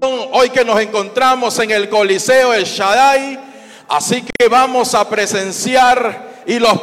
hoy 0.00 0.50
que 0.50 0.64
nos 0.64 0.80
encontramos 0.80 1.58
en 1.58 1.70
el 1.70 1.88
Coliseo 1.88 2.54
El 2.54 2.64
Shaddai. 2.64 3.38
Así 3.88 4.22
que 4.22 4.48
vamos 4.48 4.94
a 4.94 5.08
presenciar 5.08 6.42
y 6.46 6.58
los 6.58 6.78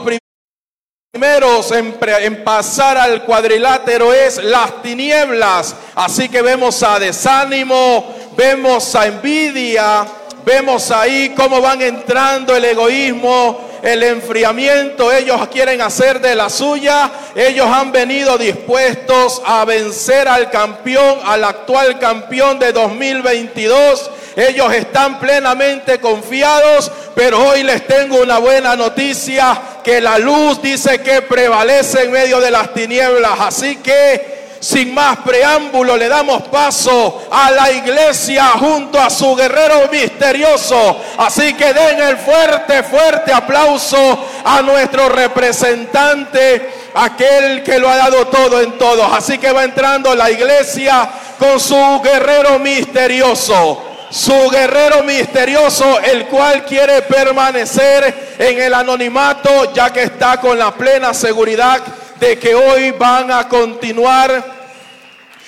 primeros 1.13 1.71
en, 1.71 1.97
en, 2.21 2.43
pasar 2.43 2.97
al 2.97 3.23
cuadrilátero 3.23 4.13
es 4.13 4.43
las 4.43 4.81
tinieblas. 4.81 5.75
Así 5.95 6.29
que 6.29 6.41
vemos 6.41 6.81
a 6.83 6.99
desánimo, 6.99 8.13
vemos 8.35 8.95
a 8.95 9.05
envidia, 9.05 10.05
vemos 10.43 10.91
ahí 10.91 11.33
cómo 11.35 11.61
van 11.61 11.81
entrando 11.81 12.55
el 12.55 12.65
egoísmo, 12.65 13.64
el 13.85 14.01
enfriamiento, 14.01 15.11
ellos 15.11 15.47
quieren 15.49 15.79
hacer 15.79 16.19
de 16.19 16.33
la 16.33 16.49
suya, 16.49 17.11
ellos 17.35 17.67
han 17.67 17.91
venido 17.91 18.35
dispuestos 18.35 19.43
a 19.45 19.63
vencer 19.63 20.27
al 20.27 20.49
campeón, 20.49 21.19
al 21.23 21.43
actual 21.43 21.99
campeón 21.99 22.57
de 22.57 22.73
2022. 22.73 24.09
Ellos 24.35 24.73
están 24.73 25.19
plenamente 25.19 25.99
confiados, 25.99 26.91
pero 27.13 27.39
hoy 27.47 27.61
les 27.61 27.85
tengo 27.85 28.17
una 28.23 28.39
buena 28.39 28.75
noticia, 28.75 29.61
que 29.83 30.01
la 30.01 30.17
luz 30.17 30.63
dice 30.63 31.01
que 31.01 31.21
prevalece 31.21 32.05
en 32.05 32.11
medio 32.11 32.41
de 32.41 32.49
las 32.49 32.73
tinieblas. 32.73 33.39
Así 33.39 33.75
que 33.75 34.34
sin 34.65 34.95
más 34.95 35.17
preámbulo, 35.17 35.95
le 35.95 36.07
damos 36.07 36.41
paso 36.47 37.27
a 37.29 37.51
la 37.51 37.71
iglesia 37.71 38.45
junto 38.57 38.99
a 38.99 39.11
su 39.11 39.35
guerrero 39.35 39.87
misterioso. 39.91 40.99
Así 41.19 41.53
que 41.53 41.71
den 41.71 42.01
el 42.01 42.17
fuerte, 42.17 42.81
fuerte 42.81 43.31
aplauso 43.31 44.27
a 44.43 44.63
nuestro 44.63 45.07
representante, 45.09 46.89
aquel 46.95 47.61
que 47.61 47.77
lo 47.77 47.87
ha 47.87 47.95
dado 47.95 48.25
todo 48.25 48.59
en 48.59 48.75
todos. 48.79 49.07
Así 49.13 49.37
que 49.37 49.51
va 49.51 49.65
entrando 49.65 50.15
la 50.15 50.31
iglesia 50.31 51.11
con 51.37 51.59
su 51.59 52.01
guerrero 52.03 52.57
misterioso 52.57 53.83
su 54.07 54.49
guerrero 54.49 55.03
misterioso, 55.03 55.99
el 55.99 56.27
cual 56.27 56.63
quiere 56.63 57.01
permanecer 57.01 58.35
en 58.39 58.61
el 58.61 58.73
anonimato, 58.73 59.73
ya 59.73 59.91
que 59.91 60.03
está 60.03 60.39
con 60.39 60.57
la 60.57 60.71
plena 60.71 61.13
seguridad 61.13 61.81
de 62.19 62.39
que 62.39 62.55
hoy 62.55 62.91
van 62.91 63.29
a 63.31 63.49
continuar 63.49 64.54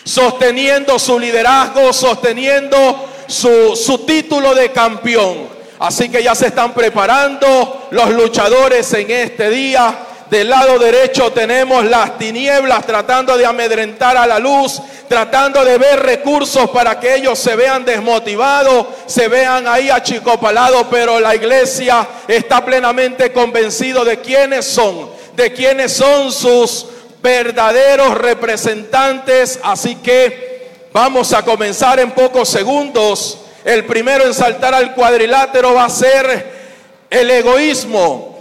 sosteniendo 0.08 0.98
su 0.98 1.20
liderazgo, 1.20 1.92
sosteniendo 1.92 3.06
su, 3.28 3.76
su 3.76 4.00
título 4.00 4.56
de 4.56 4.72
campeón. 4.72 5.58
Así 5.80 6.10
que 6.10 6.24
ya 6.24 6.34
se 6.34 6.48
están 6.48 6.74
preparando 6.74 7.88
los 7.92 8.10
luchadores 8.12 8.92
en 8.94 9.12
este 9.12 9.50
día. 9.50 10.00
Del 10.30 10.50
lado 10.50 10.80
derecho 10.80 11.32
tenemos 11.32 11.86
las 11.86 12.18
tinieblas 12.18 12.86
tratando 12.86 13.38
de 13.38 13.46
amedrentar 13.46 14.18
a 14.18 14.28
la 14.28 14.40
luz, 14.40 14.82
tratando 15.08 15.64
de 15.64 15.78
ver 15.78 16.02
recursos 16.02 16.70
para 16.72 17.00
que 17.00 17.16
ellos 17.16 17.40
se 17.40 17.56
vean 17.56 17.86
desmotivados, 17.86 18.88
se 19.06 19.30
vean 19.30 19.68
ahí 19.68 19.90
achicopalados, 19.90 20.88
pero 20.90 21.20
la 21.20 21.34
iglesia 21.34 22.06
está 22.28 22.66
plenamente 22.66 23.32
convencido 23.32 24.04
de 24.04 24.20
quiénes 24.20 24.66
son, 24.66 25.10
de 25.34 25.54
quiénes 25.54 25.94
son 25.94 26.30
sus 26.32 26.88
verdaderos 27.22 28.18
representantes. 28.18 29.60
Así 29.64 29.96
que 29.96 30.88
vamos 30.94 31.34
a 31.34 31.44
comenzar 31.44 32.00
en 32.00 32.12
pocos 32.12 32.50
segundos. 32.50 33.40
El 33.64 33.86
primero 33.86 34.26
en 34.26 34.34
saltar 34.34 34.74
al 34.74 34.94
cuadrilátero 34.94 35.74
va 35.74 35.86
a 35.86 35.90
ser 35.90 36.58
el 37.10 37.30
egoísmo. 37.30 38.38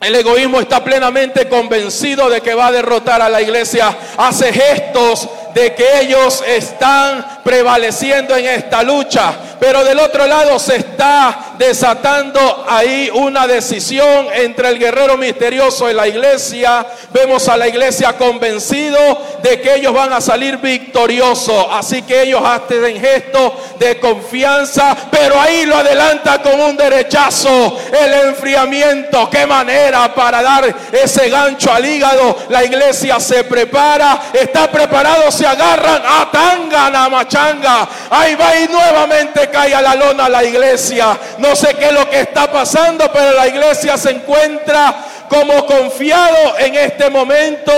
El 0.00 0.14
egoísmo 0.14 0.60
está 0.60 0.84
plenamente 0.84 1.48
convencido 1.48 2.28
de 2.28 2.40
que 2.40 2.54
va 2.54 2.66
a 2.66 2.72
derrotar 2.72 3.22
a 3.22 3.28
la 3.28 3.40
iglesia. 3.40 3.96
Hace 4.18 4.52
gestos 4.52 5.28
de 5.56 5.74
que 5.74 6.00
ellos 6.02 6.44
están 6.46 7.40
prevaleciendo 7.42 8.36
en 8.36 8.44
esta 8.44 8.82
lucha. 8.82 9.32
Pero 9.58 9.82
del 9.84 9.98
otro 9.98 10.26
lado 10.26 10.58
se 10.58 10.76
está 10.76 11.54
desatando 11.56 12.66
ahí 12.68 13.10
una 13.14 13.46
decisión 13.46 14.26
entre 14.34 14.68
el 14.68 14.78
guerrero 14.78 15.16
misterioso 15.16 15.90
y 15.90 15.94
la 15.94 16.06
iglesia. 16.06 16.86
Vemos 17.10 17.48
a 17.48 17.56
la 17.56 17.68
iglesia 17.68 18.12
convencido 18.18 18.98
de 19.42 19.58
que 19.62 19.76
ellos 19.76 19.94
van 19.94 20.12
a 20.12 20.20
salir 20.20 20.58
victoriosos. 20.58 21.68
Así 21.70 22.02
que 22.02 22.24
ellos 22.24 22.42
hacen 22.44 23.00
gesto 23.00 23.58
de 23.78 23.98
confianza, 23.98 24.94
pero 25.10 25.40
ahí 25.40 25.64
lo 25.64 25.76
adelanta 25.76 26.42
con 26.42 26.60
un 26.60 26.76
derechazo. 26.76 27.78
El 27.98 28.28
enfriamiento, 28.28 29.30
qué 29.30 29.46
manera 29.46 30.14
para 30.14 30.42
dar 30.42 30.74
ese 30.92 31.30
gancho 31.30 31.72
al 31.72 31.86
hígado. 31.86 32.36
La 32.50 32.62
iglesia 32.62 33.18
se 33.20 33.42
prepara, 33.44 34.20
está 34.34 34.70
preparado, 34.70 35.30
agarran 35.46 36.02
a 36.04 36.30
tanga, 36.30 37.08
machanga. 37.08 37.88
Ahí 38.10 38.34
va 38.34 38.56
y 38.56 38.68
nuevamente 38.68 39.48
cae 39.48 39.74
a 39.74 39.80
la 39.80 39.94
lona 39.94 40.28
la 40.28 40.44
iglesia. 40.44 41.18
No 41.38 41.54
sé 41.54 41.74
qué 41.74 41.86
es 41.86 41.92
lo 41.92 42.08
que 42.08 42.20
está 42.20 42.50
pasando, 42.50 43.10
pero 43.12 43.32
la 43.32 43.46
iglesia 43.46 43.96
se 43.96 44.10
encuentra 44.10 44.94
como 45.28 45.66
confiado 45.66 46.58
en 46.58 46.74
este 46.74 47.10
momento. 47.10 47.72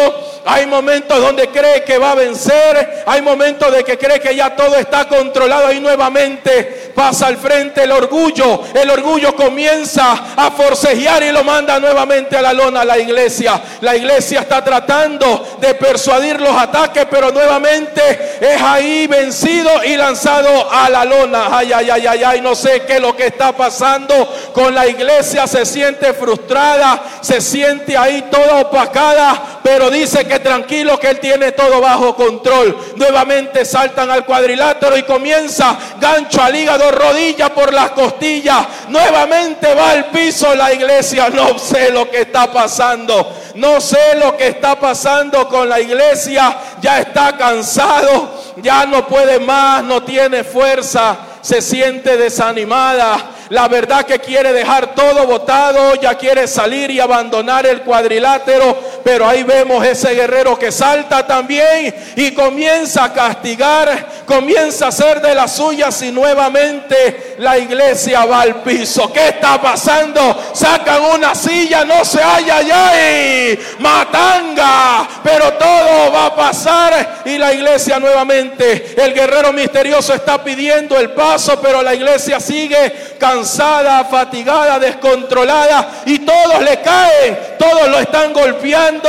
Hay 0.51 0.67
momentos 0.67 1.21
donde 1.21 1.49
cree 1.49 1.85
que 1.85 1.99
va 1.99 2.13
a 2.13 2.15
vencer. 2.15 3.05
Hay 3.05 3.21
momentos 3.21 3.71
de 3.71 3.85
que 3.85 3.99
cree 3.99 4.19
que 4.19 4.35
ya 4.35 4.57
todo 4.57 4.77
está 4.77 5.07
controlado 5.07 5.71
y 5.73 5.79
nuevamente 5.79 6.91
pasa 6.95 7.27
al 7.27 7.37
frente 7.37 7.85
el 7.85 7.93
orgullo. 7.93 8.63
El 8.75 8.89
orgullo 8.89 9.37
comienza 9.37 10.35
a 10.35 10.51
forcejear 10.51 11.23
y 11.23 11.33
lo 11.33 11.45
manda 11.45 11.79
nuevamente 11.79 12.35
a 12.35 12.41
la 12.41 12.55
lona 12.55 12.81
a 12.81 12.85
la 12.87 12.99
iglesia. 12.99 13.61
La 13.83 13.95
iglesia 13.95 14.41
está 14.41 14.65
tratando 14.65 15.59
de 15.61 15.75
persuadir 15.75 16.41
los 16.41 16.57
ataques, 16.57 17.07
pero 17.11 17.31
nuevamente 17.31 18.39
es 18.41 18.63
ahí 18.63 19.07
vencido 19.07 19.85
y 19.85 19.97
lanzado 19.97 20.73
a 20.73 20.89
la 20.89 21.05
lona. 21.05 21.49
Ay, 21.51 21.73
ay, 21.75 21.91
ay, 21.91 22.07
ay, 22.07 22.25
ay, 22.25 22.41
no 22.41 22.55
sé 22.55 22.85
qué 22.87 22.95
es 22.95 23.03
lo 23.03 23.15
que 23.15 23.27
está 23.27 23.53
pasando 23.53 24.15
con 24.55 24.75
la 24.75 24.87
iglesia. 24.87 25.47
Se 25.47 25.67
siente 25.67 26.15
frustrada, 26.15 27.03
se 27.21 27.43
siente 27.43 27.99
ahí 27.99 28.25
toda 28.31 28.63
opacada, 28.63 29.61
pero 29.63 29.91
dice 29.91 30.25
que 30.25 30.38
tranquilo 30.39 30.99
que 30.99 31.09
él 31.09 31.21
tiene 31.21 31.53
todo 31.53 31.81
bajo 31.81 32.15
control. 32.15 32.77
Nuevamente 32.97 33.65
saltan 33.65 34.11
al 34.11 34.25
cuadrilátero 34.25 34.97
y 34.97 35.03
comienza 35.03 35.77
gancho 36.01 36.43
al 36.43 36.55
hígado, 36.55 36.91
rodilla 36.91 37.55
por 37.55 37.73
las 37.73 37.91
costillas. 37.91 38.67
Nuevamente 38.89 39.75
va 39.75 39.91
al 39.91 40.07
piso 40.07 40.55
la 40.55 40.73
iglesia. 40.73 41.31
No 41.31 41.59
sé 41.59 41.91
lo 41.91 42.11
que 42.11 42.23
está 42.23 42.53
pasando. 42.53 43.35
No 43.55 43.81
sé 43.81 44.17
lo 44.17 44.37
que 44.37 44.49
está 44.49 44.79
pasando 44.79 45.49
con 45.49 45.69
la 45.69 45.81
iglesia. 45.81 46.57
Ya 46.81 47.01
está 47.01 47.37
cansado, 47.37 48.31
ya 48.59 48.87
no 48.87 49.07
puede 49.07 49.41
más, 49.41 49.83
no 49.83 50.03
tiene 50.03 50.45
fuerza, 50.45 51.17
se 51.41 51.61
siente 51.61 52.17
desanimada 52.17 53.38
la 53.51 53.69
verdad 53.69 54.05
que 54.05 54.19
quiere 54.19 54.53
dejar 54.53 54.95
todo 54.95 55.27
botado, 55.27 55.95
ya 55.97 56.15
quiere 56.17 56.47
salir 56.47 56.91
y 56.91 57.01
abandonar 57.01 57.67
el 57.67 57.83
cuadrilátero, 57.83 58.79
pero 59.03 59.27
ahí 59.27 59.43
vemos 59.43 59.85
ese 59.87 60.15
guerrero 60.15 60.59
que 60.59 60.71
salta 60.71 61.27
también 61.27 61.95
y 62.17 62.33
comienza 62.33 63.05
a 63.05 63.13
castigar, 63.13 64.25
comienza 64.27 64.87
a 64.87 64.89
hacer 64.89 65.21
de 65.21 65.35
las 65.35 65.57
suyas 65.57 66.01
y 66.03 66.13
nuevamente 66.13 67.37
la 67.39 67.59
iglesia 67.59 68.25
va 68.25 68.43
al 68.43 68.63
piso. 68.63 69.11
¿Qué 69.13 69.29
está 69.29 69.61
pasando? 69.61 70.39
Sacan 70.53 71.03
una 71.05 71.35
silla, 71.35 71.85
no 71.85 72.05
se 72.05 72.21
halla 72.21 72.59
allá 72.59 72.93
y 72.95 73.59
matanga, 73.79 75.09
pero 75.23 75.55
todo 75.55 76.13
va 76.13 76.27
a 76.27 76.37
pasar 76.37 77.23
y 77.25 77.39
la 77.39 77.53
iglesia 77.53 77.99
nuevamente, 77.99 78.95
el 78.97 79.15
guerrero 79.15 79.53
misterioso 79.53 80.13
está 80.13 80.43
pidiendo 80.43 80.99
el 80.99 81.11
paso, 81.11 81.59
pero 81.63 81.83
la 81.83 81.95
iglesia 81.95 82.41
sigue 82.41 83.17
cansando 83.19 83.38
cansada, 83.39 84.05
fatigada, 84.05 84.79
descontrolada 84.79 85.89
y 86.07 86.19
todos 86.21 86.61
le 86.61 86.81
caen, 86.81 87.39
todos 87.59 87.89
lo 87.89 87.99
están 88.01 88.33
golpeando, 88.33 89.09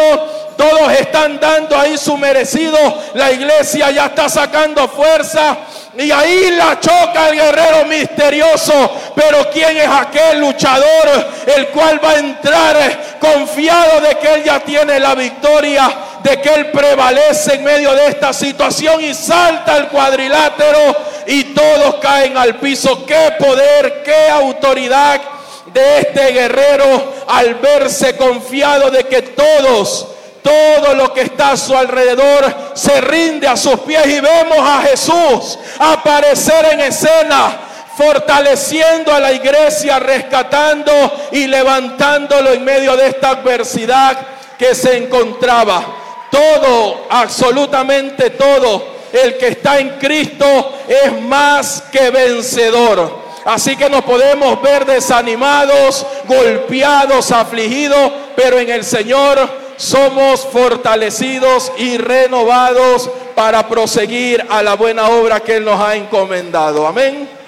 todos 0.56 0.92
están 0.92 1.40
dando 1.40 1.78
ahí 1.78 1.98
su 1.98 2.16
merecido. 2.18 2.78
La 3.16 3.32
iglesia 3.32 3.90
ya 3.92 4.08
está 4.08 4.30
sacando 4.30 4.88
fuerza. 4.88 5.58
Y 6.00 6.14
ahí 6.14 6.52
la 6.52 6.80
choca 6.80 7.28
el 7.28 7.36
guerrero 7.36 7.84
misterioso. 7.84 8.90
Pero 9.14 9.50
¿quién 9.52 9.76
es 9.76 9.88
aquel 9.90 10.40
luchador 10.40 11.28
el 11.58 11.68
cual 11.68 12.00
va 12.02 12.12
a 12.12 12.20
entrar 12.20 13.18
confiado 13.20 14.00
de 14.00 14.18
que 14.18 14.34
él 14.36 14.44
ya 14.46 14.62
tiene 14.62 14.98
la 14.98 15.14
victoria? 15.14 15.92
De 16.24 16.40
que 16.40 16.54
él 16.54 16.72
prevalece 16.72 17.56
en 17.56 17.66
medio 17.66 17.94
de 17.94 18.08
esta 18.08 18.32
situación 18.32 19.04
y 19.04 19.14
salta 19.14 19.74
al 19.74 19.90
cuadrilátero 19.90 20.96
y 21.28 21.44
todos 21.54 21.96
caen 21.96 22.38
al 22.38 22.56
piso. 22.56 23.06
Qué 23.06 23.34
poder, 23.38 24.02
qué 24.02 24.30
autoridad 24.30 25.20
de 25.66 26.00
este 26.00 26.32
guerrero 26.32 27.14
al 27.28 27.56
verse 27.56 28.16
confiado 28.16 28.90
de 28.90 29.04
que 29.04 29.22
todos 29.22 30.08
todo 30.42 30.94
lo 30.94 31.14
que 31.14 31.22
está 31.22 31.52
a 31.52 31.58
su 31.58 31.76
alrededor 31.76 32.54
se 32.74 33.02
rinde 33.02 33.48
a 33.48 33.58
sus 33.58 33.80
pies 33.82 34.06
y 34.08 34.20
vemos 34.20 34.60
a 34.60 34.82
Jesús 34.82 35.60
aparecer 35.80 36.66
en 36.72 36.82
escena, 36.82 37.58
fortaleciendo 37.98 39.14
a 39.14 39.20
la 39.20 39.32
iglesia, 39.32 40.00
rescatando 40.00 40.92
y 41.32 41.48
levantándolo 41.48 42.54
en 42.54 42.64
medio 42.64 42.96
de 42.96 43.08
esta 43.08 43.32
adversidad 43.32 44.18
que 44.58 44.76
se 44.76 44.98
encontraba. 44.98 45.86
Todo, 46.32 47.08
absolutamente 47.10 48.30
todo 48.32 49.00
el 49.12 49.38
que 49.38 49.48
está 49.50 49.80
en 49.80 49.98
Cristo 49.98 50.46
es 50.88 51.22
más 51.22 51.84
que 51.92 52.10
vencedor. 52.10 53.30
Así 53.46 53.76
que 53.76 53.90
nos 53.90 54.04
podemos 54.04 54.62
ver 54.62 54.86
desanimados, 54.86 56.06
golpeados, 56.28 57.32
afligidos, 57.32 58.12
pero 58.36 58.60
en 58.60 58.70
el 58.70 58.84
Señor 58.84 59.69
somos 59.80 60.46
fortalecidos 60.46 61.72
y 61.78 61.98
renovados 61.98 63.10
para 63.34 63.66
proseguir 63.70 64.46
a 64.50 64.62
la 64.62 64.76
buena 64.76 65.08
obra 65.08 65.40
que 65.40 65.56
Él 65.56 65.64
nos 65.64 65.80
ha 65.80 65.96
encomendado. 65.96 66.86
Amén. 66.86 67.39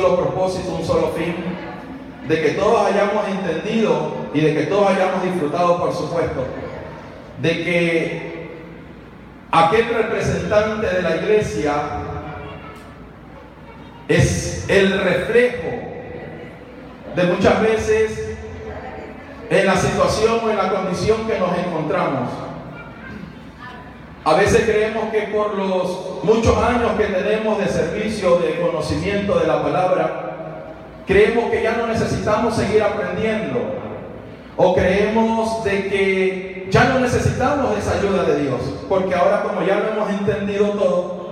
Solo 0.00 0.16
propósito, 0.16 0.72
un 0.72 0.84
solo 0.84 1.08
fin, 1.08 1.34
de 2.26 2.42
que 2.42 2.50
todos 2.50 2.86
hayamos 2.86 3.28
entendido 3.28 4.12
y 4.32 4.40
de 4.40 4.54
que 4.54 4.62
todos 4.62 4.88
hayamos 4.88 5.22
disfrutado, 5.22 5.78
por 5.78 5.92
supuesto, 5.92 6.46
de 7.40 7.50
que 7.50 8.50
aquel 9.50 9.88
representante 9.88 10.86
de 10.86 11.02
la 11.02 11.16
iglesia 11.16 11.72
es 14.08 14.64
el 14.68 15.00
reflejo 15.00 15.68
de 17.16 17.24
muchas 17.24 17.60
veces 17.60 18.36
en 19.50 19.66
la 19.66 19.76
situación 19.76 20.40
o 20.44 20.50
en 20.50 20.56
la 20.56 20.70
condición 20.70 21.26
que 21.26 21.38
nos 21.38 21.58
encontramos. 21.58 22.49
A 24.24 24.34
veces 24.34 24.64
creemos 24.66 25.04
que 25.10 25.22
por 25.34 25.56
los 25.56 26.22
muchos 26.22 26.56
años 26.58 26.92
que 26.98 27.04
tenemos 27.04 27.58
de 27.58 27.68
servicio, 27.68 28.36
de 28.36 28.60
conocimiento 28.60 29.38
de 29.38 29.46
la 29.46 29.62
palabra, 29.62 30.74
creemos 31.06 31.50
que 31.50 31.62
ya 31.62 31.72
no 31.72 31.86
necesitamos 31.86 32.54
seguir 32.54 32.82
aprendiendo. 32.82 33.58
O 34.56 34.74
creemos 34.74 35.64
de 35.64 35.88
que 35.88 36.68
ya 36.70 36.84
no 36.84 37.00
necesitamos 37.00 37.78
esa 37.78 37.98
ayuda 37.98 38.24
de 38.24 38.42
Dios. 38.42 38.60
Porque 38.90 39.14
ahora 39.14 39.42
como 39.42 39.62
ya 39.62 39.76
lo 39.76 39.92
hemos 39.92 40.10
entendido 40.10 40.66
todo, 40.72 41.30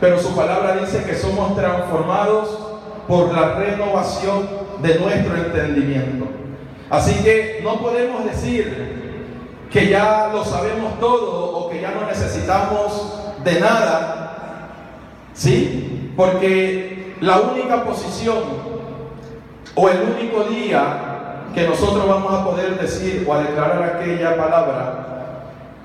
pero 0.00 0.18
su 0.18 0.34
palabra 0.34 0.76
dice 0.76 1.04
que 1.04 1.16
somos 1.16 1.54
transformados 1.54 2.58
por 3.06 3.32
la 3.34 3.56
renovación 3.56 4.48
de 4.82 4.98
nuestro 4.98 5.36
entendimiento. 5.36 6.26
Así 6.88 7.22
que 7.22 7.60
no 7.62 7.78
podemos 7.80 8.24
decir 8.24 9.05
que 9.76 9.90
ya 9.90 10.30
lo 10.32 10.42
sabemos 10.42 10.98
todo 10.98 11.54
o 11.54 11.68
que 11.68 11.82
ya 11.82 11.90
no 11.90 12.06
necesitamos 12.06 13.12
de 13.44 13.60
nada, 13.60 14.70
¿sí? 15.34 16.14
Porque 16.16 17.14
la 17.20 17.40
única 17.40 17.84
posición 17.84 18.38
o 19.74 19.88
el 19.90 19.98
único 20.00 20.44
día 20.44 21.42
que 21.54 21.68
nosotros 21.68 22.08
vamos 22.08 22.32
a 22.32 22.42
poder 22.46 22.80
decir 22.80 23.26
o 23.28 23.34
a 23.34 23.42
declarar 23.42 23.82
aquella 23.82 24.34
palabra 24.38 25.06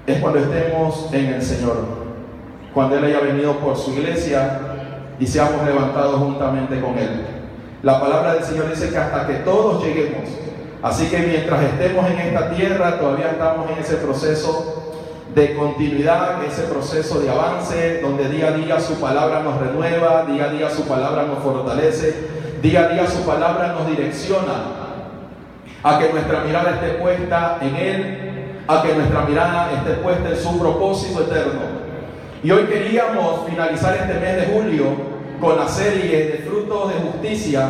es 0.08 0.22
cuando 0.22 0.40
estemos 0.40 1.10
en 1.12 1.26
el 1.26 1.42
Señor, 1.42 1.86
cuando 2.74 2.98
Él 2.98 3.04
haya 3.04 3.20
venido 3.20 3.58
por 3.58 3.76
su 3.76 3.92
iglesia 3.92 4.58
y 5.20 5.28
seamos 5.28 5.66
levantados 5.66 6.16
juntamente 6.16 6.80
con 6.80 6.98
Él. 6.98 7.26
La 7.84 8.00
palabra 8.00 8.36
del 8.36 8.44
Señor 8.46 8.70
dice 8.70 8.90
que 8.90 8.98
hasta 8.98 9.28
que 9.28 9.34
todos 9.34 9.84
lleguemos 9.84 10.30
Así 10.84 11.10
que 11.10 11.20
mientras 11.20 11.62
estemos 11.64 12.10
en 12.10 12.20
esta 12.20 12.50
tierra, 12.52 12.98
todavía 12.98 13.32
estamos 13.32 13.70
en 13.70 13.78
ese 13.78 13.98
proceso 13.98 14.96
de 15.36 15.56
continuidad, 15.56 16.44
ese 16.44 16.64
proceso 16.64 17.20
de 17.20 17.30
avance, 17.30 18.02
donde 18.02 18.28
día 18.30 18.48
a 18.48 18.52
día 18.52 18.80
su 18.80 19.00
palabra 19.00 19.42
nos 19.42 19.60
renueva, 19.60 20.26
día 20.26 20.46
a 20.46 20.50
día 20.50 20.70
su 20.70 20.88
palabra 20.88 21.24
nos 21.24 21.40
fortalece, 21.40 22.16
día 22.64 22.86
a 22.86 22.88
día 22.90 23.08
su 23.08 23.22
palabra 23.22 23.74
nos 23.74 23.88
direcciona 23.88 24.82
a 25.84 26.00
que 26.00 26.12
nuestra 26.12 26.42
mirada 26.42 26.72
esté 26.72 27.00
puesta 27.00 27.60
en 27.62 27.76
Él, 27.76 28.54
a 28.68 28.82
que 28.82 28.94
nuestra 28.96 29.22
mirada 29.22 29.72
esté 29.74 30.02
puesta 30.02 30.30
en 30.30 30.38
su 30.38 30.60
propósito 30.60 31.22
eterno. 31.22 31.62
Y 32.44 32.50
hoy 32.50 32.64
queríamos 32.64 33.48
finalizar 33.48 33.96
este 33.96 34.16
mes 34.16 34.36
de 34.36 34.54
julio 34.54 34.86
con 35.40 35.58
la 35.58 35.68
serie 35.68 36.26
de 36.28 36.38
frutos 36.40 36.90
de 36.90 37.00
justicia 37.00 37.70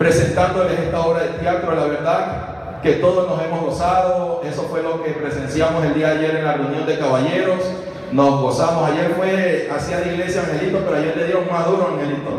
presentándoles 0.00 0.78
esta 0.78 0.98
obra 1.02 1.24
de 1.24 1.28
teatro. 1.40 1.74
La 1.74 1.84
verdad 1.84 2.80
que 2.82 2.92
todos 2.94 3.28
nos 3.28 3.44
hemos 3.44 3.60
gozado. 3.60 4.40
Eso 4.42 4.62
fue 4.62 4.82
lo 4.82 5.02
que 5.02 5.10
presenciamos 5.10 5.84
el 5.84 5.92
día 5.92 6.14
de 6.14 6.18
ayer 6.18 6.36
en 6.36 6.44
la 6.46 6.54
reunión 6.54 6.86
de 6.86 6.98
caballeros. 6.98 7.60
Nos 8.10 8.40
gozamos. 8.40 8.90
Ayer 8.90 9.12
fue 9.14 9.68
hacia 9.70 10.00
la 10.00 10.06
iglesia 10.06 10.40
Angelito, 10.40 10.78
pero 10.86 10.96
ayer 10.96 11.14
le 11.18 11.24
dieron 11.26 11.44
más 11.52 11.66
duro 11.66 11.88
Angelito. 11.92 12.30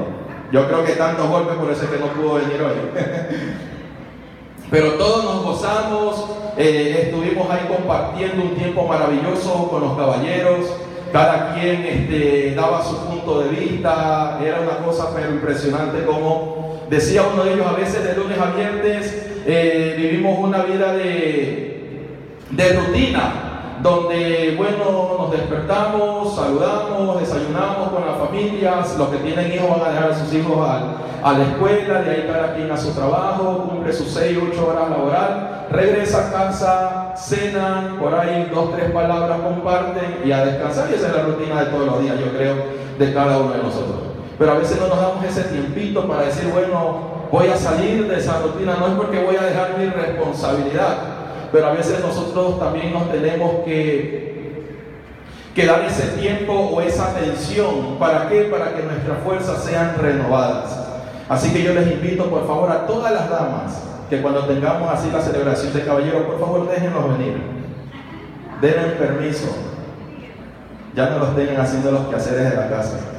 Yo 0.52 0.68
creo 0.68 0.84
que 0.84 0.94
tantos 0.94 1.30
golpes, 1.30 1.56
por 1.56 1.72
eso 1.72 1.84
es 1.84 1.90
que 1.92 2.00
no 2.00 2.08
pudo 2.08 2.34
venir 2.34 2.64
hoy. 2.64 2.74
pero 4.72 4.94
todos 4.94 5.24
nos 5.24 5.44
gozamos. 5.44 6.26
Eh, 6.58 7.04
estuvimos 7.06 7.48
ahí 7.52 7.68
compartiendo 7.68 8.42
un 8.42 8.56
tiempo 8.56 8.88
maravilloso 8.88 9.70
con 9.70 9.82
los 9.82 9.96
caballeros 9.96 10.66
cada 11.12 11.54
quien 11.54 11.84
este, 11.84 12.56
daba 12.56 12.84
su 12.84 12.98
punto 13.06 13.42
de 13.42 13.50
vista, 13.50 14.40
era 14.44 14.62
una 14.62 14.78
cosa 14.86 15.10
pero 15.14 15.30
impresionante 15.30 16.06
como 16.06 16.61
Decía 16.92 17.24
uno 17.24 17.46
de 17.46 17.54
ellos, 17.54 17.66
a 17.66 17.72
veces 17.72 18.04
de 18.04 18.14
lunes 18.16 18.38
a 18.38 18.52
viernes 18.52 19.26
eh, 19.46 19.96
vivimos 19.96 20.38
una 20.40 20.64
vida 20.64 20.92
de, 20.92 22.04
rutina, 22.52 23.78
donde, 23.82 24.56
bueno, 24.58 25.16
nos 25.18 25.32
despertamos, 25.32 26.36
saludamos, 26.36 27.22
desayunamos 27.22 27.94
con 27.94 28.06
las 28.06 28.18
familias, 28.18 28.98
los 28.98 29.08
que 29.08 29.20
tienen 29.20 29.54
hijos 29.54 29.70
van 29.70 29.90
a 29.90 29.94
dejar 29.94 30.12
a 30.12 30.20
sus 30.20 30.34
hijos 30.34 30.68
a, 30.68 31.32
la 31.32 31.44
escuela, 31.46 32.02
de 32.02 32.12
ahí 32.12 32.30
cada 32.30 32.56
quien 32.56 32.70
a 32.70 32.76
su 32.76 32.92
trabajo, 32.92 33.70
cumple 33.70 33.94
sus 33.94 34.10
6, 34.10 34.40
8 34.52 34.68
horas 34.68 34.90
laboral, 34.90 35.68
regresa 35.72 36.28
a 36.28 36.32
casa, 36.34 37.14
cenan, 37.16 38.00
por 38.00 38.14
ahí 38.14 38.52
dos, 38.54 38.76
tres 38.76 38.92
palabras 38.92 39.40
comparten 39.40 40.24
y 40.26 40.32
a 40.34 40.44
descansar, 40.44 40.90
y 40.92 40.96
esa 40.96 41.08
es 41.08 41.16
la 41.16 41.24
rutina 41.24 41.64
de 41.64 41.72
todos 41.72 41.86
los 41.86 42.02
días, 42.02 42.20
yo 42.20 42.34
creo, 42.34 42.56
de 43.00 43.14
cada 43.14 43.38
uno 43.38 43.54
de 43.54 43.64
nosotros. 43.64 44.11
Pero 44.42 44.54
a 44.54 44.58
veces 44.58 44.80
no 44.82 44.88
nos 44.88 45.00
damos 45.00 45.24
ese 45.24 45.44
tiempito 45.44 46.08
para 46.08 46.24
decir, 46.24 46.50
bueno, 46.52 47.28
voy 47.32 47.48
a 47.48 47.56
salir 47.56 48.08
de 48.08 48.18
esa 48.18 48.40
rutina, 48.40 48.76
no 48.80 48.88
es 48.88 48.94
porque 48.94 49.24
voy 49.24 49.36
a 49.36 49.44
dejar 49.44 49.78
mi 49.78 49.86
responsabilidad, 49.86 50.98
pero 51.52 51.68
a 51.68 51.74
veces 51.74 52.00
nosotros 52.00 52.60
también 52.60 52.92
nos 52.92 53.12
tenemos 53.12 53.64
que, 53.64 54.74
dar 55.56 55.84
ese 55.84 56.18
tiempo 56.20 56.54
o 56.54 56.82
esa 56.82 57.12
atención. 57.12 58.00
¿Para 58.00 58.30
qué? 58.30 58.46
Para 58.46 58.74
que 58.74 58.82
nuestras 58.82 59.20
fuerzas 59.24 59.64
sean 59.64 59.96
renovadas. 60.02 60.76
Así 61.30 61.54
que 61.54 61.62
yo 61.62 61.76
les 61.76 61.92
invito, 61.92 62.26
por 62.28 62.48
favor, 62.48 62.72
a 62.72 62.88
todas 62.88 63.14
las 63.14 63.30
damas 63.30 63.80
que 64.10 64.24
cuando 64.24 64.46
tengamos 64.46 64.92
así 64.92 65.12
la 65.12 65.22
celebración 65.22 65.72
de 65.72 65.86
caballeros, 65.86 66.24
por 66.24 66.40
favor, 66.40 66.68
déjenlos 66.68 67.16
venir. 67.16 67.40
Denle 68.60 68.96
permiso. 68.96 69.56
Ya 70.96 71.12
no 71.12 71.20
los 71.20 71.36
tengan 71.36 71.62
haciendo 71.62 71.92
los 71.92 72.08
quehaceres 72.08 72.50
de 72.50 72.56
la 72.58 72.68
casa. 72.68 73.11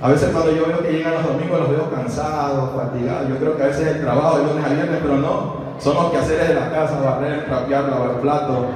A 0.00 0.10
veces 0.10 0.30
cuando 0.30 0.54
yo 0.54 0.66
veo 0.66 0.80
que 0.80 0.92
llegan 0.92 1.14
los 1.14 1.26
domingos 1.26 1.60
los 1.60 1.70
veo 1.70 1.90
cansados, 1.90 2.70
fatigados. 2.76 3.28
Yo 3.28 3.36
creo 3.38 3.56
que 3.56 3.62
a 3.64 3.66
veces 3.66 3.96
el 3.96 4.00
trabajo 4.00 4.38
de 4.38 4.44
lunes 4.44 4.64
a 4.64 4.68
viernes, 4.68 5.00
pero 5.02 5.16
no. 5.16 5.68
Son 5.80 5.94
los 5.94 6.12
quehaceres 6.12 6.48
de 6.48 6.54
la 6.54 6.70
casa, 6.70 7.00
barrer, 7.00 7.46
trapear, 7.46 7.84
lavar 7.84 8.20
plato. 8.20 8.66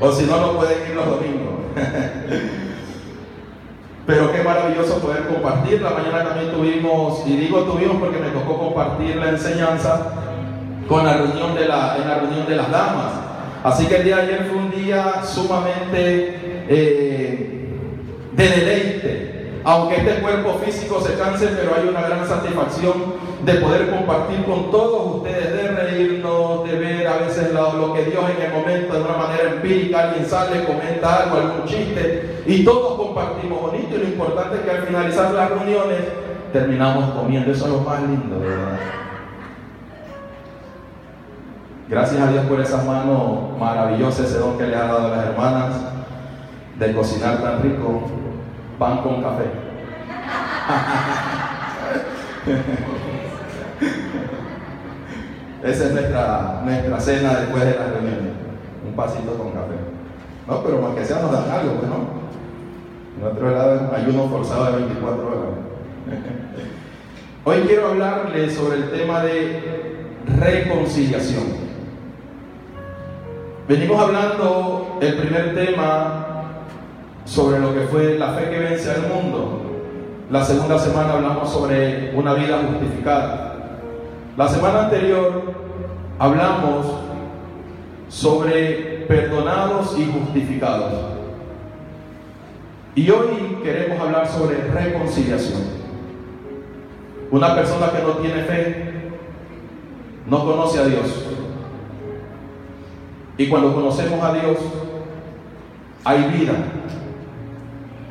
O 0.00 0.12
si 0.12 0.24
no, 0.24 0.40
no 0.40 0.52
pueden 0.52 0.78
ir 0.88 0.94
los 0.94 1.06
domingos. 1.06 1.54
pero 4.06 4.32
qué 4.32 4.42
maravilloso 4.42 4.98
poder 4.98 5.26
compartir. 5.26 5.82
La 5.82 5.90
mañana 5.90 6.28
también 6.28 6.52
tuvimos, 6.52 7.26
y 7.26 7.36
digo 7.36 7.62
tuvimos 7.62 7.96
porque 7.96 8.18
me 8.18 8.28
tocó 8.28 8.58
compartir 8.58 9.16
la 9.16 9.30
enseñanza 9.30 10.12
con 10.88 11.04
la 11.04 11.14
reunión 11.14 11.56
de 11.56 11.66
la, 11.66 11.96
en 11.96 12.08
la 12.08 12.18
reunión 12.18 12.46
de 12.46 12.56
las 12.56 12.70
damas. 12.70 13.12
Así 13.64 13.86
que 13.86 13.96
el 13.96 14.04
día 14.04 14.16
de 14.16 14.22
ayer 14.22 14.46
fue 14.48 14.58
un 14.58 14.70
día 14.70 15.22
sumamente 15.24 16.64
eh, 16.68 17.68
de 18.32 18.48
deleite 18.48 19.31
aunque 19.64 19.96
este 19.96 20.20
cuerpo 20.20 20.60
físico 20.64 21.00
se 21.00 21.14
canse, 21.14 21.46
pero 21.48 21.74
hay 21.74 21.88
una 21.88 22.02
gran 22.02 22.26
satisfacción 22.26 22.92
de 23.44 23.54
poder 23.54 23.90
compartir 23.90 24.44
con 24.44 24.70
todos 24.70 25.16
ustedes, 25.16 25.52
de 25.52 25.68
reírnos, 25.68 26.64
de 26.64 26.78
ver 26.78 27.06
a 27.06 27.16
veces 27.18 27.52
lo, 27.52 27.92
que 27.92 28.04
Dios 28.04 28.24
en 28.36 28.42
el 28.42 28.52
momento 28.52 28.94
de 28.94 29.00
una 29.00 29.16
manera 29.16 29.50
empírica, 29.54 30.08
alguien 30.08 30.26
sale, 30.26 30.64
comenta 30.64 31.24
algo, 31.24 31.36
algún 31.36 31.64
chiste, 31.66 32.42
y 32.46 32.64
todos 32.64 32.96
compartimos 32.96 33.60
bonito, 33.60 33.96
y 33.96 33.98
lo 33.98 34.04
importante 34.04 34.56
es 34.56 34.62
que 34.62 34.70
al 34.70 34.86
finalizar 34.86 35.32
las 35.32 35.50
reuniones 35.50 36.00
terminamos 36.52 37.14
comiendo, 37.14 37.50
eso 37.50 37.66
es 37.66 37.72
lo 37.72 37.80
más 37.80 38.02
lindo, 38.02 38.40
¿verdad? 38.40 38.78
Gracias 41.88 42.20
a 42.20 42.32
Dios 42.32 42.46
por 42.46 42.60
esas 42.60 42.84
manos 42.84 43.58
maravillosas, 43.58 44.26
ese 44.26 44.38
don 44.38 44.56
que 44.56 44.66
le 44.66 44.76
ha 44.76 44.84
dado 44.84 45.06
a 45.06 45.16
las 45.16 45.26
hermanas 45.26 45.74
de 46.78 46.92
cocinar 46.94 47.42
tan 47.42 47.62
rico 47.62 48.02
pan 48.82 48.98
con 48.98 49.22
café. 49.22 49.44
Esa 55.62 55.84
es 55.84 55.92
nuestra, 55.92 56.62
nuestra 56.64 57.00
cena 57.00 57.34
después 57.34 57.64
de 57.64 57.76
la 57.76 57.86
reunión. 57.86 58.32
Un 58.84 58.96
pasito 58.96 59.38
con 59.38 59.52
café. 59.52 59.76
No, 60.48 60.64
pero 60.64 60.82
más 60.82 60.96
que 60.96 61.04
sea 61.04 61.20
nos 61.20 61.30
dan 61.30 61.48
algo, 61.48 61.76
pues, 61.76 61.88
¿no? 61.88 61.98
En 63.20 63.24
otro 63.24 63.52
lado 63.52 63.76
es 63.76 63.82
ayuno 64.00 64.28
forzado 64.28 64.64
de 64.64 64.78
24 64.78 65.26
horas. 65.28 65.38
Hoy 67.44 67.60
quiero 67.60 67.86
hablarles 67.86 68.56
sobre 68.56 68.78
el 68.78 68.90
tema 68.90 69.22
de 69.22 70.08
reconciliación. 70.40 71.44
Venimos 73.68 74.02
hablando 74.02 74.98
el 75.00 75.14
primer 75.18 75.54
tema 75.54 76.31
sobre 77.24 77.58
lo 77.60 77.72
que 77.74 77.80
fue 77.82 78.18
la 78.18 78.32
fe 78.32 78.50
que 78.50 78.58
vence 78.58 78.90
al 78.90 79.08
mundo. 79.08 79.62
La 80.30 80.44
segunda 80.44 80.78
semana 80.78 81.14
hablamos 81.14 81.50
sobre 81.50 82.12
una 82.14 82.34
vida 82.34 82.60
justificada. 82.68 83.54
La 84.36 84.48
semana 84.48 84.84
anterior 84.84 85.42
hablamos 86.18 86.86
sobre 88.08 89.04
perdonados 89.08 89.98
y 89.98 90.06
justificados. 90.06 90.92
Y 92.94 93.10
hoy 93.10 93.58
queremos 93.62 94.00
hablar 94.00 94.28
sobre 94.28 94.56
reconciliación. 94.56 95.62
Una 97.30 97.54
persona 97.54 97.90
que 97.90 98.02
no 98.02 98.10
tiene 98.18 98.42
fe 98.44 99.10
no 100.26 100.44
conoce 100.44 100.78
a 100.78 100.84
Dios. 100.84 101.26
Y 103.38 103.48
cuando 103.48 103.74
conocemos 103.74 104.22
a 104.22 104.32
Dios, 104.34 104.58
hay 106.04 106.22
vida. 106.38 106.52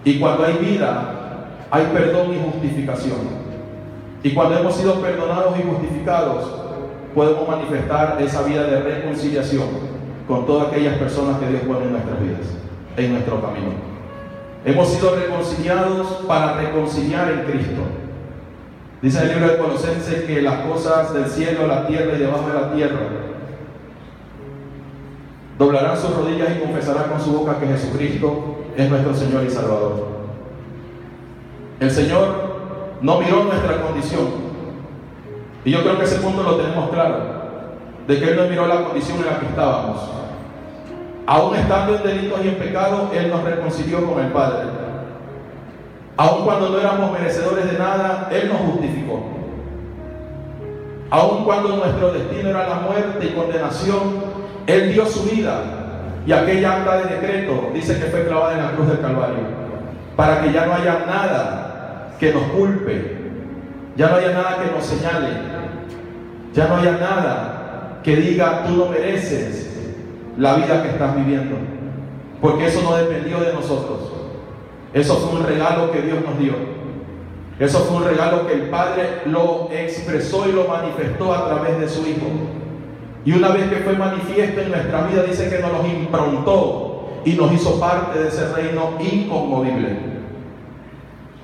Y 0.03 0.19
cuando 0.19 0.45
hay 0.45 0.53
vida, 0.53 1.47
hay 1.69 1.85
perdón 1.93 2.33
y 2.33 2.51
justificación. 2.51 3.41
Y 4.23 4.33
cuando 4.33 4.57
hemos 4.57 4.75
sido 4.75 4.95
perdonados 5.01 5.57
y 5.59 5.63
justificados, 5.63 6.61
podemos 7.13 7.47
manifestar 7.47 8.17
esa 8.21 8.43
vida 8.43 8.63
de 8.63 8.81
reconciliación 8.81 9.67
con 10.27 10.45
todas 10.45 10.69
aquellas 10.69 10.97
personas 10.97 11.39
que 11.39 11.47
Dios 11.47 11.61
pone 11.63 11.85
en 11.85 11.91
nuestras 11.91 12.21
vidas, 12.21 12.39
en 12.97 13.13
nuestro 13.13 13.41
camino. 13.41 13.71
Hemos 14.63 14.89
sido 14.89 15.15
reconciliados 15.15 16.07
para 16.27 16.57
reconciliar 16.57 17.31
en 17.31 17.51
Cristo. 17.51 17.81
Dice 19.01 19.23
el 19.23 19.29
libro 19.29 19.51
de 19.51 19.57
Colosenses 19.57 20.23
que 20.25 20.41
las 20.41 20.59
cosas 20.59 21.13
del 21.13 21.25
cielo, 21.25 21.67
la 21.67 21.87
tierra 21.87 22.15
y 22.15 22.19
debajo 22.19 22.47
de 22.47 22.53
la 22.53 22.73
tierra 22.73 22.99
doblarán 25.61 25.95
sus 25.95 26.15
rodillas 26.15 26.49
y 26.55 26.59
confesarán 26.59 27.11
con 27.11 27.21
su 27.21 27.33
boca 27.33 27.59
que 27.59 27.67
Jesucristo 27.67 28.55
es 28.75 28.89
nuestro 28.89 29.13
Señor 29.13 29.43
y 29.43 29.49
Salvador. 29.51 30.07
El 31.79 31.91
Señor 31.91 32.97
no 32.99 33.19
miró 33.19 33.43
nuestra 33.43 33.79
condición. 33.79 34.25
Y 35.63 35.69
yo 35.69 35.83
creo 35.83 35.99
que 35.99 36.05
ese 36.05 36.15
punto 36.15 36.41
lo 36.41 36.55
tenemos 36.55 36.89
claro, 36.89 37.17
de 38.07 38.19
que 38.19 38.31
Él 38.31 38.37
no 38.37 38.47
miró 38.47 38.65
la 38.65 38.85
condición 38.85 39.19
en 39.19 39.25
la 39.27 39.39
que 39.39 39.45
estábamos. 39.45 39.99
Aún 41.27 41.55
estando 41.55 41.95
en 41.95 42.03
delitos 42.05 42.39
y 42.43 42.47
en 42.47 42.55
pecados, 42.55 43.13
Él 43.13 43.29
nos 43.29 43.43
reconcilió 43.43 44.03
con 44.11 44.19
el 44.23 44.31
Padre. 44.31 44.67
Aún 46.17 46.43
cuando 46.43 46.69
no 46.69 46.79
éramos 46.79 47.11
merecedores 47.11 47.71
de 47.71 47.77
nada, 47.77 48.29
Él 48.31 48.49
nos 48.49 48.61
justificó. 48.61 49.21
Aún 51.11 51.43
cuando 51.43 51.75
nuestro 51.75 52.13
destino 52.13 52.49
era 52.49 52.67
la 52.67 52.75
muerte 52.77 53.27
y 53.27 53.35
condenación, 53.35 54.30
Él 54.67 54.93
dio 54.93 55.05
su 55.05 55.23
vida 55.23 55.61
y 56.25 56.31
aquella 56.31 56.77
acta 56.77 56.97
de 56.97 57.15
decreto 57.15 57.71
dice 57.73 57.97
que 57.99 58.05
fue 58.05 58.25
clavada 58.25 58.53
en 58.53 58.65
la 58.65 58.71
cruz 58.71 58.87
del 58.87 59.01
Calvario, 59.01 59.39
para 60.15 60.41
que 60.41 60.51
ya 60.51 60.65
no 60.65 60.73
haya 60.73 61.05
nada 61.07 62.15
que 62.19 62.33
nos 62.33 62.43
culpe, 62.43 63.17
ya 63.95 64.09
no 64.09 64.15
haya 64.15 64.31
nada 64.31 64.57
que 64.61 64.71
nos 64.71 64.85
señale, 64.85 65.29
ya 66.53 66.67
no 66.67 66.77
haya 66.77 66.91
nada 66.93 67.99
que 68.03 68.15
diga 68.15 68.63
tú 68.65 68.73
no 68.77 68.85
mereces 68.87 69.69
la 70.37 70.55
vida 70.55 70.83
que 70.83 70.89
estás 70.89 71.15
viviendo, 71.15 71.55
porque 72.39 72.67
eso 72.67 72.81
no 72.83 72.95
dependió 72.95 73.39
de 73.39 73.53
nosotros, 73.53 74.11
eso 74.93 75.15
fue 75.15 75.39
un 75.39 75.45
regalo 75.45 75.91
que 75.91 76.01
Dios 76.01 76.19
nos 76.25 76.37
dio. 76.37 76.81
Eso 77.59 77.77
fue 77.81 77.97
un 77.97 78.05
regalo 78.05 78.47
que 78.47 78.53
el 78.53 78.69
Padre 78.69 79.21
lo 79.25 79.69
expresó 79.71 80.49
y 80.49 80.51
lo 80.51 80.67
manifestó 80.67 81.31
a 81.31 81.47
través 81.47 81.79
de 81.79 81.87
su 81.87 82.01
Hijo. 82.07 82.25
Y 83.23 83.33
una 83.33 83.49
vez 83.49 83.69
que 83.69 83.77
fue 83.77 83.93
manifiesto 83.93 84.61
en 84.61 84.71
nuestra 84.71 85.03
vida, 85.03 85.23
dice 85.23 85.49
que 85.49 85.59
nos 85.59 85.71
los 85.73 85.87
improntó 85.87 87.21
y 87.23 87.33
nos 87.33 87.51
hizo 87.53 87.79
parte 87.79 88.19
de 88.19 88.29
ese 88.29 88.51
reino 88.53 88.93
inconmovible. 88.99 90.11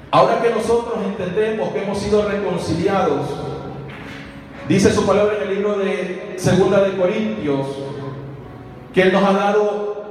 Ahora 0.09 0.41
que 0.41 0.49
nosotros 0.49 0.95
entendemos 1.05 1.69
que 1.69 1.83
hemos 1.83 1.99
sido 1.99 2.27
reconciliados, 2.27 3.27
dice 4.67 4.91
su 4.91 5.05
palabra 5.05 5.35
en 5.37 5.49
el 5.49 5.55
libro 5.55 5.77
de 5.77 6.33
Segunda 6.37 6.81
de 6.81 6.97
Corintios, 6.97 7.67
que 8.93 9.01
Él 9.03 9.13
nos 9.13 9.23
ha 9.23 9.33
dado 9.33 10.05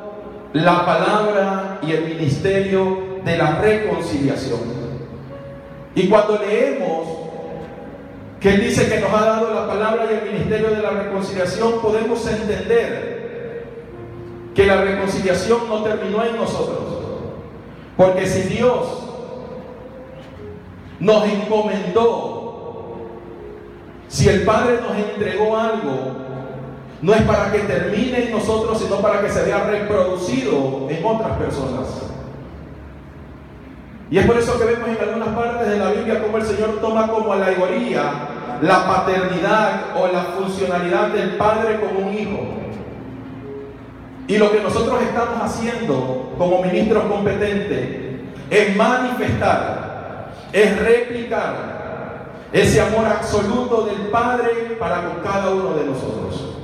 la 0.52 0.87
palabra 0.87 1.80
y 1.82 1.92
el 1.92 2.04
ministerio 2.04 2.99
de 3.25 3.37
la 3.37 3.58
reconciliación. 3.61 4.61
Y 5.96 6.08
cuando 6.08 6.38
leemos 6.38 7.15
que 8.40 8.55
Él 8.55 8.61
dice 8.61 8.88
que 8.88 9.00
nos 9.00 9.12
ha 9.12 9.25
dado 9.25 9.55
la 9.55 9.66
palabra 9.66 10.07
y 10.11 10.14
el 10.14 10.33
ministerio 10.33 10.71
de 10.71 10.83
la 10.83 10.90
reconciliación, 10.90 11.81
podemos 11.81 12.26
entender 12.26 13.64
que 14.55 14.66
la 14.66 14.83
reconciliación 14.83 15.69
no 15.69 15.83
terminó 15.83 16.25
en 16.25 16.37
nosotros. 16.37 16.81
Porque 17.97 18.26
si 18.26 18.43
Dios 18.43 19.07
nos 21.00 21.25
encomendó, 21.25 22.47
si 24.09 24.28
el 24.28 24.43
Padre 24.45 24.81
nos 24.83 24.97
entregó 24.97 25.57
algo, 25.57 26.16
no 27.02 27.14
es 27.14 27.23
para 27.23 27.52
que 27.52 27.61
termine 27.61 28.25
en 28.25 28.33
nosotros, 28.33 28.78
sino 28.78 28.97
para 28.97 29.21
que 29.21 29.31
se 29.31 29.43
vea 29.43 29.64
reproducido 29.64 30.87
en 30.88 31.05
otras 31.05 31.38
personas. 31.38 32.15
Y 34.10 34.18
es 34.18 34.26
por 34.26 34.38
eso 34.38 34.58
que 34.58 34.64
vemos 34.64 34.88
en 34.88 35.08
algunas 35.08 35.28
partes 35.28 35.68
de 35.68 35.78
la 35.78 35.90
Biblia 35.90 36.22
como 36.22 36.36
el 36.36 36.44
Señor 36.44 36.78
toma 36.80 37.08
como 37.08 37.32
alegoría 37.32 38.12
la 38.62 38.86
paternidad 38.86 39.96
o 39.96 40.06
la 40.06 40.20
funcionalidad 40.22 41.08
del 41.08 41.30
Padre 41.36 41.80
como 41.80 42.06
un 42.06 42.14
hijo. 42.14 42.38
Y 44.28 44.38
lo 44.38 44.50
que 44.50 44.60
nosotros 44.60 45.02
estamos 45.02 45.40
haciendo 45.40 46.34
como 46.38 46.62
ministros 46.62 47.04
competentes 47.04 48.06
es 48.50 48.76
manifestar, 48.76 50.32
es 50.52 50.78
replicar 50.78 51.76
ese 52.52 52.80
amor 52.80 53.06
absoluto 53.06 53.86
del 53.86 54.08
Padre 54.08 54.76
para 54.78 55.02
con 55.02 55.22
cada 55.22 55.50
uno 55.50 55.75
de 55.75 55.84
nosotros. 55.84 56.54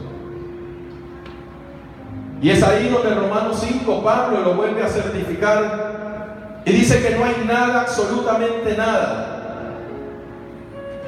Y 2.40 2.50
es 2.50 2.62
ahí 2.62 2.88
donde 2.88 3.14
Romanos 3.14 3.64
5 3.64 4.02
Pablo 4.02 4.40
lo 4.40 4.54
vuelve 4.54 4.82
a 4.82 4.88
certificar 4.88 6.01
y 6.64 6.72
dice 6.72 7.02
que 7.02 7.14
no 7.16 7.24
hay 7.24 7.44
nada, 7.44 7.82
absolutamente 7.82 8.76
nada, 8.76 9.78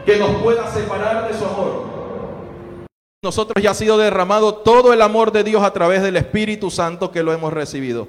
que 0.04 0.16
nos 0.16 0.42
pueda 0.42 0.70
separar 0.72 1.28
de 1.28 1.38
su 1.38 1.44
amor. 1.44 1.94
Nosotros 3.22 3.62
ya 3.62 3.70
ha 3.70 3.74
sido 3.74 3.96
derramado 3.96 4.54
todo 4.56 4.92
el 4.92 5.00
amor 5.00 5.32
de 5.32 5.44
Dios 5.44 5.62
a 5.62 5.72
través 5.72 6.02
del 6.02 6.16
Espíritu 6.16 6.70
Santo 6.70 7.10
que 7.10 7.22
lo 7.22 7.32
hemos 7.32 7.52
recibido. 7.52 8.08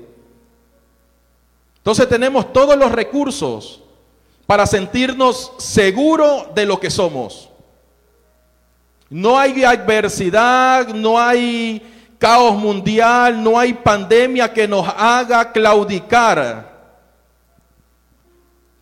Entonces 1.77 2.09
tenemos 2.09 2.51
todos 2.51 2.75
los 2.75 2.91
recursos 2.91 3.81
para 4.47 4.65
sentirnos 4.65 5.53
seguros 5.57 6.53
de 6.53 6.65
lo 6.65 6.79
que 6.79 6.89
somos. 6.89 7.49
No 9.09 9.37
hay 9.37 9.63
adversidad, 9.63 10.87
no 10.87 11.19
hay 11.19 11.81
caos 12.17 12.55
mundial, 12.55 13.41
no 13.41 13.57
hay 13.57 13.73
pandemia 13.73 14.51
que 14.51 14.67
nos 14.67 14.87
haga 14.97 15.51
claudicar 15.51 16.74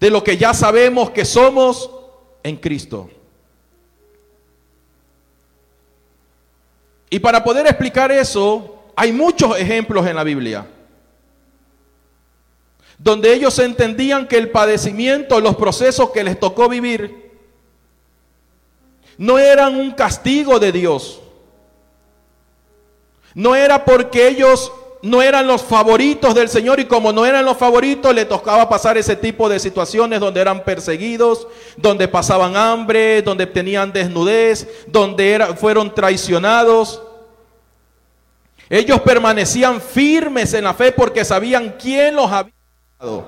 de 0.03 0.09
lo 0.09 0.21
que 0.21 0.35
ya 0.35 0.53
sabemos 0.53 1.11
que 1.11 1.23
somos 1.23 1.89
en 2.43 2.57
Cristo. 2.57 3.09
Y 7.09 7.19
para 7.19 7.41
poder 7.41 7.67
explicar 7.67 8.11
eso, 8.11 8.83
hay 8.97 9.13
muchos 9.13 9.57
ejemplos 9.57 10.05
en 10.05 10.17
la 10.17 10.25
Biblia. 10.25 10.67
donde 12.97 13.33
ellos 13.33 13.57
entendían 13.59 14.27
que 14.27 14.37
el 14.37 14.49
padecimiento, 14.49 15.39
los 15.39 15.55
procesos 15.55 16.09
que 16.11 16.23
les 16.23 16.37
tocó 16.37 16.67
vivir, 16.67 17.31
no 19.17 19.39
eran 19.39 19.75
un 19.75 19.91
castigo 19.91 20.59
de 20.59 20.73
Dios. 20.73 21.21
No 23.33 23.55
era 23.55 23.85
porque 23.85 24.27
ellos 24.27 24.69
no 25.03 25.21
eran 25.21 25.47
los 25.47 25.61
favoritos 25.61 26.33
del 26.33 26.47
Señor 26.47 26.79
y 26.79 26.85
como 26.85 27.11
no 27.11 27.25
eran 27.25 27.43
los 27.43 27.57
favoritos, 27.57 28.15
le 28.15 28.23
tocaba 28.23 28.69
pasar 28.69 28.97
ese 28.97 29.17
tipo 29.17 29.49
de 29.49 29.59
situaciones 29.59 30.21
donde 30.21 30.39
eran 30.39 30.63
perseguidos, 30.63 31.45
donde 31.75 32.07
pasaban 32.07 32.55
hambre, 32.55 33.21
donde 33.21 33.45
tenían 33.45 33.91
desnudez, 33.91 34.65
donde 34.87 35.55
fueron 35.59 35.93
traicionados. 35.93 37.03
Ellos 38.69 39.01
permanecían 39.01 39.81
firmes 39.81 40.53
en 40.53 40.63
la 40.63 40.73
fe 40.73 40.93
porque 40.93 41.25
sabían 41.25 41.75
quién 41.77 42.15
los 42.15 42.31
había 42.31 42.53
dado. 42.97 43.27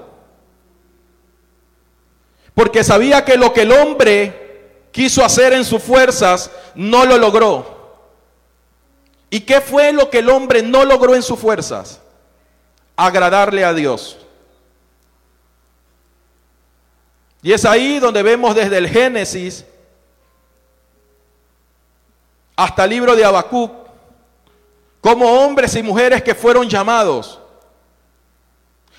Porque 2.54 2.86
sabía 2.86 3.26
que 3.26 3.36
lo 3.36 3.52
que 3.52 3.64
el 3.64 3.74
hombre 3.74 4.86
quiso 4.94 5.26
hacer 5.26 5.52
en 5.52 5.66
sus 5.66 5.84
fuerzas 5.84 6.50
no 6.74 7.06
lo 7.06 7.18
logró. 7.18 7.75
¿Y 9.30 9.42
qué 9.42 9.62
fue 9.62 9.92
lo 9.92 10.10
que 10.10 10.20
el 10.20 10.30
hombre 10.30 10.62
no 10.62 10.86
logró 10.86 11.16
en 11.16 11.24
sus 11.24 11.40
fuerzas? 11.40 12.02
Agradarle 12.96 13.66
a 13.66 13.74
Dios. 13.74 14.18
Y 17.42 17.54
es 17.54 17.64
ahí 17.66 18.00
donde 18.00 18.24
vemos 18.24 18.56
desde 18.56 18.78
el 18.78 18.88
Génesis 18.88 19.66
hasta 22.56 22.86
el 22.86 22.90
libro 22.90 23.16
de 23.16 23.24
Habacuc, 23.24 23.72
como 25.02 25.32
hombres 25.32 25.76
y 25.76 25.84
mujeres 25.84 26.24
que 26.24 26.34
fueron 26.34 26.68
llamados, 26.68 27.40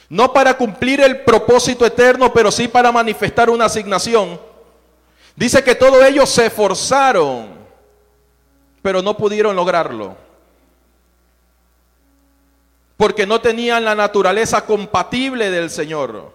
no 0.09 0.33
para 0.33 0.57
cumplir 0.57 1.01
el 1.01 1.25
propósito 1.25 1.85
eterno, 1.85 2.33
pero 2.33 2.53
sí 2.53 2.69
para 2.69 2.93
manifestar 2.93 3.51
una 3.51 3.65
asignación. 3.65 4.41
Dice 5.35 5.65
que 5.65 5.75
todos 5.75 6.05
ellos 6.05 6.31
se 6.31 6.47
esforzaron, 6.47 7.56
pero 8.87 9.03
no 9.03 9.17
pudieron 9.17 9.57
lograrlo 9.57 10.15
porque 12.97 13.27
no 13.27 13.41
tenían 13.41 13.85
la 13.85 13.97
naturaleza 13.97 14.65
compatible 14.65 15.51
del 15.51 15.71
Señor. 15.71 16.33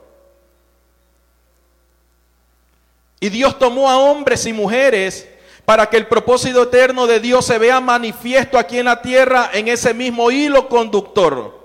Y 3.22 3.30
Dios 3.30 3.58
tomó 3.58 3.90
a 3.90 4.00
hombres 4.00 4.46
y 4.48 4.52
mujeres 4.52 5.30
para 5.64 5.86
que 5.86 5.96
el 5.96 6.08
propósito 6.08 6.64
eterno 6.64 7.08
de 7.08 7.22
Dios 7.22 7.46
se 7.46 7.58
vea 7.58 7.80
manifiesto 7.80 8.60
aquí 8.60 8.80
en 8.80 8.86
la 8.88 9.02
tierra 9.02 9.52
en 9.54 9.70
ese 9.70 9.94
mismo 9.94 10.30
hilo 10.30 10.68
conductor. 10.68 11.58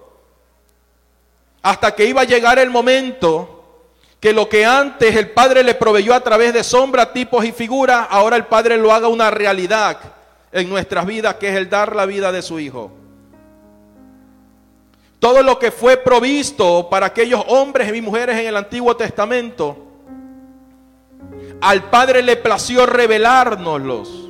Hasta 1.63 1.97
que 1.97 2.07
iba 2.07 2.21
a 2.21 2.27
llegar 2.27 2.61
el 2.61 2.71
momento 2.71 3.81
que 4.21 4.33
lo 4.33 4.49
que 4.49 4.65
antes 4.65 5.17
el 5.17 5.31
Padre 5.31 5.65
le 5.65 5.75
proveyó 5.75 6.15
a 6.15 6.21
través 6.21 6.55
de 6.55 6.63
sombras, 6.63 7.13
tipos 7.13 7.45
y 7.45 7.51
figuras, 7.51 8.07
ahora 8.09 8.37
el 8.37 8.47
Padre 8.47 8.77
lo 8.77 8.93
haga 8.93 9.09
una 9.09 9.33
realidad 9.33 10.16
en 10.57 10.69
nuestras 10.71 11.07
vidas, 11.07 11.35
que 11.35 11.51
es 11.51 11.57
el 11.57 11.69
dar 11.69 11.95
la 11.95 12.07
vida 12.07 12.33
de 12.33 12.43
su 12.43 12.59
Hijo. 12.59 12.91
Todo 15.19 15.43
lo 15.43 15.59
que 15.59 15.71
fue 15.71 15.97
provisto 15.97 16.89
para 16.89 17.07
aquellos 17.07 17.43
hombres 17.49 17.95
y 17.95 18.01
mujeres 18.01 18.39
en 18.39 18.47
el 18.47 18.57
Antiguo 18.57 18.97
Testamento, 18.97 19.77
al 21.61 21.85
Padre 21.91 22.23
le 22.23 22.37
plació 22.37 22.87
revelárnoslos 22.87 24.29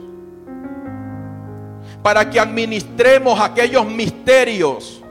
para 2.02 2.30
que 2.30 2.38
administremos 2.38 3.40
aquellos 3.40 3.84
misterios, 3.86 5.02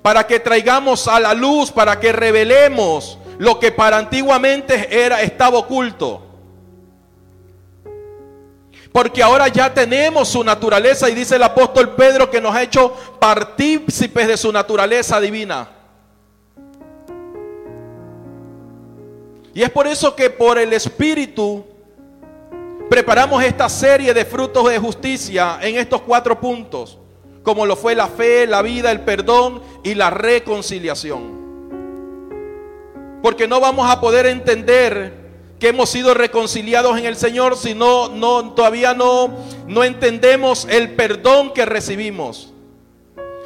para 0.00 0.26
que 0.26 0.40
traigamos 0.40 1.06
a 1.06 1.20
la 1.20 1.34
luz, 1.34 1.70
para 1.70 1.98
que 2.00 2.12
revelemos 2.12 3.18
lo 3.38 3.58
que 3.58 3.72
para 3.72 3.98
antiguamente 3.98 5.04
era 5.04 5.22
estaba 5.22 5.58
oculto. 5.58 6.31
Porque 8.92 9.22
ahora 9.22 9.48
ya 9.48 9.72
tenemos 9.72 10.28
su 10.28 10.44
naturaleza 10.44 11.08
y 11.08 11.14
dice 11.14 11.36
el 11.36 11.42
apóstol 11.42 11.94
Pedro 11.94 12.30
que 12.30 12.42
nos 12.42 12.54
ha 12.54 12.62
hecho 12.62 12.94
partícipes 13.18 14.28
de 14.28 14.36
su 14.36 14.52
naturaleza 14.52 15.18
divina. 15.18 15.68
Y 19.54 19.62
es 19.62 19.70
por 19.70 19.86
eso 19.86 20.14
que 20.14 20.28
por 20.30 20.58
el 20.58 20.72
Espíritu 20.74 21.64
preparamos 22.90 23.42
esta 23.42 23.68
serie 23.70 24.12
de 24.12 24.26
frutos 24.26 24.68
de 24.68 24.78
justicia 24.78 25.58
en 25.62 25.76
estos 25.76 26.02
cuatro 26.02 26.38
puntos, 26.38 26.98
como 27.42 27.64
lo 27.64 27.76
fue 27.76 27.94
la 27.94 28.08
fe, 28.08 28.46
la 28.46 28.60
vida, 28.60 28.90
el 28.90 29.00
perdón 29.00 29.62
y 29.82 29.94
la 29.94 30.10
reconciliación. 30.10 31.40
Porque 33.22 33.48
no 33.48 33.60
vamos 33.60 33.90
a 33.90 34.00
poder 34.00 34.26
entender 34.26 35.21
que 35.62 35.68
hemos 35.68 35.90
sido 35.90 36.12
reconciliados 36.12 36.98
en 36.98 37.06
el 37.06 37.14
Señor 37.14 37.56
si 37.56 37.72
no, 37.72 38.10
todavía 38.56 38.94
no, 38.94 39.32
no 39.68 39.84
entendemos 39.84 40.66
el 40.68 40.96
perdón 40.96 41.52
que 41.52 41.64
recibimos. 41.64 42.52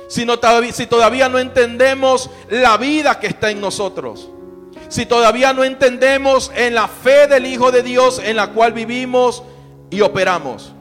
Si, 0.08 0.26
si 0.72 0.86
todavía 0.86 1.28
no 1.28 1.38
entendemos 1.38 2.30
la 2.48 2.78
vida 2.78 3.20
que 3.20 3.26
está 3.26 3.50
en 3.50 3.60
nosotros. 3.60 4.30
Si 4.88 5.04
todavía 5.04 5.52
no 5.52 5.62
entendemos 5.62 6.50
en 6.56 6.74
la 6.74 6.88
fe 6.88 7.26
del 7.26 7.44
Hijo 7.44 7.70
de 7.70 7.82
Dios 7.82 8.18
en 8.24 8.36
la 8.36 8.46
cual 8.46 8.72
vivimos 8.72 9.42
y 9.90 10.00
operamos. 10.00 10.72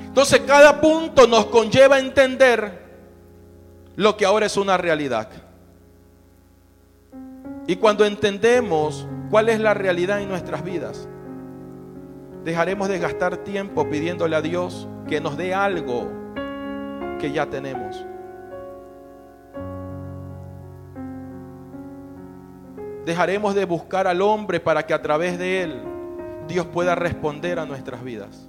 Entonces 0.00 0.40
cada 0.44 0.80
punto 0.80 1.28
nos 1.28 1.46
conlleva 1.46 1.94
a 1.94 2.00
entender 2.00 2.82
lo 3.94 4.16
que 4.16 4.24
ahora 4.26 4.46
es 4.46 4.56
una 4.56 4.76
realidad. 4.76 5.47
Y 7.68 7.76
cuando 7.76 8.06
entendemos 8.06 9.06
cuál 9.30 9.50
es 9.50 9.60
la 9.60 9.74
realidad 9.74 10.22
en 10.22 10.30
nuestras 10.30 10.64
vidas, 10.64 11.06
dejaremos 12.42 12.88
de 12.88 12.98
gastar 12.98 13.36
tiempo 13.36 13.86
pidiéndole 13.90 14.36
a 14.36 14.40
Dios 14.40 14.88
que 15.06 15.20
nos 15.20 15.36
dé 15.36 15.52
algo 15.52 16.08
que 17.20 17.30
ya 17.30 17.44
tenemos. 17.44 18.06
Dejaremos 23.04 23.54
de 23.54 23.66
buscar 23.66 24.06
al 24.06 24.22
hombre 24.22 24.60
para 24.60 24.86
que 24.86 24.94
a 24.94 25.02
través 25.02 25.38
de 25.38 25.62
él 25.62 25.82
Dios 26.48 26.64
pueda 26.64 26.94
responder 26.94 27.58
a 27.58 27.66
nuestras 27.66 28.02
vidas. 28.02 28.48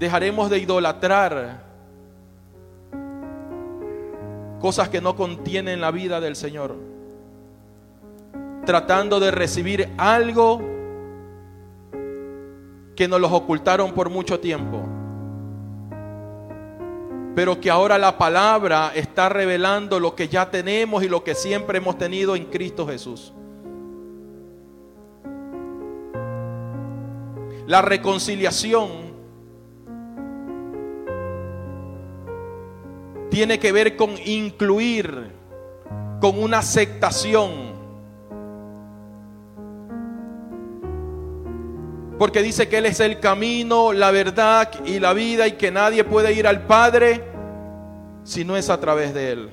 Dejaremos 0.00 0.50
de 0.50 0.58
idolatrar 0.58 1.67
cosas 4.60 4.88
que 4.88 5.00
no 5.00 5.16
contienen 5.16 5.80
la 5.80 5.90
vida 5.90 6.20
del 6.20 6.36
Señor, 6.36 6.76
tratando 8.64 9.20
de 9.20 9.30
recibir 9.30 9.88
algo 9.96 10.60
que 12.96 13.06
nos 13.08 13.20
los 13.20 13.32
ocultaron 13.32 13.92
por 13.92 14.10
mucho 14.10 14.40
tiempo, 14.40 14.82
pero 17.34 17.60
que 17.60 17.70
ahora 17.70 17.98
la 17.98 18.18
palabra 18.18 18.90
está 18.94 19.28
revelando 19.28 20.00
lo 20.00 20.16
que 20.16 20.28
ya 20.28 20.50
tenemos 20.50 21.04
y 21.04 21.08
lo 21.08 21.22
que 21.22 21.36
siempre 21.36 21.78
hemos 21.78 21.96
tenido 21.96 22.34
en 22.34 22.46
Cristo 22.46 22.86
Jesús. 22.86 23.32
La 27.68 27.82
reconciliación 27.82 29.07
tiene 33.30 33.58
que 33.58 33.72
ver 33.72 33.96
con 33.96 34.14
incluir, 34.24 35.32
con 36.20 36.42
una 36.42 36.58
aceptación. 36.58 37.68
Porque 42.18 42.42
dice 42.42 42.68
que 42.68 42.78
Él 42.78 42.86
es 42.86 43.00
el 43.00 43.20
camino, 43.20 43.92
la 43.92 44.10
verdad 44.10 44.70
y 44.84 44.98
la 44.98 45.12
vida 45.12 45.46
y 45.46 45.52
que 45.52 45.70
nadie 45.70 46.02
puede 46.02 46.32
ir 46.32 46.46
al 46.46 46.66
Padre 46.66 47.22
si 48.24 48.44
no 48.44 48.56
es 48.56 48.70
a 48.70 48.80
través 48.80 49.14
de 49.14 49.32
Él. 49.32 49.50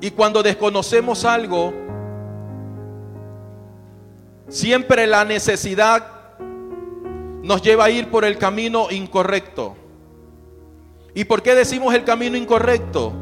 Y 0.00 0.10
cuando 0.12 0.42
desconocemos 0.42 1.24
algo, 1.24 1.74
siempre 4.48 5.06
la 5.06 5.24
necesidad 5.24 6.15
nos 7.46 7.62
lleva 7.62 7.84
a 7.84 7.90
ir 7.90 8.10
por 8.10 8.24
el 8.24 8.38
camino 8.38 8.88
incorrecto. 8.90 9.76
¿Y 11.14 11.24
por 11.24 11.42
qué 11.42 11.54
decimos 11.54 11.94
el 11.94 12.02
camino 12.02 12.36
incorrecto? 12.36 13.12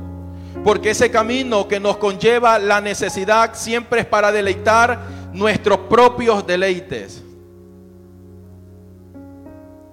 Porque 0.65 0.91
ese 0.91 1.11
camino 1.11 1.69
que 1.69 1.79
nos 1.79 1.99
conlleva 1.99 2.59
la 2.59 2.81
necesidad 2.81 3.51
siempre 3.53 4.01
es 4.01 4.07
para 4.07 4.33
deleitar 4.33 4.99
nuestros 5.35 5.79
propios 5.91 6.47
deleites. 6.47 7.23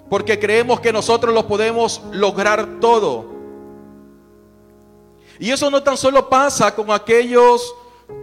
Porque 0.08 0.38
creemos 0.38 0.80
que 0.80 0.94
nosotros 0.94 1.34
lo 1.34 1.46
podemos 1.46 2.00
lograr 2.10 2.80
todo. 2.80 3.26
Y 5.38 5.50
eso 5.50 5.70
no 5.70 5.82
tan 5.82 5.98
solo 5.98 6.30
pasa 6.30 6.74
con 6.74 6.90
aquellos 6.90 7.74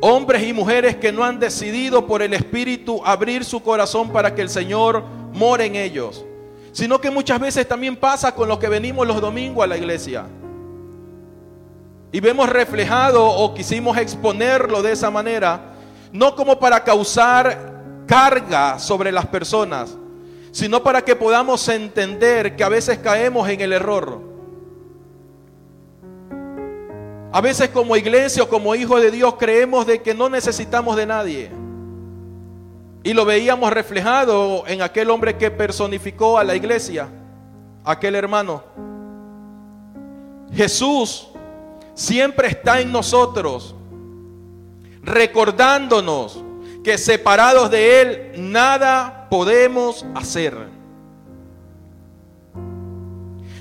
hombres 0.01 0.41
y 0.41 0.53
mujeres 0.53 0.95
que 0.95 1.11
no 1.11 1.23
han 1.23 1.39
decidido 1.39 2.07
por 2.07 2.23
el 2.23 2.33
Espíritu 2.33 2.99
abrir 3.05 3.45
su 3.45 3.61
corazón 3.61 4.09
para 4.09 4.33
que 4.33 4.41
el 4.41 4.49
Señor 4.49 5.18
more 5.33 5.65
en 5.65 5.75
ellos, 5.75 6.25
sino 6.71 6.99
que 6.99 7.11
muchas 7.11 7.39
veces 7.39 7.67
también 7.67 7.95
pasa 7.95 8.33
con 8.33 8.47
los 8.47 8.59
que 8.59 8.69
venimos 8.69 9.07
los 9.07 9.21
domingos 9.21 9.63
a 9.63 9.67
la 9.67 9.77
iglesia. 9.77 10.25
Y 12.11 12.19
vemos 12.19 12.49
reflejado 12.49 13.25
o 13.25 13.53
quisimos 13.53 13.97
exponerlo 13.97 14.81
de 14.81 14.93
esa 14.93 15.11
manera, 15.11 15.73
no 16.11 16.35
como 16.35 16.59
para 16.59 16.83
causar 16.83 17.79
carga 18.07 18.79
sobre 18.79 19.11
las 19.11 19.27
personas, 19.27 19.95
sino 20.51 20.81
para 20.81 21.03
que 21.03 21.15
podamos 21.15 21.67
entender 21.69 22.55
que 22.55 22.63
a 22.63 22.69
veces 22.69 22.97
caemos 22.97 23.47
en 23.49 23.61
el 23.61 23.73
error. 23.73 24.29
A 27.31 27.41
veces 27.41 27.69
como 27.69 27.95
iglesia 27.95 28.41
o 28.41 28.49
como 28.49 28.73
hijos 28.73 29.01
de 29.01 29.11
Dios 29.11 29.35
creemos 29.37 29.85
de 29.85 30.01
que 30.01 30.15
no 30.15 30.29
necesitamos 30.29 30.95
de 30.95 31.05
nadie. 31.05 31.51
Y 33.03 33.13
lo 33.13 33.25
veíamos 33.25 33.71
reflejado 33.71 34.65
en 34.67 34.81
aquel 34.81 35.09
hombre 35.09 35.37
que 35.37 35.51
personificó 35.51 36.37
a 36.37 36.43
la 36.43 36.55
iglesia, 36.55 37.09
aquel 37.83 38.15
hermano. 38.15 38.63
Jesús 40.53 41.29
siempre 41.93 42.49
está 42.49 42.81
en 42.81 42.91
nosotros, 42.91 43.75
recordándonos 45.01 46.43
que 46.83 46.97
separados 46.97 47.69
de 47.71 48.01
Él 48.01 48.31
nada 48.37 49.27
podemos 49.29 50.05
hacer. 50.15 50.55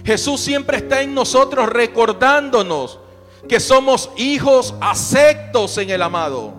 Jesús 0.04 0.40
siempre 0.40 0.78
está 0.78 1.02
en 1.02 1.14
nosotros 1.14 1.68
recordándonos 1.68 2.98
que 3.46 3.60
somos 3.60 4.10
hijos 4.16 4.74
aceptos 4.80 5.76
en 5.78 5.90
el 5.90 6.02
amado. 6.02 6.54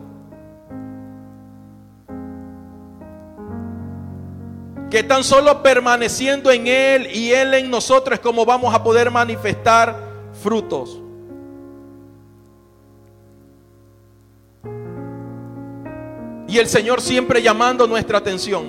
Que 4.90 5.04
tan 5.04 5.24
solo 5.24 5.62
permaneciendo 5.62 6.52
en 6.52 6.66
Él 6.68 7.08
y 7.14 7.32
Él 7.32 7.54
en 7.54 7.70
nosotros 7.70 8.16
es 8.16 8.20
como 8.20 8.46
vamos 8.46 8.74
a 8.74 8.84
poder 8.84 9.12
manifestar 9.12 9.96
frutos. 10.42 11.00
Y 16.48 16.58
el 16.58 16.66
Señor 16.66 17.00
siempre 17.00 17.44
llamando 17.44 17.86
nuestra 17.86 18.18
atención. 18.18 18.66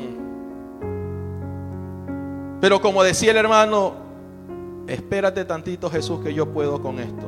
Pero 2.60 2.82
como 2.82 3.02
decía 3.02 3.30
el 3.30 3.38
hermano, 3.38 3.94
espérate 4.86 5.46
tantito 5.46 5.88
Jesús 5.88 6.20
que 6.20 6.34
yo 6.34 6.52
puedo 6.52 6.82
con 6.82 6.98
esto. 6.98 7.26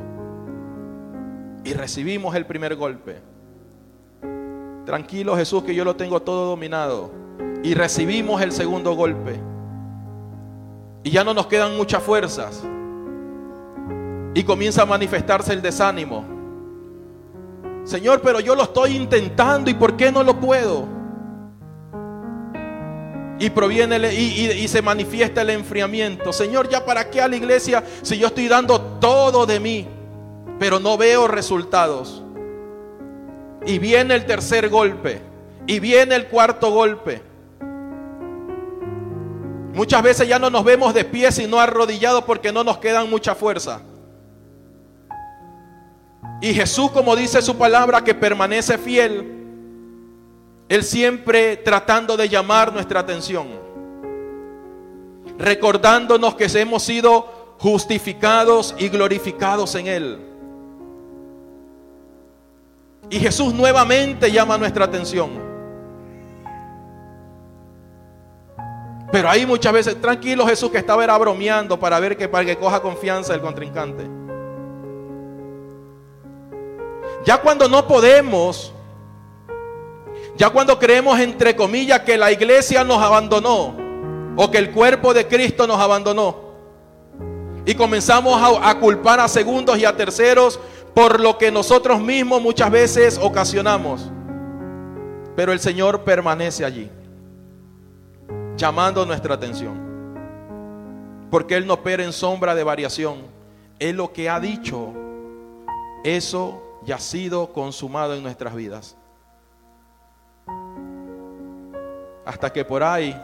Y 1.64 1.72
recibimos 1.72 2.34
el 2.34 2.44
primer 2.44 2.76
golpe. 2.76 3.20
Tranquilo 4.84 5.34
Jesús 5.36 5.62
que 5.62 5.74
yo 5.74 5.84
lo 5.84 5.96
tengo 5.96 6.20
todo 6.20 6.50
dominado. 6.50 7.21
Y 7.62 7.74
recibimos 7.74 8.42
el 8.42 8.52
segundo 8.52 8.94
golpe. 8.94 9.40
Y 11.04 11.10
ya 11.10 11.24
no 11.24 11.34
nos 11.34 11.46
quedan 11.46 11.76
muchas 11.76 12.02
fuerzas. 12.02 12.62
Y 14.34 14.42
comienza 14.44 14.82
a 14.82 14.86
manifestarse 14.86 15.52
el 15.52 15.62
desánimo. 15.62 16.24
Señor, 17.84 18.20
pero 18.22 18.40
yo 18.40 18.54
lo 18.54 18.62
estoy 18.62 18.96
intentando 18.96 19.70
y 19.70 19.74
¿por 19.74 19.96
qué 19.96 20.12
no 20.12 20.22
lo 20.22 20.38
puedo? 20.38 20.86
Y 23.38 23.50
proviene 23.50 24.14
y, 24.14 24.68
se 24.68 24.82
manifiesta 24.82 25.42
el 25.42 25.50
enfriamiento. 25.50 26.32
Señor, 26.32 26.68
¿ya 26.68 26.84
para 26.84 27.10
qué 27.10 27.20
a 27.20 27.26
la 27.26 27.36
iglesia 27.36 27.82
si 28.02 28.18
yo 28.18 28.28
estoy 28.28 28.46
dando 28.46 28.80
todo 28.80 29.46
de 29.46 29.58
mí, 29.58 29.88
pero 30.60 30.78
no 30.78 30.96
veo 30.96 31.26
resultados? 31.26 32.22
Y 33.66 33.78
viene 33.78 34.14
el 34.14 34.26
tercer 34.26 34.68
golpe. 34.68 35.20
Y 35.66 35.80
viene 35.80 36.14
el 36.14 36.28
cuarto 36.28 36.70
golpe. 36.70 37.31
Muchas 39.72 40.02
veces 40.02 40.28
ya 40.28 40.38
no 40.38 40.50
nos 40.50 40.64
vemos 40.64 40.92
de 40.92 41.04
pie 41.04 41.32
sino 41.32 41.58
arrodillados 41.58 42.24
porque 42.24 42.52
no 42.52 42.62
nos 42.62 42.78
quedan 42.78 43.08
mucha 43.08 43.34
fuerza. 43.34 43.80
Y 46.42 46.52
Jesús, 46.52 46.90
como 46.90 47.16
dice 47.16 47.40
su 47.40 47.56
palabra, 47.56 48.02
que 48.02 48.14
permanece 48.14 48.76
fiel, 48.76 49.32
Él 50.68 50.82
siempre 50.82 51.56
tratando 51.56 52.16
de 52.16 52.28
llamar 52.28 52.72
nuestra 52.72 53.00
atención, 53.00 53.46
recordándonos 55.38 56.34
que 56.34 56.46
hemos 56.60 56.82
sido 56.82 57.56
justificados 57.58 58.74
y 58.76 58.88
glorificados 58.88 59.74
en 59.76 59.86
Él. 59.86 60.18
Y 63.08 63.20
Jesús 63.20 63.54
nuevamente 63.54 64.30
llama 64.32 64.58
nuestra 64.58 64.84
atención. 64.84 65.51
Pero 69.12 69.28
ahí 69.28 69.44
muchas 69.44 69.72
veces, 69.72 70.00
tranquilo 70.00 70.46
Jesús 70.46 70.70
que 70.70 70.78
estaba 70.78 71.04
era 71.04 71.16
bromeando 71.18 71.78
para 71.78 72.00
ver 72.00 72.16
que 72.16 72.28
para 72.28 72.46
que 72.46 72.56
coja 72.56 72.80
confianza 72.80 73.34
el 73.34 73.42
contrincante. 73.42 74.08
Ya 77.24 77.36
cuando 77.40 77.68
no 77.68 77.86
podemos, 77.86 78.72
ya 80.36 80.50
cuando 80.50 80.78
creemos 80.78 81.20
entre 81.20 81.54
comillas 81.54 82.00
que 82.00 82.16
la 82.16 82.32
iglesia 82.32 82.82
nos 82.82 83.00
abandonó 83.02 83.76
o 84.34 84.50
que 84.50 84.58
el 84.58 84.72
cuerpo 84.72 85.12
de 85.12 85.28
Cristo 85.28 85.66
nos 85.66 85.78
abandonó 85.78 86.52
y 87.64 87.74
comenzamos 87.74 88.40
a, 88.62 88.74
culpar 88.78 89.20
a 89.20 89.28
segundos 89.28 89.78
y 89.78 89.84
a 89.84 89.96
terceros 89.96 90.58
por 90.94 91.20
lo 91.20 91.38
que 91.38 91.52
nosotros 91.52 92.00
mismos 92.00 92.42
muchas 92.42 92.70
veces 92.70 93.18
ocasionamos. 93.22 94.10
Pero 95.36 95.52
el 95.52 95.60
Señor 95.60 96.02
permanece 96.02 96.64
allí, 96.64 96.90
llamando 98.56 99.04
nuestra 99.06 99.34
atención. 99.34 99.92
Porque 101.30 101.56
Él 101.56 101.66
no 101.66 101.74
opera 101.74 102.04
en 102.04 102.12
sombra 102.12 102.54
de 102.54 102.64
variación. 102.64 103.22
Él 103.78 103.96
lo 103.96 104.12
que 104.12 104.28
ha 104.28 104.38
dicho, 104.38 104.92
eso 106.04 106.62
ya 106.84 106.96
ha 106.96 107.00
sido 107.00 107.52
consumado 107.52 108.14
en 108.14 108.22
nuestras 108.22 108.54
vidas. 108.54 108.96
Hasta 112.24 112.52
que 112.52 112.64
por 112.64 112.82
ahí 112.82 113.20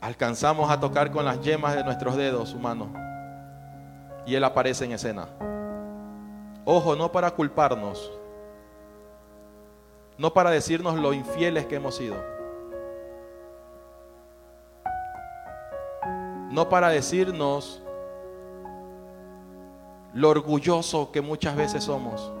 alcanzamos 0.00 0.70
a 0.70 0.78
tocar 0.78 1.10
con 1.10 1.24
las 1.24 1.40
yemas 1.40 1.74
de 1.74 1.84
nuestros 1.84 2.16
dedos 2.16 2.52
humanos 2.54 2.88
y 4.26 4.34
Él 4.34 4.44
aparece 4.44 4.84
en 4.84 4.92
escena. 4.92 5.28
Ojo, 6.64 6.94
no 6.94 7.10
para 7.10 7.30
culparnos, 7.30 8.12
no 10.18 10.32
para 10.32 10.50
decirnos 10.50 10.98
lo 10.98 11.12
infieles 11.12 11.66
que 11.66 11.76
hemos 11.76 11.96
sido, 11.96 12.16
no 16.50 16.68
para 16.68 16.88
decirnos 16.88 17.80
lo 20.12 20.28
orgulloso 20.28 21.12
que 21.12 21.20
muchas 21.20 21.54
veces 21.54 21.84
somos, 21.84 22.32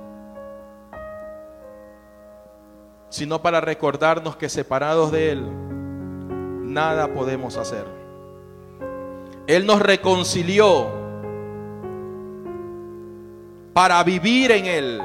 sino 3.08 3.40
para 3.40 3.60
recordarnos 3.60 4.36
que 4.36 4.48
separados 4.48 5.12
de 5.12 5.32
Él, 5.32 5.46
nada 6.72 7.14
podemos 7.14 7.56
hacer. 7.56 7.84
Él 9.46 9.66
nos 9.66 9.80
reconcilió 9.80 10.88
para 13.72 14.02
vivir 14.02 14.50
en 14.50 14.66
Él, 14.66 15.00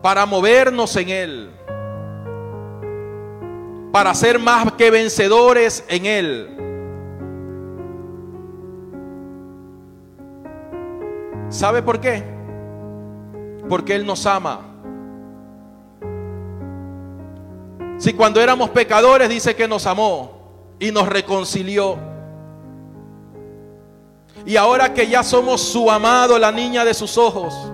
para 0.00 0.24
movernos 0.24 0.96
en 0.96 1.08
Él, 1.10 1.50
para 3.92 4.14
ser 4.14 4.38
más 4.38 4.72
que 4.72 4.90
vencedores 4.90 5.84
en 5.88 6.06
Él. 6.06 6.58
¿Sabe 11.50 11.82
por 11.82 12.00
qué? 12.00 12.24
Porque 13.68 13.94
Él 13.94 14.06
nos 14.06 14.24
ama. 14.24 14.60
Si 17.98 18.14
cuando 18.14 18.40
éramos 18.40 18.70
pecadores 18.70 19.28
dice 19.28 19.54
que 19.54 19.68
nos 19.68 19.86
amó 19.86 20.74
y 20.80 20.90
nos 20.90 21.06
reconcilió. 21.08 21.98
Y 24.46 24.56
ahora 24.56 24.92
que 24.92 25.06
ya 25.06 25.22
somos 25.22 25.60
su 25.60 25.90
amado, 25.90 26.38
la 26.38 26.50
niña 26.50 26.84
de 26.84 26.94
sus 26.94 27.16
ojos. 27.16 27.71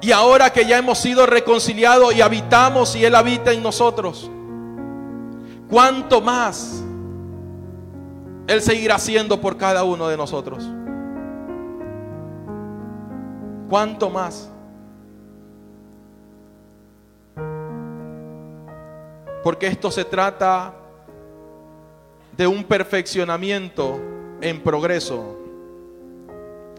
Y 0.00 0.12
ahora 0.12 0.50
que 0.50 0.66
ya 0.66 0.78
hemos 0.78 0.98
sido 0.98 1.26
reconciliados 1.26 2.14
y 2.14 2.20
habitamos 2.20 2.94
y 2.96 3.04
Él 3.04 3.14
habita 3.14 3.52
en 3.52 3.62
nosotros. 3.62 4.30
¿Cuánto 5.68 6.20
más 6.20 6.82
Él 8.46 8.60
seguirá 8.62 8.96
haciendo 8.96 9.40
por 9.40 9.56
cada 9.56 9.84
uno 9.84 10.08
de 10.08 10.16
nosotros? 10.16 10.68
¿Cuánto 13.68 14.10
más? 14.10 14.50
Porque 19.42 19.66
esto 19.66 19.90
se 19.90 20.04
trata 20.04 20.74
de 22.36 22.46
un 22.46 22.64
perfeccionamiento 22.64 23.98
en 24.40 24.60
progreso, 24.62 25.36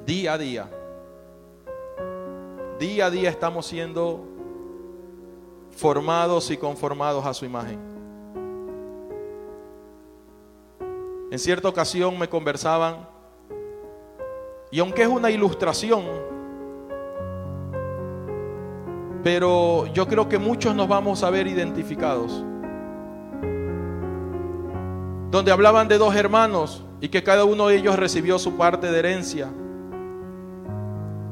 día 0.06 0.34
a 0.34 0.38
día. 0.38 0.77
Día 2.80 3.08
a 3.08 3.10
día 3.10 3.30
estamos 3.32 3.66
siendo 3.66 4.24
formados 5.72 6.52
y 6.52 6.58
conformados 6.58 7.26
a 7.26 7.34
su 7.34 7.44
imagen. 7.46 7.80
En 11.32 11.40
cierta 11.40 11.68
ocasión 11.70 12.20
me 12.20 12.30
conversaban, 12.30 13.10
y 14.70 14.80
aunque 14.80 15.02
es 15.02 15.08
una 15.08 15.32
ilustración, 15.32 16.06
pero 19.24 19.88
yo 19.88 20.08
creo 20.08 20.30
que 20.30 20.38
muchos 20.38 20.76
nos 20.76 20.88
vamos 20.88 21.24
a 21.24 21.32
ver 21.32 21.48
identificados. 21.48 22.46
Donde 25.32 25.52
hablaban 25.52 25.88
de 25.88 25.98
dos 25.98 26.16
hermanos 26.16 26.86
y 27.02 27.10
que 27.10 27.24
cada 27.24 27.44
uno 27.44 27.70
de 27.70 27.78
ellos 27.78 27.98
recibió 27.98 28.38
su 28.38 28.56
parte 28.56 28.92
de 28.92 29.00
herencia 29.00 29.50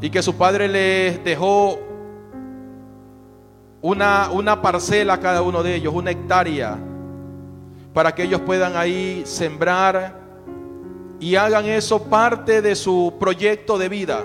y 0.05 0.11
que 0.11 0.21
su 0.21 0.35
padre 0.35 0.67
les 0.67 1.23
dejó 1.23 1.79
una, 3.81 4.29
una 4.29 4.61
parcela 4.61 5.15
a 5.15 5.19
cada 5.19 5.41
uno 5.41 5.63
de 5.63 5.73
ellos, 5.73 5.95
una 5.95 6.11
hectárea, 6.11 6.77
para 7.91 8.13
que 8.13 8.21
ellos 8.21 8.39
puedan 8.41 8.77
ahí 8.77 9.23
sembrar 9.25 10.13
y 11.19 11.35
hagan 11.35 11.65
eso 11.65 12.03
parte 12.03 12.61
de 12.61 12.75
su 12.75 13.15
proyecto 13.19 13.79
de 13.79 13.89
vida. 13.89 14.23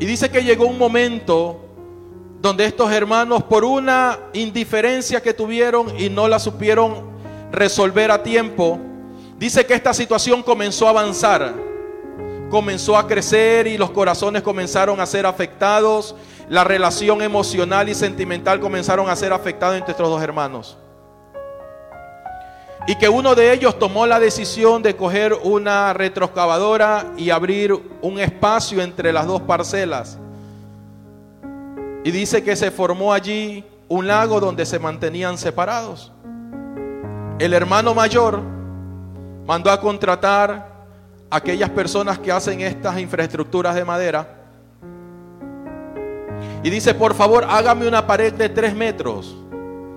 Y 0.00 0.06
dice 0.06 0.30
que 0.30 0.42
llegó 0.42 0.64
un 0.64 0.78
momento 0.78 1.60
donde 2.40 2.64
estos 2.64 2.90
hermanos, 2.90 3.42
por 3.42 3.62
una 3.62 4.18
indiferencia 4.32 5.20
que 5.20 5.34
tuvieron 5.34 6.00
y 6.00 6.08
no 6.08 6.26
la 6.28 6.38
supieron 6.38 6.94
resolver 7.50 8.10
a 8.10 8.22
tiempo, 8.22 8.78
dice 9.38 9.66
que 9.66 9.74
esta 9.74 9.92
situación 9.92 10.42
comenzó 10.42 10.86
a 10.86 10.90
avanzar, 10.92 11.71
comenzó 12.52 12.98
a 12.98 13.06
crecer 13.06 13.66
y 13.66 13.78
los 13.78 13.92
corazones 13.92 14.42
comenzaron 14.42 15.00
a 15.00 15.06
ser 15.06 15.24
afectados, 15.24 16.14
la 16.50 16.64
relación 16.64 17.22
emocional 17.22 17.88
y 17.88 17.94
sentimental 17.94 18.60
comenzaron 18.60 19.08
a 19.08 19.16
ser 19.16 19.32
afectados 19.32 19.78
entre 19.78 19.92
estos 19.92 20.06
dos 20.06 20.22
hermanos. 20.22 20.76
Y 22.86 22.96
que 22.96 23.08
uno 23.08 23.34
de 23.34 23.54
ellos 23.54 23.78
tomó 23.78 24.06
la 24.06 24.20
decisión 24.20 24.82
de 24.82 24.94
coger 24.94 25.32
una 25.42 25.94
retroexcavadora 25.94 27.14
y 27.16 27.30
abrir 27.30 27.72
un 28.02 28.20
espacio 28.20 28.82
entre 28.82 29.14
las 29.14 29.26
dos 29.26 29.40
parcelas. 29.40 30.18
Y 32.04 32.10
dice 32.10 32.44
que 32.44 32.54
se 32.54 32.70
formó 32.70 33.14
allí 33.14 33.64
un 33.88 34.06
lago 34.06 34.40
donde 34.40 34.66
se 34.66 34.78
mantenían 34.78 35.38
separados. 35.38 36.12
El 37.38 37.54
hermano 37.54 37.94
mayor 37.94 38.42
mandó 39.46 39.70
a 39.70 39.80
contratar 39.80 40.71
aquellas 41.32 41.70
personas 41.70 42.18
que 42.18 42.30
hacen 42.30 42.60
estas 42.60 42.98
infraestructuras 43.00 43.74
de 43.74 43.84
madera. 43.86 44.28
Y 46.62 46.68
dice, 46.68 46.92
por 46.94 47.14
favor, 47.14 47.46
hágame 47.48 47.88
una 47.88 48.06
pared 48.06 48.34
de 48.34 48.50
tres 48.50 48.74
metros 48.74 49.34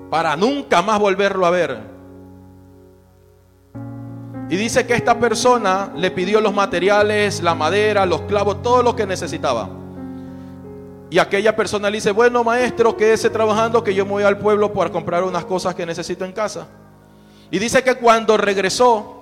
para 0.09 0.37
nunca 0.37 0.81
más 0.81 0.97
volverlo 0.97 1.45
a 1.45 1.49
ver. 1.49 1.77
Y 4.49 4.55
dice 4.55 4.87
que 4.87 4.93
esta 4.93 5.19
persona 5.19 5.91
le 5.95 6.09
pidió 6.09 6.39
los 6.39 6.53
materiales, 6.53 7.41
la 7.41 7.53
madera, 7.53 8.05
los 8.05 8.21
clavos, 8.21 8.61
todo 8.61 8.81
lo 8.81 8.95
que 8.95 9.05
necesitaba. 9.05 9.67
Y 11.09 11.19
aquella 11.19 11.53
persona 11.53 11.89
le 11.89 11.97
dice, 11.97 12.11
bueno 12.11 12.45
maestro, 12.45 12.95
quédese 12.95 13.29
trabajando 13.29 13.83
que 13.83 13.93
yo 13.93 14.05
me 14.05 14.11
voy 14.11 14.23
al 14.23 14.37
pueblo 14.37 14.71
para 14.71 14.89
comprar 14.89 15.23
unas 15.23 15.43
cosas 15.43 15.75
que 15.75 15.85
necesito 15.85 16.23
en 16.23 16.31
casa. 16.31 16.67
Y 17.51 17.59
dice 17.59 17.83
que 17.83 17.95
cuando 17.95 18.37
regresó, 18.37 19.14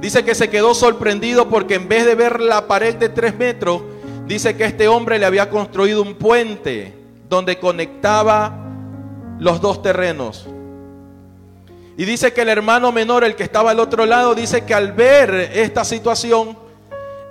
dice 0.00 0.24
que 0.24 0.34
se 0.34 0.50
quedó 0.50 0.74
sorprendido 0.74 1.48
porque 1.48 1.74
en 1.74 1.88
vez 1.88 2.04
de 2.06 2.14
ver 2.14 2.40
la 2.40 2.66
pared 2.66 2.94
de 2.96 3.08
tres 3.08 3.36
metros, 3.36 3.82
dice 4.26 4.56
que 4.56 4.64
este 4.64 4.88
hombre 4.88 5.18
le 5.18 5.26
había 5.26 5.50
construido 5.50 6.02
un 6.02 6.14
puente 6.14 6.94
donde 7.28 7.58
conectaba 7.58 8.54
los 9.38 9.60
dos 9.60 9.82
terrenos. 9.82 10.46
Y 11.96 12.04
dice 12.04 12.32
que 12.32 12.42
el 12.42 12.48
hermano 12.48 12.90
menor, 12.90 13.22
el 13.24 13.36
que 13.36 13.44
estaba 13.44 13.70
al 13.70 13.78
otro 13.78 14.04
lado, 14.04 14.34
dice 14.34 14.64
que 14.64 14.74
al 14.74 14.92
ver 14.92 15.50
esta 15.54 15.84
situación, 15.84 16.56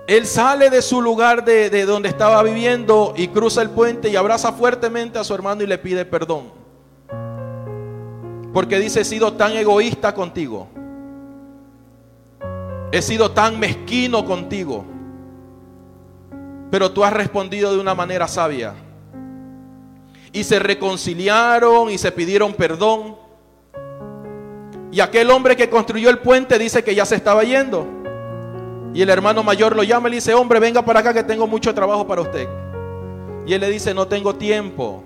él 0.07 0.25
sale 0.25 0.69
de 0.69 0.81
su 0.81 1.01
lugar 1.01 1.43
de, 1.43 1.85
donde 1.85 2.09
estaba 2.09 2.41
viviendo 2.43 3.13
y 3.15 3.27
cruza 3.29 3.61
el 3.61 3.69
puente 3.69 4.09
y 4.09 4.15
abraza 4.15 4.53
fuertemente 4.53 5.19
a 5.19 5.23
su 5.23 5.33
hermano 5.33 5.63
y 5.63 5.67
le 5.67 5.77
pide 5.77 6.05
perdón. 6.05 6.51
Porque 8.53 8.79
dice, 8.79 9.01
he 9.01 9.05
sido 9.05 9.33
tan 9.33 9.53
egoísta 9.53 10.13
contigo. 10.13 10.67
He 12.93 13.01
sido 13.01 13.31
tan 13.31 13.59
mezquino 13.59 14.23
contigo. 14.23 14.85
Pero 16.69 16.91
tú 16.91 17.03
has 17.03 17.11
respondido 17.11 17.73
de 17.73 17.79
una 17.79 17.95
manera 17.95 18.27
sabia. 18.27 18.75
Y 20.31 20.43
se 20.43 20.59
reconciliaron 20.59 21.89
y 21.89 21.97
se 21.97 22.11
pidieron 22.11 22.53
perdón. 22.53 23.15
Y 24.91 24.99
aquel 24.99 25.31
hombre 25.31 25.55
que 25.55 25.71
construyó 25.71 26.11
el 26.11 26.19
puente 26.19 26.59
dice 26.59 26.83
que 26.83 26.93
ya 26.93 27.03
se 27.03 27.15
estaba 27.15 27.43
yendo. 27.43 27.87
Y 28.93 29.01
el 29.01 29.09
hermano 29.09 29.41
mayor 29.41 29.75
lo 29.75 29.81
llama 29.81 30.07
y 30.09 30.11
le 30.11 30.17
dice, 30.17 30.35
hombre, 30.35 30.59
venga 30.59 30.85
para 30.85 30.99
acá 30.99 31.15
que 31.15 31.23
tengo 31.23 31.47
mucho 31.47 31.73
trabajo 31.73 32.05
para 32.05 32.21
usted. 32.21 32.47
Y 33.47 33.55
él 33.55 33.61
le 33.61 33.71
dice, 33.71 33.95
no 33.95 34.07
tengo 34.07 34.35
tiempo, 34.35 35.03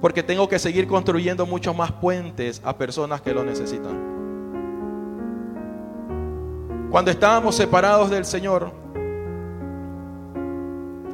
porque 0.00 0.22
tengo 0.22 0.48
que 0.48 0.58
seguir 0.58 0.86
construyendo 0.86 1.44
muchos 1.44 1.76
más 1.76 1.92
puentes 1.92 2.62
a 2.64 2.74
personas 2.78 3.20
que 3.20 3.34
lo 3.34 3.44
necesitan. 3.44 4.23
Cuando 6.94 7.10
estábamos 7.10 7.56
separados 7.56 8.08
del 8.08 8.24
Señor, 8.24 8.70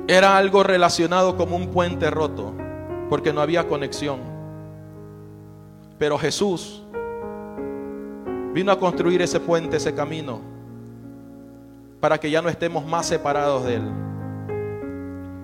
era 0.07 0.37
algo 0.37 0.63
relacionado 0.63 1.39
como 1.39 1.57
un 1.57 1.69
puente 1.69 2.11
roto, 2.11 2.53
porque 3.09 3.33
no 3.33 3.41
había 3.41 3.67
conexión. 3.67 4.21
Pero 5.99 6.19
Jesús 6.19 6.85
Vino 8.53 8.71
a 8.71 8.79
construir 8.79 9.23
ese 9.23 9.41
puente, 9.41 9.79
ese 9.79 9.95
camino, 9.95 10.43
para 11.99 12.19
que 12.19 12.31
ya 12.31 12.43
no 12.43 12.51
estemos 12.51 12.85
más 12.85 13.07
separados 13.07 13.65
de 13.65 13.77
Él. 13.77 13.91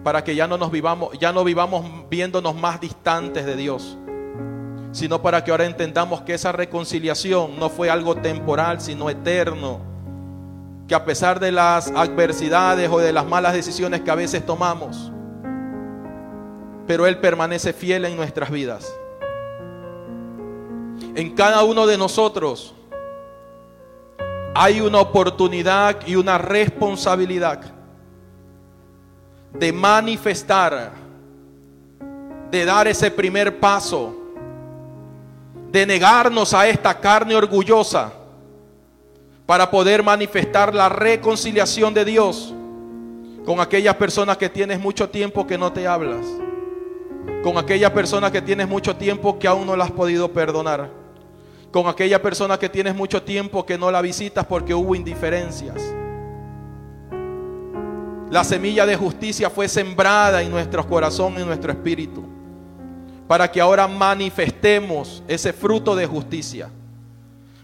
Para 0.04 0.22
que 0.22 0.34
ya 0.34 0.46
no 0.46 0.58
nos 0.58 0.70
vivamos, 0.70 1.18
ya 1.18 1.32
no 1.32 1.44
vivamos 1.44 1.82
viéndonos 2.10 2.54
más 2.54 2.78
distantes 2.78 3.46
de 3.46 3.56
Dios, 3.56 3.96
sino 4.92 5.22
para 5.22 5.42
que 5.42 5.50
ahora 5.50 5.64
entendamos 5.64 6.20
que 6.20 6.34
esa 6.34 6.52
reconciliación 6.52 7.58
no 7.58 7.70
fue 7.70 7.88
algo 7.88 8.16
temporal, 8.16 8.82
sino 8.82 9.08
eterno. 9.08 9.95
Que 10.88 10.94
a 10.94 11.04
pesar 11.04 11.40
de 11.40 11.50
las 11.52 11.88
adversidades 11.88 12.88
o 12.90 12.98
de 12.98 13.12
las 13.12 13.26
malas 13.26 13.52
decisiones 13.54 14.02
que 14.02 14.10
a 14.10 14.14
veces 14.14 14.44
tomamos, 14.46 15.10
pero 16.86 17.06
Él 17.06 17.18
permanece 17.18 17.72
fiel 17.72 18.04
en 18.04 18.16
nuestras 18.16 18.50
vidas. 18.50 18.92
En 21.14 21.34
cada 21.34 21.64
uno 21.64 21.86
de 21.86 21.98
nosotros 21.98 22.74
hay 24.54 24.80
una 24.80 25.00
oportunidad 25.00 26.06
y 26.06 26.16
una 26.16 26.38
responsabilidad 26.38 27.60
de 29.52 29.72
manifestar, 29.72 30.92
de 32.50 32.64
dar 32.64 32.86
ese 32.86 33.10
primer 33.10 33.58
paso, 33.58 34.14
de 35.70 35.84
negarnos 35.84 36.54
a 36.54 36.66
esta 36.68 36.98
carne 36.98 37.34
orgullosa 37.34 38.12
para 39.46 39.70
poder 39.70 40.02
manifestar 40.02 40.74
la 40.74 40.88
reconciliación 40.88 41.94
de 41.94 42.04
Dios 42.04 42.52
con 43.44 43.60
aquellas 43.60 43.94
personas 43.94 44.36
que 44.36 44.48
tienes 44.48 44.80
mucho 44.80 45.08
tiempo 45.08 45.46
que 45.46 45.56
no 45.56 45.72
te 45.72 45.86
hablas, 45.86 46.26
con 47.42 47.56
aquellas 47.56 47.92
personas 47.92 48.32
que 48.32 48.42
tienes 48.42 48.68
mucho 48.68 48.96
tiempo 48.96 49.38
que 49.38 49.46
aún 49.46 49.66
no 49.66 49.76
las 49.76 49.88
has 49.88 49.94
podido 49.94 50.32
perdonar 50.32 51.06
con 51.76 51.88
aquella 51.88 52.22
persona 52.22 52.58
que 52.58 52.70
tienes 52.70 52.94
mucho 52.94 53.22
tiempo 53.22 53.66
que 53.66 53.76
no 53.76 53.90
la 53.90 54.00
visitas 54.00 54.46
porque 54.46 54.72
hubo 54.72 54.94
indiferencias. 54.94 55.94
La 58.30 58.42
semilla 58.44 58.86
de 58.86 58.96
justicia 58.96 59.50
fue 59.50 59.68
sembrada 59.68 60.40
en 60.40 60.50
nuestro 60.50 60.86
corazón, 60.88 61.36
en 61.36 61.46
nuestro 61.46 61.70
espíritu, 61.70 62.24
para 63.28 63.50
que 63.50 63.60
ahora 63.60 63.86
manifestemos 63.86 65.22
ese 65.28 65.52
fruto 65.52 65.94
de 65.94 66.06
justicia. 66.06 66.70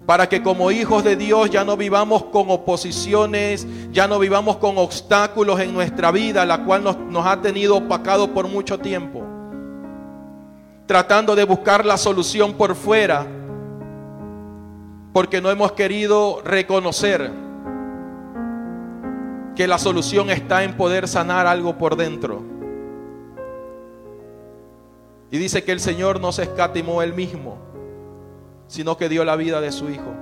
Para 0.07 0.29
que 0.29 0.43
como 0.43 0.71
hijos 0.71 1.05
de 1.05 1.17
Dios 1.17 1.51
ya 1.51 1.65
no 1.65 1.77
vivamos 1.77 2.25
con 2.25 2.51
oposiciones, 2.51 3.67
ya 3.93 4.09
no 4.09 4.19
vivamos 4.19 4.57
con 4.57 4.77
obstáculos 4.77 5.61
en 5.61 5.73
nuestra 5.73 6.11
vida, 6.11 6.45
la 6.45 6.65
cual 6.65 6.83
nos, 6.83 7.27
ha 7.27 7.41
tenido 7.41 7.77
opacado 7.77 8.33
por 8.33 8.49
mucho 8.49 8.79
tiempo. 8.79 9.25
Tratando 10.87 11.37
de 11.37 11.45
buscar 11.45 11.87
la 11.87 11.97
solución 11.97 12.55
por 12.55 12.75
fuera 12.75 13.27
porque 15.13 15.41
no 15.41 15.51
hemos 15.51 15.73
querido 15.73 16.43
reconocer 16.45 17.31
que 19.55 19.67
la 19.67 19.79
solución 19.79 20.31
está 20.31 20.65
en 20.65 20.77
poder 20.77 21.07
sanar 21.07 21.47
algo 21.47 21.77
por 21.77 21.97
dentro. 21.97 22.43
Y 25.31 25.39
dice 25.39 25.63
que 25.65 25.73
el 25.73 25.81
Señor 25.81 26.21
no 26.21 26.33
se 26.33 26.43
escatimó 26.43 27.03
él 27.03 27.15
mismo, 27.15 27.59
sino 28.67 28.97
que 28.97 29.09
dio 29.09 29.25
la 29.25 29.37
vida 29.37 29.61
de 29.61 29.73
su 29.73 29.91
Hijo. 29.91 30.13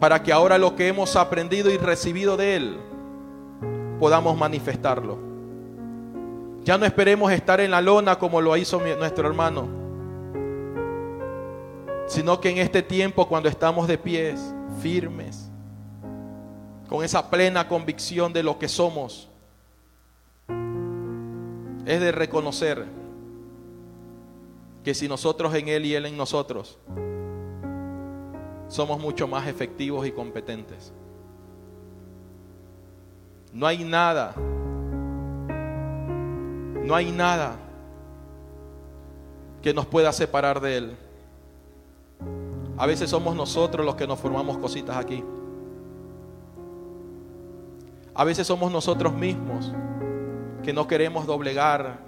Para 0.00 0.22
que 0.22 0.32
ahora 0.32 0.58
lo 0.58 0.76
que 0.76 0.88
hemos 0.88 1.16
aprendido 1.16 1.70
y 1.70 1.76
recibido 1.76 2.36
de 2.36 2.56
Él, 2.56 2.76
podamos 3.98 4.36
manifestarlo. 4.36 5.18
Ya 6.64 6.78
no 6.78 6.86
esperemos 6.86 7.30
estar 7.30 7.60
en 7.60 7.70
la 7.70 7.80
lona 7.80 8.18
como 8.18 8.40
lo 8.40 8.56
hizo 8.56 8.80
nuestro 8.80 9.28
hermano, 9.28 9.68
sino 12.06 12.40
que 12.40 12.50
en 12.50 12.58
este 12.58 12.82
tiempo 12.82 13.28
cuando 13.28 13.48
estamos 13.48 13.86
de 13.86 13.98
pies, 13.98 14.54
firmes, 14.80 15.50
con 16.88 17.04
esa 17.04 17.30
plena 17.30 17.68
convicción 17.68 18.32
de 18.32 18.42
lo 18.42 18.58
que 18.58 18.68
somos, 18.68 19.28
es 21.86 22.00
de 22.00 22.12
reconocer 22.12 22.86
que 24.84 24.94
si 24.94 25.08
nosotros 25.08 25.54
en 25.54 25.68
Él 25.68 25.86
y 25.86 25.94
Él 25.94 26.04
en 26.06 26.16
nosotros, 26.16 26.78
somos 28.68 29.00
mucho 29.00 29.26
más 29.26 29.48
efectivos 29.48 30.06
y 30.06 30.12
competentes. 30.12 30.92
No 33.52 33.66
hay 33.66 33.82
nada, 33.82 34.34
no 36.84 36.94
hay 36.94 37.10
nada 37.10 37.56
que 39.62 39.72
nos 39.72 39.86
pueda 39.86 40.12
separar 40.12 40.60
de 40.60 40.76
Él. 40.76 40.96
A 42.76 42.86
veces 42.86 43.08
somos 43.08 43.34
nosotros 43.34 43.86
los 43.86 43.94
que 43.94 44.06
nos 44.06 44.20
formamos 44.20 44.58
cositas 44.58 44.96
aquí. 44.96 45.24
A 48.14 48.24
veces 48.24 48.46
somos 48.46 48.70
nosotros 48.70 49.14
mismos 49.14 49.72
que 50.62 50.72
no 50.72 50.86
queremos 50.86 51.26
doblegar 51.26 51.98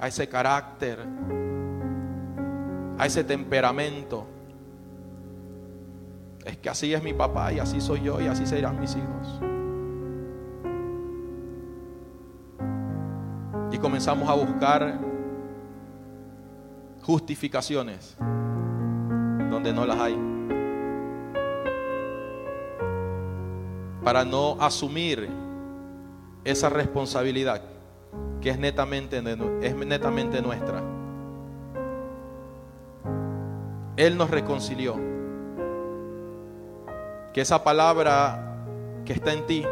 a 0.00 0.08
ese 0.08 0.28
carácter, 0.28 0.98
a 2.98 3.06
ese 3.06 3.24
temperamento. 3.24 4.26
Es 6.44 6.58
que 6.58 6.68
así 6.68 6.92
es 6.92 7.02
mi 7.02 7.14
papá 7.14 7.52
y 7.52 7.58
así 7.58 7.80
soy 7.80 8.02
yo 8.02 8.20
y 8.20 8.26
así 8.26 8.46
serán 8.46 8.80
mis 8.80 8.96
hijos. 8.96 9.40
Y 13.72 13.78
comenzamos 13.78 14.28
a 14.28 14.34
buscar 14.34 15.00
justificaciones 17.02 18.16
donde 19.50 19.72
no 19.72 19.84
las 19.86 19.98
hay. 19.98 20.16
Para 24.04 24.24
no 24.24 24.58
asumir 24.60 25.28
esa 26.44 26.68
responsabilidad 26.68 27.62
que 28.40 28.50
es 28.50 28.58
netamente, 28.58 29.22
es 29.62 29.74
netamente 29.74 30.42
nuestra. 30.42 30.93
Él 33.96 34.16
nos 34.16 34.30
reconcilió. 34.30 34.96
Que 37.32 37.40
esa 37.40 37.62
palabra 37.62 38.56
que 39.04 39.12
está 39.12 39.32
en 39.32 39.46
ti 39.46 39.64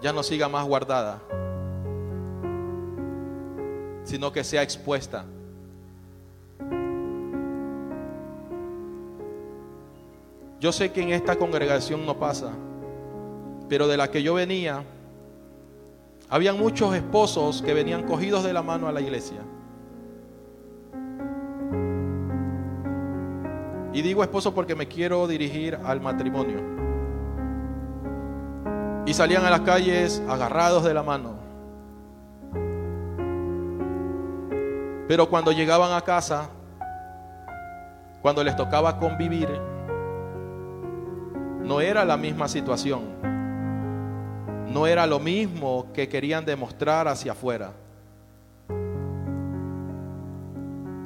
ya 0.00 0.12
no 0.12 0.22
siga 0.22 0.48
más 0.48 0.66
guardada, 0.66 1.20
sino 4.04 4.32
que 4.32 4.42
sea 4.42 4.62
expuesta. 4.62 5.24
Yo 10.58 10.72
sé 10.72 10.92
que 10.92 11.02
en 11.02 11.10
esta 11.10 11.36
congregación 11.36 12.06
no 12.06 12.18
pasa, 12.18 12.52
pero 13.68 13.88
de 13.88 13.96
la 13.96 14.10
que 14.10 14.22
yo 14.22 14.34
venía, 14.34 14.84
habían 16.28 16.58
muchos 16.58 16.94
esposos 16.94 17.62
que 17.62 17.74
venían 17.74 18.04
cogidos 18.04 18.44
de 18.44 18.52
la 18.52 18.62
mano 18.62 18.88
a 18.88 18.92
la 18.92 19.00
iglesia. 19.00 19.38
Y 23.92 24.02
digo 24.02 24.22
esposo 24.22 24.54
porque 24.54 24.74
me 24.74 24.88
quiero 24.88 25.26
dirigir 25.26 25.78
al 25.84 26.00
matrimonio. 26.00 26.60
Y 29.06 29.14
salían 29.14 29.44
a 29.44 29.50
las 29.50 29.60
calles 29.60 30.22
agarrados 30.28 30.84
de 30.84 30.94
la 30.94 31.02
mano. 31.02 31.34
Pero 35.08 35.28
cuando 35.28 35.52
llegaban 35.52 35.92
a 35.92 36.00
casa, 36.00 36.48
cuando 38.22 38.42
les 38.42 38.56
tocaba 38.56 38.98
convivir, 38.98 39.48
no 41.62 41.80
era 41.80 42.04
la 42.04 42.16
misma 42.16 42.48
situación 42.48 43.22
no 44.72 44.86
era 44.86 45.06
lo 45.06 45.20
mismo 45.20 45.86
que 45.92 46.08
querían 46.08 46.44
demostrar 46.44 47.06
hacia 47.06 47.32
afuera. 47.32 47.72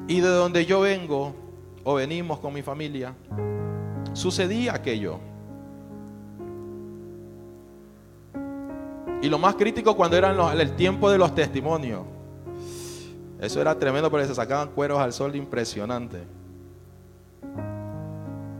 Y 0.07 0.21
de 0.21 0.29
donde 0.29 0.65
yo 0.65 0.79
vengo, 0.79 1.35
o 1.89 1.95
venimos 1.95 2.39
con 2.39 2.53
mi 2.53 2.61
familia, 2.61 3.13
sucedía 4.11 4.73
aquello. 4.73 5.19
Y 9.21 9.29
lo 9.29 9.39
más 9.39 9.55
crítico 9.55 9.95
cuando 9.95 10.17
era 10.17 10.31
el 10.51 10.75
tiempo 10.75 11.09
de 11.09 11.17
los 11.17 11.33
testimonios. 11.33 12.01
Eso 13.39 13.61
era 13.61 13.79
tremendo 13.79 14.11
porque 14.11 14.27
se 14.27 14.35
sacaban 14.35 14.67
cueros 14.71 14.99
al 14.99 15.13
sol 15.13 15.33
impresionante. 15.37 16.25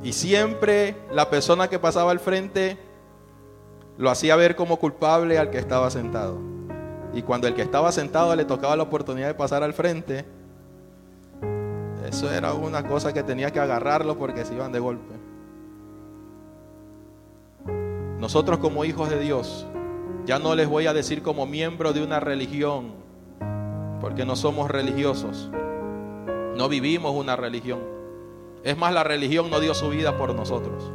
Y 0.04 0.14
siempre 0.14 0.96
la 1.12 1.30
persona 1.30 1.68
que 1.68 1.80
pasaba 1.80 2.12
al 2.12 2.22
frente 2.22 2.78
lo 3.98 4.10
hacía 4.10 4.38
ver 4.38 4.56
como 4.56 4.78
culpable 4.78 5.38
al 5.38 5.50
que 5.50 5.58
estaba 5.58 5.90
sentado. 5.90 6.40
Y 7.14 7.24
cuando 7.24 7.50
el 7.50 7.56
que 7.56 7.62
estaba 7.62 7.92
sentado 7.92 8.34
le 8.38 8.46
tocaba 8.46 8.78
la 8.78 8.84
oportunidad 8.84 9.28
de 9.28 9.34
pasar 9.34 9.64
al 9.64 9.74
frente, 9.74 10.37
eso 12.08 12.32
era 12.32 12.54
una 12.54 12.88
cosa 12.88 13.12
que 13.12 13.22
tenía 13.22 13.52
que 13.52 13.60
agarrarlo 13.60 14.18
porque 14.18 14.46
se 14.46 14.56
iban 14.56 14.72
de 14.72 14.80
golpe. 14.80 15.14
Nosotros 18.18 18.60
como 18.60 18.86
hijos 18.86 19.10
de 19.10 19.20
Dios, 19.20 19.68
ya 20.26 20.40
no 20.40 20.56
les 20.56 20.70
voy 20.70 20.88
a 20.88 20.94
decir 20.94 21.22
como 21.22 21.46
miembro 21.46 21.92
de 21.92 22.02
una 22.02 22.22
religión, 22.22 22.94
porque 24.00 24.26
no 24.26 24.38
somos 24.38 24.72
religiosos. 24.72 25.52
No 26.56 26.70
vivimos 26.70 27.14
una 27.14 27.36
religión. 27.36 27.80
Es 28.64 28.78
más, 28.78 28.94
la 28.94 29.04
religión 29.04 29.50
no 29.52 29.60
dio 29.60 29.74
su 29.74 29.90
vida 29.90 30.18
por 30.18 30.34
nosotros. 30.34 30.92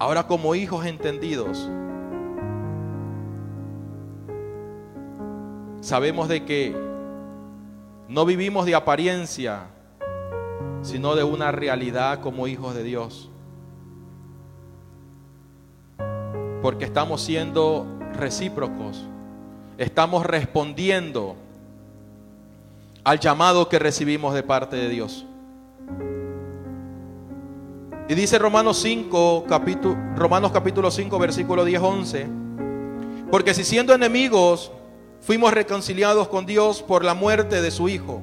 Ahora 0.00 0.26
como 0.26 0.56
hijos 0.56 0.86
entendidos, 0.86 1.70
sabemos 5.80 6.28
de 6.28 6.44
que 6.44 6.91
no 8.08 8.24
vivimos 8.24 8.66
de 8.66 8.74
apariencia, 8.74 9.66
sino 10.82 11.14
de 11.14 11.24
una 11.24 11.52
realidad 11.52 12.20
como 12.20 12.46
hijos 12.46 12.74
de 12.74 12.82
Dios. 12.82 13.30
Porque 16.60 16.84
estamos 16.84 17.22
siendo 17.22 17.86
recíprocos, 18.12 19.04
estamos 19.78 20.24
respondiendo 20.26 21.36
al 23.04 23.18
llamado 23.18 23.68
que 23.68 23.78
recibimos 23.78 24.34
de 24.34 24.42
parte 24.42 24.76
de 24.76 24.88
Dios. 24.88 25.26
Y 28.08 28.14
dice 28.14 28.38
Romanos 28.38 28.78
5, 28.78 29.46
capítulo, 29.48 29.96
Romanos 30.16 30.52
capítulo 30.52 30.90
5, 30.90 31.18
versículo 31.18 31.64
10, 31.64 31.80
11. 31.80 32.26
Porque 33.30 33.54
si 33.54 33.64
siendo 33.64 33.94
enemigos 33.94 34.70
fuimos 35.22 35.54
reconciliados 35.54 36.28
con 36.28 36.44
Dios 36.44 36.82
por 36.82 37.04
la 37.04 37.14
muerte 37.14 37.62
de 37.62 37.70
su 37.70 37.88
Hijo, 37.88 38.20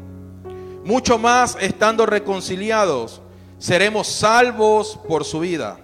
mucho 0.83 1.17
más 1.17 1.57
estando 1.59 2.05
reconciliados, 2.05 3.21
seremos 3.57 4.07
salvos 4.07 4.99
por 5.07 5.25
su 5.25 5.39
vida. 5.39 5.79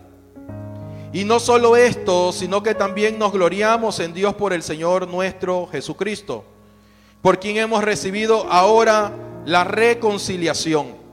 Y 1.12 1.23
no 1.23 1.39
solo 1.39 1.75
esto, 1.75 2.32
sino 2.32 2.62
que 2.62 2.75
también 2.75 3.17
nos 3.17 3.32
gloriamos 3.32 3.99
en 3.99 4.13
Dios 4.13 4.36
por 4.36 4.54
el 4.54 4.62
Señor 4.62 5.08
nuestro 5.08 5.67
Jesucristo, 5.71 6.43
por 7.23 7.39
quien 7.39 7.58
hemos 7.58 7.84
recibido 7.84 8.45
ahora 8.51 9.13
la 9.45 9.63
reconciliación 9.63 11.06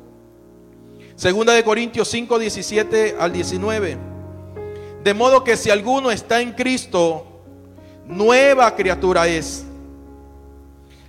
Segunda 1.22 1.52
de 1.52 1.62
Corintios 1.62 2.08
5, 2.08 2.36
17 2.36 3.16
al 3.16 3.32
19. 3.32 3.96
De 5.04 5.14
modo 5.14 5.44
que 5.44 5.56
si 5.56 5.70
alguno 5.70 6.10
está 6.10 6.40
en 6.40 6.52
Cristo, 6.52 7.44
nueva 8.06 8.74
criatura 8.74 9.28
es. 9.28 9.64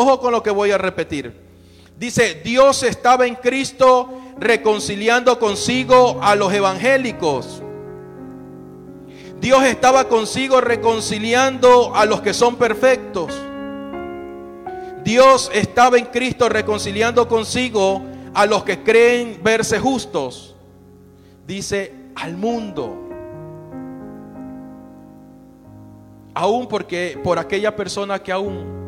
Ojo 0.00 0.20
con 0.20 0.30
lo 0.30 0.44
que 0.44 0.52
voy 0.52 0.70
a 0.70 0.78
repetir. 0.78 1.34
Dice, 1.98 2.40
Dios 2.44 2.84
estaba 2.84 3.26
en 3.26 3.34
Cristo 3.34 4.08
reconciliando 4.38 5.40
consigo 5.40 6.20
a 6.22 6.36
los 6.36 6.52
evangélicos. 6.52 7.64
Dios 9.40 9.64
estaba 9.64 10.04
consigo 10.06 10.60
reconciliando 10.60 11.96
a 11.96 12.06
los 12.06 12.20
que 12.20 12.32
son 12.32 12.54
perfectos. 12.54 13.34
Dios 15.02 15.50
estaba 15.52 15.98
en 15.98 16.04
Cristo 16.04 16.48
reconciliando 16.48 17.26
consigo 17.26 18.00
a 18.34 18.46
los 18.46 18.62
que 18.62 18.84
creen 18.84 19.40
verse 19.42 19.80
justos. 19.80 20.54
Dice 21.44 21.92
al 22.14 22.36
mundo. 22.36 22.96
Aún 26.34 26.68
porque 26.68 27.18
por 27.24 27.40
aquella 27.40 27.74
persona 27.74 28.22
que 28.22 28.30
aún 28.30 28.87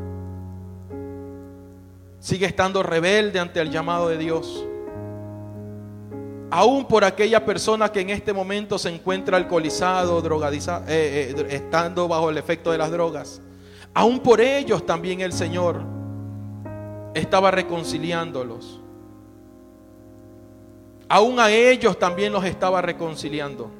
sigue 2.20 2.46
estando 2.46 2.82
rebelde 2.82 3.40
ante 3.40 3.60
el 3.60 3.70
llamado 3.70 4.08
de 4.08 4.18
Dios. 4.18 4.64
Aún 6.52 6.84
por 6.84 7.04
aquella 7.04 7.44
persona 7.44 7.90
que 7.90 8.00
en 8.00 8.10
este 8.10 8.32
momento 8.32 8.78
se 8.78 8.90
encuentra 8.90 9.36
alcoholizado, 9.36 10.20
drogadizado, 10.20 10.84
eh, 10.88 11.34
eh, 11.36 11.46
estando 11.50 12.06
bajo 12.06 12.28
el 12.28 12.38
efecto 12.38 12.70
de 12.72 12.78
las 12.78 12.90
drogas. 12.90 13.40
Aún 13.94 14.20
por 14.20 14.40
ellos 14.40 14.84
también 14.84 15.20
el 15.20 15.32
Señor 15.32 15.80
estaba 17.14 17.50
reconciliándolos. 17.50 18.80
Aún 21.08 21.40
a 21.40 21.50
ellos 21.50 21.98
también 21.98 22.32
los 22.32 22.44
estaba 22.44 22.82
reconciliando. 22.82 23.70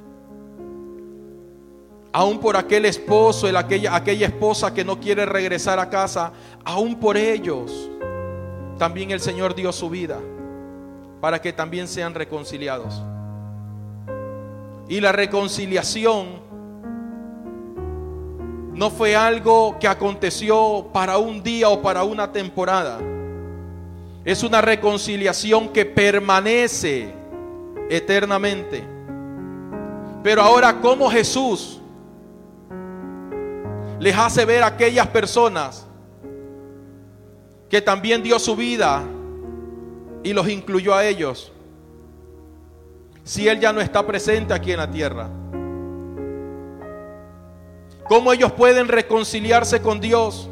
Aún 2.13 2.41
por 2.41 2.57
aquel 2.57 2.87
esposo, 2.87 3.49
el, 3.49 3.57
aquella, 3.57 3.95
aquella 3.95 4.27
esposa 4.27 4.75
que 4.75 4.85
no 4.85 4.99
quiere 4.99 5.27
regresar 5.27 5.79
a 5.79 5.91
casa, 5.91 6.33
aún 6.65 6.99
por 6.99 7.17
ellos 7.17 7.91
también 8.81 9.11
el 9.11 9.21
Señor 9.21 9.55
dio 9.55 9.73
su 9.73 9.91
vida 9.91 10.19
para 11.21 11.39
que 11.39 11.53
también 11.53 11.87
sean 11.87 12.15
reconciliados. 12.15 13.03
Y 14.89 15.03
la 15.03 15.13
reconciliación 15.13 16.41
no 18.73 18.89
fue 18.89 19.15
algo 19.15 19.79
que 19.79 19.87
aconteció 19.87 20.89
para 20.95 21.19
un 21.19 21.43
día 21.43 21.69
o 21.69 21.83
para 21.83 22.05
una 22.05 22.33
temporada. 22.33 23.01
Es 24.25 24.43
una 24.43 24.63
reconciliación 24.63 25.69
que 25.69 25.85
permanece 25.85 27.13
eternamente. 27.91 28.83
Pero 30.23 30.41
ahora 30.41 30.81
como 30.81 31.11
Jesús 31.11 31.83
les 33.99 34.17
hace 34.17 34.47
ver 34.47 34.63
a 34.63 34.69
aquellas 34.69 35.09
personas 35.09 35.87
que 37.71 37.81
también 37.81 38.23
dio 38.23 38.39
su 38.41 38.57
vida 38.57 39.05
y 40.25 40.33
los 40.33 40.49
incluyó 40.49 40.93
a 40.93 41.07
ellos, 41.07 41.53
si 43.23 43.49
Él 43.49 43.61
ya 43.61 43.73
no 43.73 43.81
está 43.81 44.05
presente 44.05 44.53
aquí 44.53 44.73
en 44.73 44.79
la 44.79 44.91
tierra? 44.91 45.31
¿Cómo 48.09 48.33
ellos 48.33 48.51
pueden 48.51 48.89
reconciliarse 48.89 49.81
con 49.81 50.01
Dios 50.01 50.51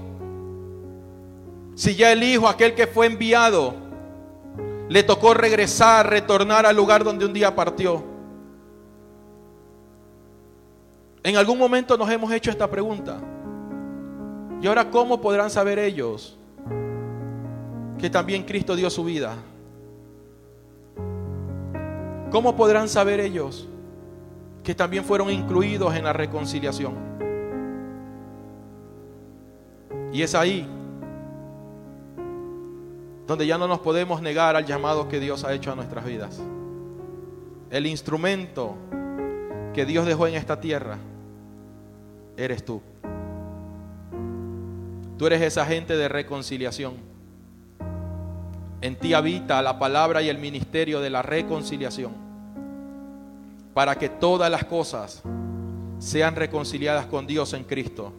si 1.75 1.97
ya 1.97 2.13
el 2.13 2.23
Hijo, 2.23 2.49
aquel 2.49 2.75
que 2.75 2.87
fue 2.87 3.07
enviado, 3.07 3.75
le 4.89 5.03
tocó 5.03 5.35
regresar, 5.35 6.09
retornar 6.09 6.67
al 6.67 6.77
lugar 6.77 7.03
donde 7.03 7.27
un 7.27 7.33
día 7.33 7.53
partió? 7.55 8.05
En 11.25 11.37
algún 11.37 11.59
momento 11.59 11.99
nos 11.99 12.09
hemos 12.11 12.33
hecho 12.33 12.51
esta 12.53 12.71
pregunta. 12.71 13.21
¿Y 14.63 14.67
ahora 14.69 14.89
cómo 14.89 15.21
podrán 15.21 15.51
saber 15.51 15.81
ellos 15.81 16.38
que 17.99 18.11
también 18.11 18.45
Cristo 18.45 18.77
dio 18.77 18.89
su 18.91 19.05
vida. 19.05 19.37
¿Cómo 22.31 22.55
podrán 22.55 22.89
saber 22.89 23.21
ellos 23.21 23.67
que 24.63 24.75
también 24.75 25.05
fueron 25.05 25.31
incluidos 25.31 25.95
en 25.95 26.05
la 26.05 26.13
reconciliación? 26.13 26.95
Y 30.13 30.23
es 30.23 30.35
ahí 30.35 30.67
donde 33.27 33.47
ya 33.47 33.59
no 33.59 33.69
nos 33.69 33.81
podemos 33.81 34.23
negar 34.23 34.57
al 34.57 34.65
llamado 34.65 35.09
que 35.09 35.21
Dios 35.21 35.45
ha 35.45 35.53
hecho 35.53 35.71
a 35.71 35.75
nuestras 35.75 36.05
vidas. 36.05 36.41
El 37.71 37.87
instrumento 37.87 38.75
que 39.75 39.85
Dios 39.85 40.07
dejó 40.07 40.27
en 40.27 40.35
esta 40.35 40.61
tierra 40.61 40.97
eres 42.37 42.65
tú. 42.65 42.81
Tú 45.19 45.27
eres 45.27 45.43
esa 45.43 45.67
gente 45.67 45.97
de 45.97 46.09
reconciliación. 46.09 47.08
En 48.81 48.97
ti 48.97 49.13
habita 49.15 49.61
la 49.61 49.79
palabra 49.79 50.23
y 50.23 50.29
el 50.29 50.39
ministerio 50.39 51.01
de 51.01 51.11
la 51.11 51.23
reconciliación, 51.23 52.13
para 53.75 53.97
que 53.97 54.09
todas 54.09 54.51
las 54.51 54.65
cosas 54.65 55.23
sean 55.99 56.37
reconciliadas 56.37 57.07
con 57.07 57.27
Dios 57.27 57.53
en 57.55 57.65
Cristo. 57.65 58.13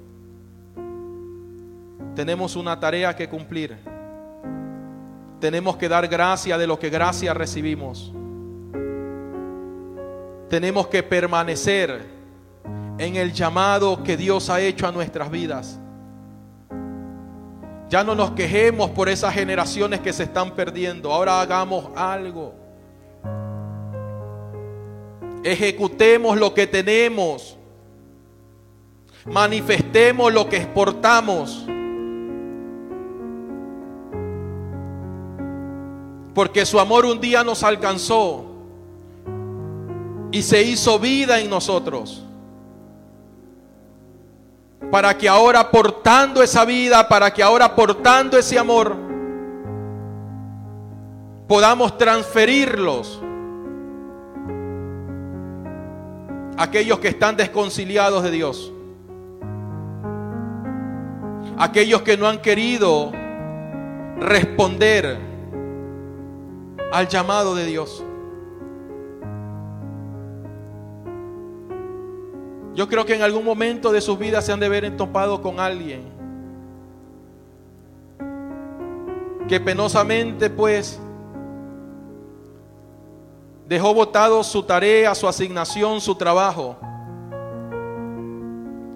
Tenemos 2.16 2.57
una 2.57 2.78
tarea 2.78 3.16
que 3.16 3.30
cumplir. 3.30 3.78
Tenemos 5.39 5.78
que 5.78 5.88
dar 5.88 6.07
gracia 6.10 6.57
de 6.57 6.68
lo 6.68 6.78
que 6.78 6.89
gracia 6.89 7.34
recibimos. 7.34 8.12
Tenemos 10.49 10.88
que 10.88 11.01
permanecer 11.01 12.05
en 12.97 13.16
el 13.16 13.32
llamado 13.32 14.03
que 14.03 14.18
Dios 14.18 14.49
ha 14.49 14.60
hecho 14.60 14.86
a 14.86 14.91
nuestras 14.91 15.32
vidas. 15.32 15.80
Ya 17.89 18.03
no 18.03 18.13
nos 18.13 18.31
quejemos 18.31 18.91
por 18.91 19.09
esas 19.09 19.33
generaciones 19.33 19.99
que 20.01 20.13
se 20.13 20.23
están 20.23 20.51
perdiendo. 20.51 21.11
Ahora 21.11 21.41
hagamos 21.41 21.89
algo. 21.95 22.53
Ejecutemos 25.43 26.37
lo 26.37 26.53
que 26.53 26.67
tenemos. 26.67 27.57
Manifestemos 29.25 30.31
lo 30.31 30.47
que 30.47 30.57
exportamos. 30.57 31.65
Porque 36.35 36.67
su 36.67 36.79
amor 36.79 37.07
un 37.07 37.19
día 37.19 37.43
nos 37.43 37.63
alcanzó 37.63 38.45
y 40.31 40.43
se 40.43 40.61
hizo 40.61 40.99
vida 40.99 41.39
en 41.39 41.49
nosotros 41.49 42.28
para 44.91 45.15
que 45.17 45.27
ahora 45.27 45.69
portando 45.69 46.41
esa 46.41 46.65
vida, 46.65 47.07
para 47.07 47.32
que 47.32 47.43
ahora 47.43 47.75
portando 47.75 48.38
ese 48.38 48.57
amor, 48.57 48.95
podamos 51.47 51.97
transferirlos 51.97 53.21
a 56.57 56.63
aquellos 56.63 56.99
que 56.99 57.09
están 57.09 57.36
desconciliados 57.36 58.23
de 58.23 58.32
Dios, 58.32 58.73
aquellos 61.57 62.01
que 62.01 62.17
no 62.17 62.27
han 62.27 62.39
querido 62.39 63.11
responder 64.19 65.17
al 66.91 67.07
llamado 67.07 67.55
de 67.55 67.65
Dios. 67.65 68.03
Yo 72.80 72.88
creo 72.88 73.05
que 73.05 73.13
en 73.13 73.21
algún 73.21 73.43
momento 73.43 73.91
de 73.91 73.99
sus 73.99 74.17
vidas 74.17 74.45
se 74.45 74.53
han 74.53 74.59
de 74.61 74.69
ver 74.69 74.86
entopado 74.86 75.41
con 75.41 75.59
alguien 75.59 76.01
que 79.49 79.59
penosamente 79.59 80.49
pues 80.49 80.97
dejó 83.67 83.93
botado 83.93 84.41
su 84.45 84.63
tarea, 84.63 85.13
su 85.13 85.27
asignación, 85.27 85.99
su 85.99 86.15
trabajo 86.15 86.77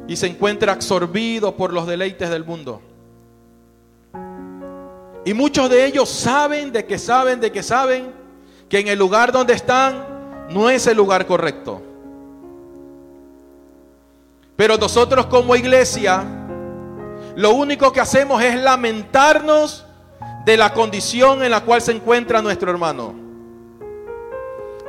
y 0.07 0.15
se 0.15 0.27
encuentra 0.27 0.71
absorbido 0.71 1.57
por 1.57 1.73
los 1.73 1.85
deleites 1.85 2.29
del 2.29 2.45
mundo. 2.45 2.81
Y 5.25 5.33
muchos 5.33 5.69
de 5.69 5.85
ellos 5.85 6.07
saben 6.07 6.71
de 6.71 6.85
que 6.85 6.97
saben 6.97 7.41
de 7.41 7.51
que 7.51 7.61
saben 7.61 8.13
que 8.69 8.79
en 8.79 8.87
el 8.87 8.97
lugar 8.97 9.33
donde 9.33 9.51
están 9.51 10.47
no 10.51 10.69
es 10.69 10.87
el 10.87 10.95
lugar 10.95 11.27
correcto. 11.27 11.81
Pero 14.55 14.77
nosotros 14.77 15.25
como 15.27 15.55
iglesia, 15.55 16.23
lo 17.35 17.53
único 17.53 17.91
que 17.91 17.99
hacemos 17.99 18.41
es 18.43 18.61
lamentarnos 18.61 19.85
de 20.45 20.57
la 20.57 20.73
condición 20.73 21.43
en 21.43 21.51
la 21.51 21.61
cual 21.61 21.81
se 21.81 21.91
encuentra 21.91 22.41
nuestro 22.41 22.69
hermano. 22.69 23.13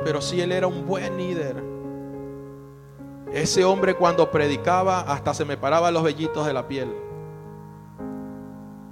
Pero 0.03 0.21
si 0.21 0.39
él 0.39 0.51
era 0.51 0.67
un 0.67 0.85
buen 0.85 1.17
líder, 1.17 1.63
ese 3.33 3.65
hombre 3.65 3.95
cuando 3.95 4.29
predicaba 4.29 5.01
hasta 5.01 5.33
se 5.33 5.45
me 5.45 5.57
paraba 5.57 5.89
los 5.91 6.03
vellitos 6.03 6.45
de 6.45 6.53
la 6.53 6.67
piel. 6.67 6.93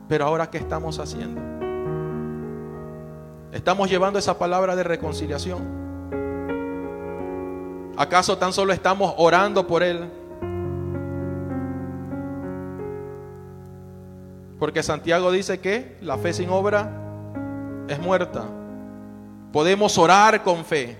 Pero 0.08 0.26
ahora, 0.26 0.50
¿qué 0.50 0.58
estamos 0.58 1.00
haciendo? 1.00 1.42
¿Estamos 3.52 3.90
llevando 3.90 4.18
esa 4.18 4.38
palabra 4.38 4.76
de 4.76 4.84
reconciliación? 4.84 5.84
¿Acaso 7.96 8.38
tan 8.38 8.52
solo 8.52 8.74
estamos 8.74 9.14
orando 9.18 9.68
por 9.68 9.84
él? 9.84 10.10
Porque 14.64 14.82
Santiago 14.82 15.30
dice 15.30 15.60
que 15.60 15.98
la 16.00 16.18
fe 16.18 16.32
sin 16.32 16.50
obra 16.50 16.90
es 17.90 18.00
muerta. 18.00 18.46
Podemos 19.52 19.98
orar 19.98 20.42
con 20.42 20.64
fe. 20.64 20.98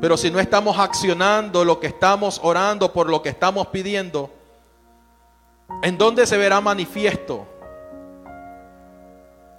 Pero 0.00 0.16
si 0.16 0.28
no 0.28 0.40
estamos 0.40 0.80
accionando 0.80 1.64
lo 1.64 1.78
que 1.78 1.86
estamos 1.86 2.40
orando, 2.42 2.92
por 2.92 3.08
lo 3.08 3.22
que 3.22 3.28
estamos 3.28 3.68
pidiendo, 3.68 4.30
¿en 5.84 5.96
dónde 5.96 6.26
se 6.26 6.36
verá 6.36 6.60
manifiesto 6.60 7.46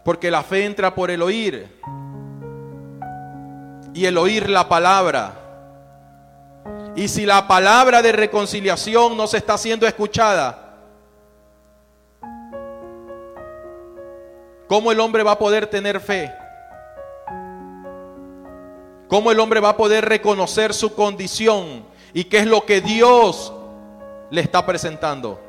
Porque 0.03 0.29
la 0.29 0.43
fe 0.43 0.65
entra 0.65 0.93
por 0.93 1.11
el 1.11 1.21
oír. 1.21 1.79
Y 3.93 4.03
el 4.03 4.17
oír 4.17 4.49
la 4.49 4.67
palabra. 4.67 5.33
Y 6.93 7.07
si 7.07 7.25
la 7.25 7.47
palabra 7.47 8.01
de 8.01 8.11
reconciliación 8.11 9.15
no 9.15 9.27
se 9.27 9.37
está 9.37 9.57
siendo 9.57 9.87
escuchada, 9.87 10.62
¿cómo 14.74 14.91
el 14.91 14.99
hombre 15.01 15.21
va 15.21 15.34
a 15.34 15.38
poder 15.38 15.67
tener 15.67 15.99
fe? 15.99 16.34
¿Cómo 19.07 19.32
el 19.32 19.39
hombre 19.39 19.59
va 19.59 19.69
a 19.69 19.78
poder 19.78 20.03
reconocer 20.03 20.74
su 20.74 20.95
condición 20.95 21.86
y 22.11 22.24
qué 22.24 22.39
es 22.39 22.47
lo 22.47 22.65
que 22.65 22.82
Dios 22.82 23.53
le 24.32 24.41
está 24.41 24.65
presentando? 24.65 25.39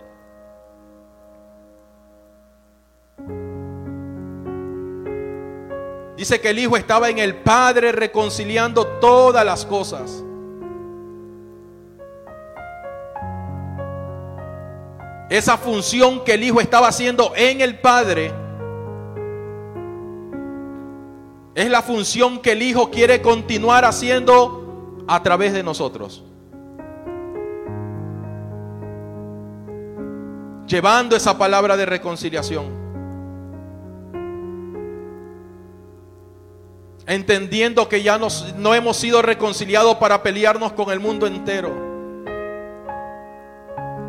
Dice 6.18 6.38
que 6.38 6.50
el 6.50 6.58
Hijo 6.58 6.76
estaba 6.76 7.08
en 7.08 7.18
el 7.18 7.34
Padre 7.36 7.92
reconciliando 7.92 8.86
todas 9.00 9.46
las 9.46 9.64
cosas. 9.64 10.22
Esa 15.30 15.56
función 15.56 16.22
que 16.24 16.34
el 16.34 16.44
Hijo 16.44 16.60
estaba 16.60 16.88
haciendo 16.88 17.32
en 17.34 17.62
el 17.62 17.80
Padre 17.80 18.43
es 21.54 21.70
la 21.70 21.82
función 21.82 22.40
que 22.40 22.52
el 22.52 22.62
Hijo 22.62 22.90
quiere 22.90 23.22
continuar 23.22 23.84
haciendo 23.84 25.04
a 25.06 25.22
través 25.22 25.52
de 25.52 25.62
nosotros. 25.62 26.24
Llevando 30.66 31.14
esa 31.14 31.36
palabra 31.38 31.76
de 31.76 31.86
reconciliación. 31.86 32.84
entendiendo 37.06 37.88
que 37.88 38.02
ya 38.02 38.18
no 38.18 38.74
hemos 38.74 38.96
sido 38.96 39.22
reconciliados 39.22 39.96
para 39.96 40.22
pelearnos 40.22 40.72
con 40.72 40.90
el 40.90 41.00
mundo 41.00 41.26
entero. 41.26 41.70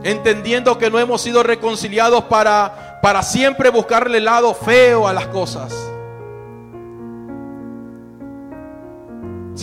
Entendiendo 0.04 0.78
que 0.78 0.90
no 0.90 1.00
hemos 1.00 1.22
sido 1.22 1.44
reconciliados 1.44 2.24
para, 2.26 3.00
para 3.02 3.24
siempre 3.24 3.70
buscarle 3.70 4.20
el 4.20 4.26
lado 4.26 4.54
feo 4.54 5.08
a 5.08 5.14
las 5.14 5.28
cosas. 5.28 5.85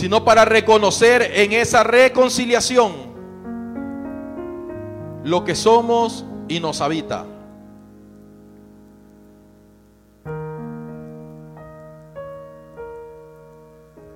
Sino 0.03 0.25
para 0.25 0.43
reconocer 0.43 1.21
en 1.33 1.53
esa 1.53 1.81
reconciliación 1.81 2.91
lo 5.23 5.45
que 5.45 5.55
somos 5.55 6.25
y 6.49 6.59
nos 6.59 6.81
habita. 6.81 7.25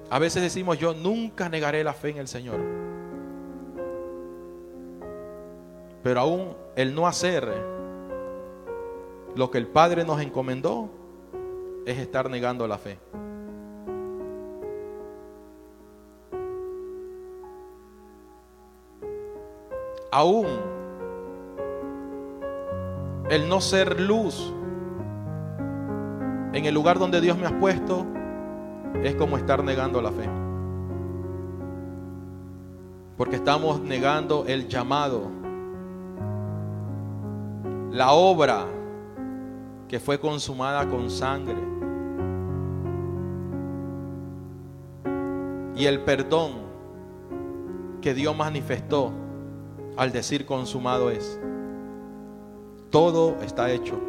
A 0.10 0.20
veces 0.20 0.42
decimos, 0.42 0.78
yo 0.78 0.94
nunca 0.94 1.48
negaré 1.48 1.86
la 1.86 1.94
fe 1.94 2.10
en 2.10 2.18
el 2.18 2.28
Señor. 2.28 2.60
Pero 6.04 6.20
aún 6.20 6.54
el 6.76 6.94
no 6.94 7.08
hacer 7.08 7.50
lo 9.36 9.50
que 9.50 9.58
el 9.58 9.68
Padre 9.68 10.04
nos 10.04 10.20
encomendó 10.20 10.90
es 11.86 11.98
estar 11.98 12.30
negando 12.30 12.68
la 12.68 12.78
fe. 12.78 12.98
Aún 20.12 20.48
el 23.30 23.50
no 23.50 23.60
ser 23.60 24.00
luz 24.00 24.54
en 26.54 26.66
el 26.66 26.74
lugar 26.74 26.98
donde 26.98 27.20
Dios 27.20 27.38
me 27.38 27.46
ha 27.46 27.60
puesto 27.60 28.06
es 29.04 29.16
como 29.16 29.38
estar 29.38 29.64
negando 29.64 30.02
la 30.02 30.12
fe. 30.12 30.30
Porque 33.18 33.36
estamos 33.36 33.82
negando 33.82 34.46
el 34.48 34.68
llamado, 34.68 35.24
la 37.92 38.12
obra 38.12 38.66
que 39.88 40.00
fue 40.00 40.20
consumada 40.20 40.88
con 40.88 41.10
sangre 41.10 41.58
y 45.76 45.86
el 45.86 46.02
perdón 46.02 46.52
que 48.02 48.14
Dios 48.14 48.36
manifestó 48.36 49.12
al 49.98 50.12
decir 50.12 50.46
consumado 50.46 51.10
es. 51.10 51.40
Todo 52.92 53.38
está 53.42 53.72
hecho. 53.72 54.00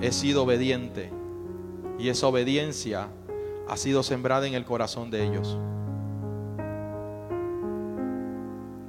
He 0.00 0.12
sido 0.12 0.42
obediente 0.42 1.10
y 1.98 2.08
esa 2.08 2.26
obediencia 2.26 3.08
ha 3.68 3.76
sido 3.76 4.02
sembrada 4.02 4.46
en 4.46 4.54
el 4.54 4.64
corazón 4.64 5.10
de 5.10 5.24
ellos. 5.24 5.56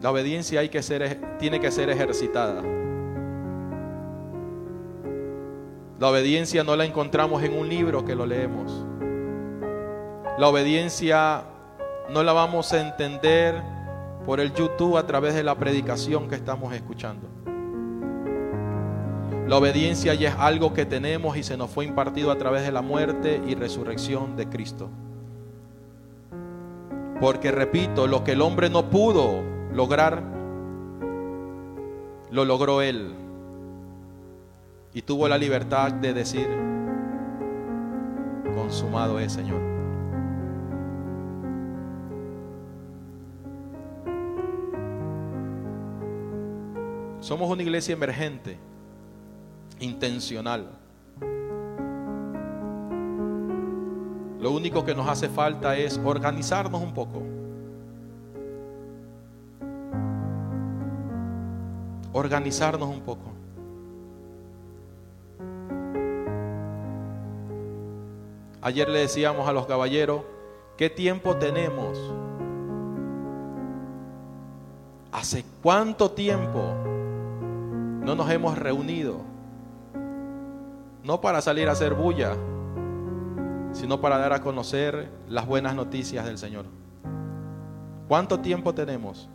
La 0.01 0.11
obediencia 0.11 0.59
hay 0.59 0.69
que 0.69 0.83
ser, 0.83 1.21
tiene 1.39 1.59
que 1.59 1.71
ser 1.71 1.89
ejercitada. 1.89 2.61
La 5.99 6.09
obediencia 6.09 6.63
no 6.63 6.75
la 6.75 6.85
encontramos 6.85 7.41
en 7.43 7.57
un 7.57 7.69
libro 7.69 8.03
que 8.03 8.15
lo 8.15 8.25
leemos. 8.25 8.85
La 10.37 10.49
obediencia 10.49 11.43
no 12.09 12.21
la 12.23 12.33
vamos 12.33 12.73
a 12.73 12.81
entender 12.81 13.61
por 14.25 14.39
el 14.39 14.53
YouTube 14.53 14.97
a 14.97 15.05
través 15.05 15.35
de 15.35 15.43
la 15.43 15.55
predicación 15.55 16.27
que 16.27 16.35
estamos 16.35 16.73
escuchando. 16.73 17.27
La 19.47 19.57
obediencia 19.57 20.15
ya 20.15 20.29
es 20.29 20.35
algo 20.39 20.73
que 20.73 20.85
tenemos 20.85 21.37
y 21.37 21.43
se 21.43 21.55
nos 21.55 21.69
fue 21.69 21.85
impartido 21.85 22.31
a 22.31 22.37
través 22.37 22.63
de 22.63 22.71
la 22.71 22.81
muerte 22.81 23.41
y 23.45 23.53
resurrección 23.53 24.35
de 24.35 24.49
Cristo. 24.49 24.89
Porque 27.21 27.51
repito, 27.51 28.07
lo 28.07 28.23
que 28.23 28.31
el 28.31 28.41
hombre 28.41 28.69
no 28.69 28.89
pudo 28.89 29.43
lograr, 29.71 30.23
lo 32.31 32.43
logró 32.43 32.81
él. 32.81 33.13
Y 34.93 35.03
tuvo 35.03 35.27
la 35.27 35.37
libertad 35.37 35.91
de 35.91 36.13
decir, 36.13 36.47
consumado 38.55 39.19
es 39.19 39.33
Señor. 39.33 39.74
Somos 47.25 47.49
una 47.49 47.63
iglesia 47.63 47.93
emergente 47.93 48.55
intencional. 49.79 50.69
Lo 54.39 54.51
único 54.51 54.85
que 54.85 54.93
nos 54.93 55.09
hace 55.09 55.27
falta 55.27 55.75
es 55.75 55.99
organizarnos 56.05 56.83
un 56.83 56.93
poco. 56.93 57.23
Organizarnos 62.13 62.89
un 62.89 63.01
poco. 63.01 63.31
Ayer 68.61 68.87
le 68.87 68.99
decíamos 68.99 69.49
a 69.49 69.51
los 69.51 69.65
caballeros, 69.65 70.21
¿qué 70.77 70.91
tiempo 70.91 71.35
tenemos? 71.37 71.97
¿Hace 75.11 75.43
cuánto 75.63 76.11
tiempo 76.11 76.93
no 78.05 78.15
nos 78.15 78.29
hemos 78.29 78.57
reunido? 78.57 79.35
no 81.05 81.21
para 81.21 81.39
salir 81.39 81.69
a 81.69 81.73
hacer 81.73 81.93
bulla, 81.93 82.35
sino 83.71 84.01
para 84.01 84.17
dar 84.17 84.33
a 84.33 84.41
conocer 84.41 85.07
las 85.29 85.45
buenas 85.45 85.75
noticias 85.75 86.25
del 86.25 86.39
Señor. 86.39 86.65
¿Cuánto 88.07 88.39
tiempo 88.39 88.73
tenemos 88.73 89.29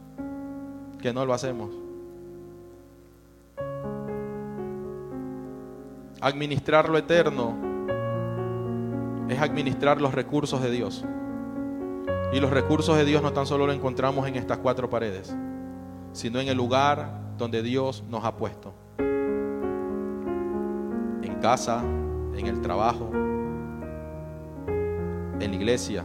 que 1.00 1.12
no 1.12 1.24
lo 1.24 1.32
hacemos? 1.32 1.70
Administrar 6.20 6.88
lo 6.88 6.98
eterno 6.98 7.54
es 9.28 9.40
administrar 9.40 10.00
los 10.00 10.12
recursos 10.12 10.60
de 10.60 10.70
Dios. 10.72 11.04
Y 12.32 12.40
los 12.40 12.50
recursos 12.50 12.96
de 12.96 13.04
Dios 13.04 13.22
no 13.22 13.32
tan 13.32 13.46
solo 13.46 13.66
lo 13.66 13.72
encontramos 13.72 14.26
en 14.26 14.34
estas 14.36 14.58
cuatro 14.58 14.90
paredes, 14.90 15.34
sino 16.12 16.40
en 16.40 16.48
el 16.48 16.56
lugar 16.56 17.12
donde 17.40 17.62
Dios 17.62 18.04
nos 18.08 18.24
ha 18.24 18.36
puesto 18.36 18.72
casa, 21.40 21.82
en 22.36 22.46
el 22.46 22.60
trabajo, 22.60 23.10
en 25.40 25.50
la 25.50 25.56
iglesia. 25.56 26.04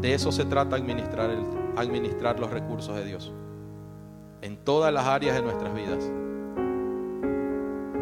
De 0.00 0.12
eso 0.12 0.30
se 0.30 0.44
trata 0.44 0.76
administrar, 0.76 1.30
administrar 1.76 2.38
los 2.38 2.50
recursos 2.50 2.94
de 2.94 3.04
Dios. 3.04 3.32
En 4.42 4.58
todas 4.58 4.92
las 4.92 5.06
áreas 5.06 5.34
de 5.34 5.42
nuestras 5.42 5.74
vidas. 5.74 6.10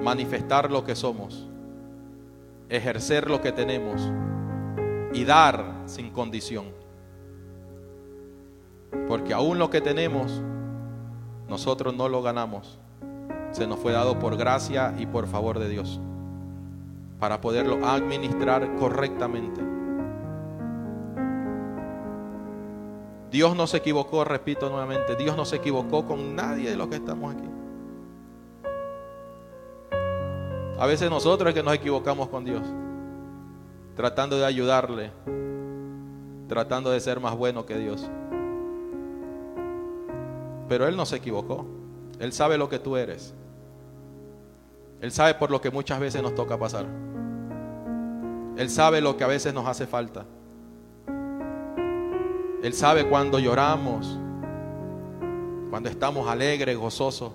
Manifestar 0.02 0.70
lo 0.70 0.84
que 0.84 0.96
somos. 0.96 1.48
Ejercer 2.68 3.30
lo 3.30 3.40
que 3.40 3.52
tenemos. 3.52 4.10
Y 5.14 5.24
dar 5.24 5.82
sin 5.86 6.10
condición. 6.10 6.66
Porque 9.06 9.32
aún 9.32 9.58
lo 9.58 9.70
que 9.70 9.80
tenemos, 9.80 10.42
nosotros 11.52 11.94
no 11.94 12.08
lo 12.08 12.22
ganamos 12.22 12.78
se 13.52 13.66
nos 13.66 13.78
fue 13.78 13.92
dado 13.92 14.18
por 14.18 14.36
gracia 14.36 14.94
y 14.98 15.04
por 15.04 15.26
favor 15.26 15.58
de 15.58 15.68
Dios. 15.68 16.00
para 17.20 17.40
poderlo 17.40 17.86
administrar 17.86 18.74
correctamente. 18.74 19.60
Dios 23.30 23.54
no 23.54 23.68
se 23.68 23.76
equivocó, 23.76 24.24
repito 24.24 24.68
nuevamente, 24.68 25.14
Dios 25.14 25.36
no 25.36 25.44
se 25.44 25.54
equivocó 25.54 26.04
con 26.04 26.34
nadie 26.34 26.68
de 26.70 26.74
los 26.76 26.88
que 26.88 26.96
estamos 26.96 27.32
aquí. 27.32 27.48
A 30.80 30.86
veces 30.86 31.08
nosotros 31.10 31.50
es 31.50 31.54
que 31.54 31.62
nos 31.62 31.74
equivocamos 31.74 32.28
con 32.28 32.44
Dios, 32.44 32.62
tratando 33.94 34.36
de 34.36 34.44
ayudarle, 34.44 35.12
tratando 36.48 36.90
de 36.90 36.98
ser 36.98 37.20
más 37.20 37.36
bueno 37.36 37.64
que 37.66 37.78
Dios. 37.78 38.10
Pero 40.72 40.88
Él 40.88 40.96
no 40.96 41.04
se 41.04 41.16
equivocó. 41.16 41.66
Él 42.18 42.32
sabe 42.32 42.56
lo 42.56 42.66
que 42.70 42.78
tú 42.78 42.96
eres. 42.96 43.34
Él 45.02 45.12
sabe 45.12 45.34
por 45.34 45.50
lo 45.50 45.60
que 45.60 45.70
muchas 45.70 46.00
veces 46.00 46.22
nos 46.22 46.34
toca 46.34 46.58
pasar. 46.58 46.86
Él 48.56 48.70
sabe 48.70 49.02
lo 49.02 49.14
que 49.14 49.22
a 49.22 49.26
veces 49.26 49.52
nos 49.52 49.68
hace 49.68 49.86
falta. 49.86 50.24
Él 52.62 52.72
sabe 52.72 53.06
cuando 53.06 53.38
lloramos, 53.38 54.18
cuando 55.68 55.90
estamos 55.90 56.26
alegres, 56.26 56.74
gozosos. 56.78 57.34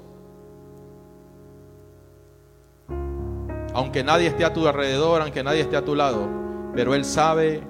Aunque 3.72 4.04
nadie 4.04 4.30
esté 4.30 4.46
a 4.46 4.54
tu 4.54 4.68
alrededor, 4.68 5.22
aunque 5.22 5.44
nadie 5.44 5.62
esté 5.62 5.78
a 5.78 5.86
tu 5.86 5.94
lado, 5.94 6.28
pero 6.74 6.96
Él 6.96 7.06
sabe 7.06 7.62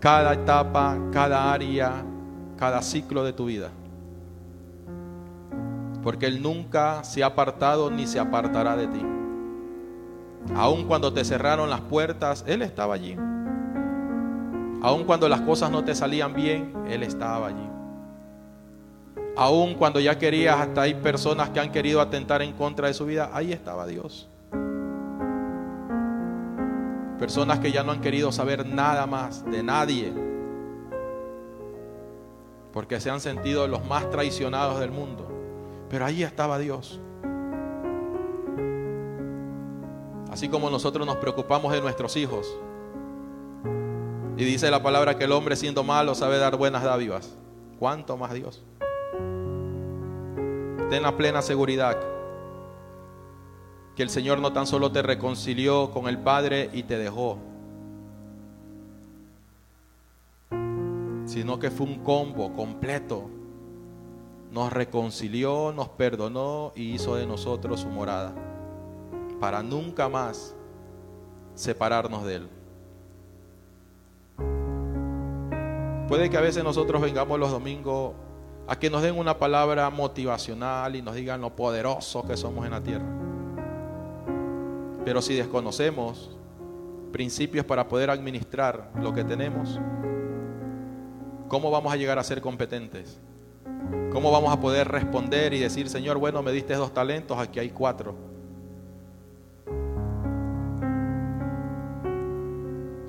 cada 0.00 0.32
etapa, 0.32 0.98
cada 1.12 1.52
área, 1.52 2.04
cada 2.56 2.82
ciclo 2.82 3.22
de 3.22 3.32
tu 3.32 3.44
vida 3.44 3.70
porque 6.02 6.26
Él 6.26 6.42
nunca 6.42 7.04
se 7.04 7.22
ha 7.22 7.26
apartado 7.26 7.90
ni 7.90 8.06
se 8.06 8.18
apartará 8.18 8.76
de 8.76 8.86
ti. 8.86 9.04
Aun 10.54 10.84
cuando 10.84 11.12
te 11.12 11.24
cerraron 11.24 11.68
las 11.68 11.80
puertas, 11.82 12.44
Él 12.46 12.62
estaba 12.62 12.94
allí. 12.94 13.16
Aun 14.82 15.04
cuando 15.04 15.28
las 15.28 15.42
cosas 15.42 15.70
no 15.70 15.84
te 15.84 15.94
salían 15.94 16.34
bien, 16.34 16.72
Él 16.88 17.02
estaba 17.02 17.48
allí. 17.48 17.68
Aun 19.36 19.74
cuando 19.74 20.00
ya 20.00 20.18
querías, 20.18 20.58
hasta 20.58 20.82
hay 20.82 20.94
personas 20.94 21.50
que 21.50 21.60
han 21.60 21.70
querido 21.70 22.00
atentar 22.00 22.42
en 22.42 22.52
contra 22.52 22.88
de 22.88 22.94
su 22.94 23.06
vida, 23.06 23.30
ahí 23.32 23.52
estaba 23.52 23.86
Dios. 23.86 24.28
Personas 27.18 27.58
que 27.58 27.70
ya 27.70 27.82
no 27.82 27.92
han 27.92 28.00
querido 28.00 28.32
saber 28.32 28.66
nada 28.66 29.06
más 29.06 29.44
de 29.44 29.62
nadie, 29.62 30.12
porque 32.72 32.98
se 33.00 33.10
han 33.10 33.20
sentido 33.20 33.68
los 33.68 33.84
más 33.84 34.08
traicionados 34.10 34.80
del 34.80 34.90
mundo. 34.90 35.29
Pero 35.90 36.04
ahí 36.04 36.22
estaba 36.22 36.58
Dios. 36.58 37.00
Así 40.30 40.48
como 40.48 40.70
nosotros 40.70 41.04
nos 41.04 41.16
preocupamos 41.16 41.72
de 41.72 41.80
nuestros 41.80 42.16
hijos. 42.16 42.56
Y 44.36 44.44
dice 44.44 44.70
la 44.70 44.82
palabra 44.82 45.18
que 45.18 45.24
el 45.24 45.32
hombre 45.32 45.56
siendo 45.56 45.82
malo 45.82 46.14
sabe 46.14 46.38
dar 46.38 46.56
buenas 46.56 46.84
dádivas. 46.84 47.36
¿Cuánto 47.80 48.16
más 48.16 48.32
Dios? 48.32 48.62
Ten 50.88 51.02
la 51.02 51.16
plena 51.16 51.42
seguridad 51.42 51.98
que 53.96 54.02
el 54.04 54.10
Señor 54.10 54.38
no 54.38 54.52
tan 54.52 54.66
solo 54.66 54.92
te 54.92 55.02
reconcilió 55.02 55.90
con 55.90 56.08
el 56.08 56.18
Padre 56.18 56.70
y 56.72 56.84
te 56.84 56.96
dejó, 56.96 57.38
sino 61.26 61.58
que 61.58 61.70
fue 61.70 61.86
un 61.86 62.02
combo 62.02 62.52
completo 62.52 63.28
nos 64.50 64.72
reconcilió, 64.72 65.72
nos 65.72 65.88
perdonó 65.90 66.72
y 66.74 66.94
hizo 66.94 67.14
de 67.14 67.26
nosotros 67.26 67.80
su 67.80 67.88
morada, 67.88 68.34
para 69.38 69.62
nunca 69.62 70.08
más 70.08 70.54
separarnos 71.54 72.24
de 72.24 72.34
Él. 72.36 72.48
Puede 76.08 76.28
que 76.28 76.36
a 76.36 76.40
veces 76.40 76.64
nosotros 76.64 77.00
vengamos 77.00 77.38
los 77.38 77.52
domingos 77.52 78.14
a 78.66 78.76
que 78.76 78.90
nos 78.90 79.02
den 79.02 79.16
una 79.16 79.38
palabra 79.38 79.88
motivacional 79.90 80.96
y 80.96 81.02
nos 81.02 81.14
digan 81.14 81.40
lo 81.40 81.54
poderosos 81.54 82.24
que 82.24 82.36
somos 82.36 82.64
en 82.64 82.72
la 82.72 82.82
tierra. 82.82 83.06
Pero 85.04 85.22
si 85.22 85.34
desconocemos 85.34 86.36
principios 87.12 87.64
para 87.64 87.86
poder 87.88 88.10
administrar 88.10 88.90
lo 89.00 89.12
que 89.14 89.24
tenemos, 89.24 89.78
¿cómo 91.48 91.70
vamos 91.70 91.92
a 91.92 91.96
llegar 91.96 92.18
a 92.18 92.24
ser 92.24 92.40
competentes? 92.40 93.20
¿Cómo 94.12 94.32
vamos 94.32 94.52
a 94.52 94.60
poder 94.60 94.88
responder 94.88 95.54
y 95.54 95.60
decir, 95.60 95.88
Señor, 95.88 96.18
bueno, 96.18 96.42
me 96.42 96.52
diste 96.52 96.74
dos 96.74 96.92
talentos, 96.92 97.38
aquí 97.38 97.60
hay 97.60 97.70
cuatro? 97.70 98.14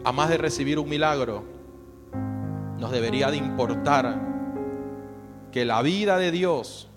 A 0.04 0.12
más 0.12 0.30
de 0.30 0.38
recibir 0.38 0.80
un 0.80 0.90
milagro, 0.90 1.44
nos 2.78 2.92
debería 2.92 3.32
de 3.32 3.38
importar 3.38 4.20
que 5.52 5.66
la 5.66 5.82
vida 5.82 6.18
de 6.18 6.32
Dios, 6.32 6.90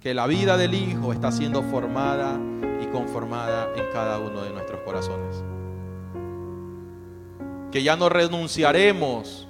que 0.00 0.14
la 0.14 0.26
vida 0.26 0.56
del 0.56 0.74
Hijo 0.74 1.12
está 1.12 1.30
siendo 1.30 1.62
formada 1.62 2.38
y 2.82 2.86
conformada 2.86 3.68
en 3.76 3.84
cada 3.92 4.18
uno 4.18 4.42
de 4.42 4.50
nuestros 4.50 4.80
corazones. 4.80 5.44
Que 7.70 7.82
ya 7.82 7.96
no 7.96 8.08
renunciaremos 8.08 9.48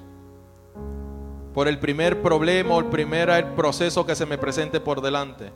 por 1.55 1.67
el 1.67 1.79
primer 1.79 2.23
problema 2.23 2.77
o 2.77 2.81
el 2.81 2.87
primer 2.87 3.55
proceso 3.55 4.07
que 4.07 4.15
se 4.15 4.27
me 4.27 4.39
presente 4.39 4.81
por 4.81 5.01
delante. 5.01 5.51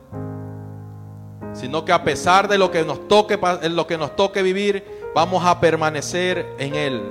Sino 1.53 1.85
que 1.85 1.93
a 1.93 2.03
pesar 2.03 2.47
de 2.47 2.57
lo 2.57 2.69
que 2.69 2.83
nos 2.83 3.07
toque, 3.07 3.39
lo 3.69 3.87
que 3.87 3.97
nos 3.97 4.15
toque 4.15 4.41
vivir, 4.41 4.83
vamos 5.13 5.45
a 5.45 5.59
permanecer 5.61 6.53
en 6.59 6.75
Él, 6.75 7.01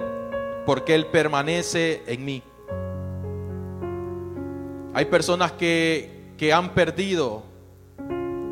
porque 0.67 0.95
Él 0.95 1.07
permanece 1.07 2.03
en 2.07 2.25
mí. 2.25 2.43
Hay 4.93 5.07
personas 5.07 5.53
que, 5.53 6.35
que 6.37 6.53
han 6.53 6.71
perdido 6.75 7.43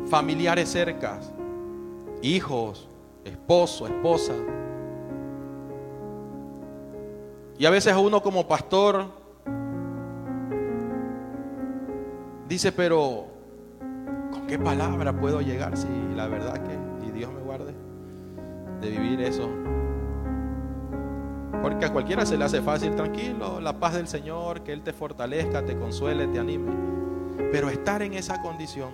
familiares 0.09 0.69
cercas, 0.69 1.31
hijos, 2.23 2.87
esposo, 3.23 3.87
esposa. 3.87 4.33
Y 7.59 7.65
a 7.65 7.69
veces 7.69 7.95
uno 7.95 8.21
como 8.21 8.47
pastor 8.47 9.22
Dice, 12.53 12.71
pero 12.71 13.25
¿con 14.31 14.45
qué 14.45 14.59
palabra 14.59 15.11
puedo 15.11 15.41
llegar 15.41 15.75
si 15.75 15.87
la 16.15 16.27
verdad 16.27 16.53
que, 16.63 17.07
y 17.07 17.09
Dios 17.09 17.33
me 17.33 17.39
guarde, 17.39 17.73
de 18.79 18.89
vivir 18.91 19.21
eso? 19.21 19.49
Porque 21.63 21.85
a 21.85 21.91
cualquiera 21.91 22.27
se 22.27 22.37
le 22.37 22.45
hace 22.45 22.61
fácil, 22.61 22.95
tranquilo, 22.95 23.59
la 23.59 23.79
paz 23.79 23.95
del 23.95 24.07
Señor, 24.07 24.61
que 24.61 24.71
Él 24.71 24.83
te 24.83 24.93
fortalezca, 24.93 25.65
te 25.65 25.75
consuele, 25.75 26.27
te 26.27 26.37
anime. 26.37 26.71
Pero 27.51 27.69
estar 27.69 28.03
en 28.03 28.13
esa 28.13 28.39
condición, 28.39 28.91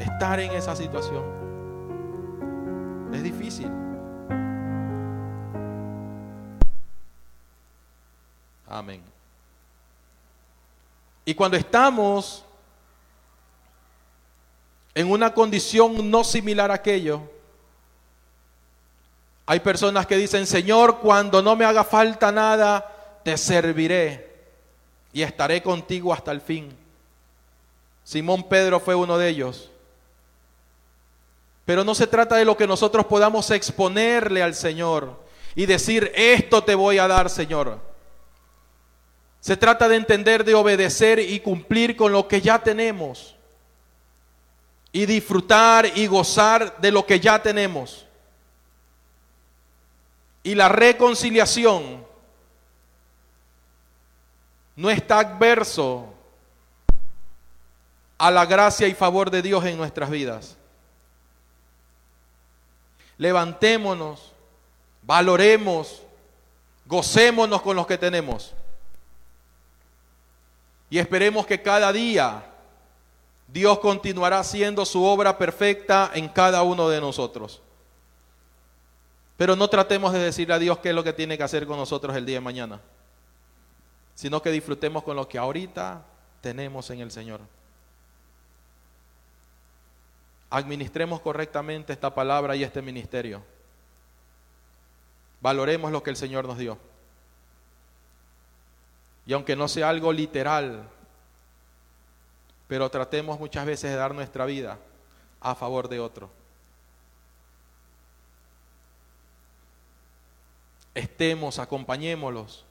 estar 0.00 0.40
en 0.40 0.52
esa 0.52 0.74
situación, 0.74 1.22
es 3.12 3.22
difícil. 3.22 3.70
Amén. 8.66 9.02
Y 11.24 11.34
cuando 11.34 11.56
estamos 11.56 12.44
en 14.94 15.10
una 15.10 15.32
condición 15.32 16.10
no 16.10 16.24
similar 16.24 16.70
a 16.70 16.74
aquello, 16.74 17.22
hay 19.46 19.60
personas 19.60 20.06
que 20.06 20.16
dicen, 20.16 20.46
Señor, 20.46 20.98
cuando 21.00 21.42
no 21.42 21.56
me 21.56 21.64
haga 21.64 21.84
falta 21.84 22.30
nada, 22.32 23.20
te 23.22 23.36
serviré 23.36 24.32
y 25.12 25.22
estaré 25.22 25.62
contigo 25.62 26.12
hasta 26.12 26.32
el 26.32 26.40
fin. 26.40 26.76
Simón 28.04 28.48
Pedro 28.48 28.80
fue 28.80 28.94
uno 28.94 29.18
de 29.18 29.28
ellos. 29.28 29.70
Pero 31.64 31.84
no 31.84 31.94
se 31.94 32.06
trata 32.06 32.36
de 32.36 32.44
lo 32.44 32.56
que 32.56 32.66
nosotros 32.66 33.06
podamos 33.06 33.50
exponerle 33.50 34.42
al 34.42 34.54
Señor 34.54 35.20
y 35.54 35.66
decir, 35.66 36.10
esto 36.14 36.64
te 36.64 36.74
voy 36.74 36.98
a 36.98 37.06
dar, 37.06 37.30
Señor. 37.30 37.78
Se 39.42 39.56
trata 39.56 39.88
de 39.88 39.96
entender, 39.96 40.44
de 40.44 40.54
obedecer 40.54 41.18
y 41.18 41.40
cumplir 41.40 41.96
con 41.96 42.12
lo 42.12 42.28
que 42.28 42.40
ya 42.40 42.60
tenemos. 42.60 43.34
Y 44.92 45.04
disfrutar 45.04 45.84
y 45.96 46.06
gozar 46.06 46.80
de 46.80 46.92
lo 46.92 47.04
que 47.04 47.18
ya 47.18 47.42
tenemos. 47.42 48.06
Y 50.44 50.54
la 50.54 50.68
reconciliación 50.68 52.06
no 54.76 54.90
está 54.90 55.18
adverso 55.18 56.14
a 58.16 58.30
la 58.30 58.46
gracia 58.46 58.86
y 58.86 58.94
favor 58.94 59.28
de 59.28 59.42
Dios 59.42 59.64
en 59.64 59.76
nuestras 59.76 60.08
vidas. 60.08 60.56
Levantémonos, 63.18 64.34
valoremos, 65.02 66.00
gocémonos 66.86 67.60
con 67.60 67.74
los 67.74 67.88
que 67.88 67.98
tenemos. 67.98 68.54
Y 70.92 70.98
esperemos 70.98 71.46
que 71.46 71.62
cada 71.62 71.90
día 71.90 72.44
Dios 73.48 73.78
continuará 73.78 74.40
haciendo 74.40 74.84
su 74.84 75.02
obra 75.02 75.38
perfecta 75.38 76.10
en 76.12 76.28
cada 76.28 76.62
uno 76.62 76.86
de 76.90 77.00
nosotros. 77.00 77.62
Pero 79.38 79.56
no 79.56 79.68
tratemos 79.68 80.12
de 80.12 80.18
decirle 80.18 80.52
a 80.52 80.58
Dios 80.58 80.76
qué 80.80 80.90
es 80.90 80.94
lo 80.94 81.02
que 81.02 81.14
tiene 81.14 81.38
que 81.38 81.44
hacer 81.44 81.66
con 81.66 81.78
nosotros 81.78 82.14
el 82.14 82.26
día 82.26 82.36
de 82.36 82.40
mañana, 82.42 82.78
sino 84.14 84.42
que 84.42 84.50
disfrutemos 84.50 85.02
con 85.02 85.16
lo 85.16 85.26
que 85.26 85.38
ahorita 85.38 86.04
tenemos 86.42 86.90
en 86.90 87.00
el 87.00 87.10
Señor. 87.10 87.40
Administremos 90.50 91.22
correctamente 91.22 91.94
esta 91.94 92.14
palabra 92.14 92.54
y 92.54 92.64
este 92.64 92.82
ministerio. 92.82 93.42
Valoremos 95.40 95.90
lo 95.90 96.02
que 96.02 96.10
el 96.10 96.16
Señor 96.16 96.46
nos 96.46 96.58
dio. 96.58 96.91
Y 99.26 99.32
aunque 99.32 99.56
no 99.56 99.68
sea 99.68 99.88
algo 99.88 100.12
literal, 100.12 100.88
pero 102.66 102.90
tratemos 102.90 103.38
muchas 103.38 103.66
veces 103.66 103.90
de 103.90 103.96
dar 103.96 104.14
nuestra 104.14 104.46
vida 104.46 104.78
a 105.40 105.54
favor 105.54 105.88
de 105.88 106.00
otro. 106.00 106.30
Estemos, 110.94 111.58
acompañémoslos. 111.58 112.64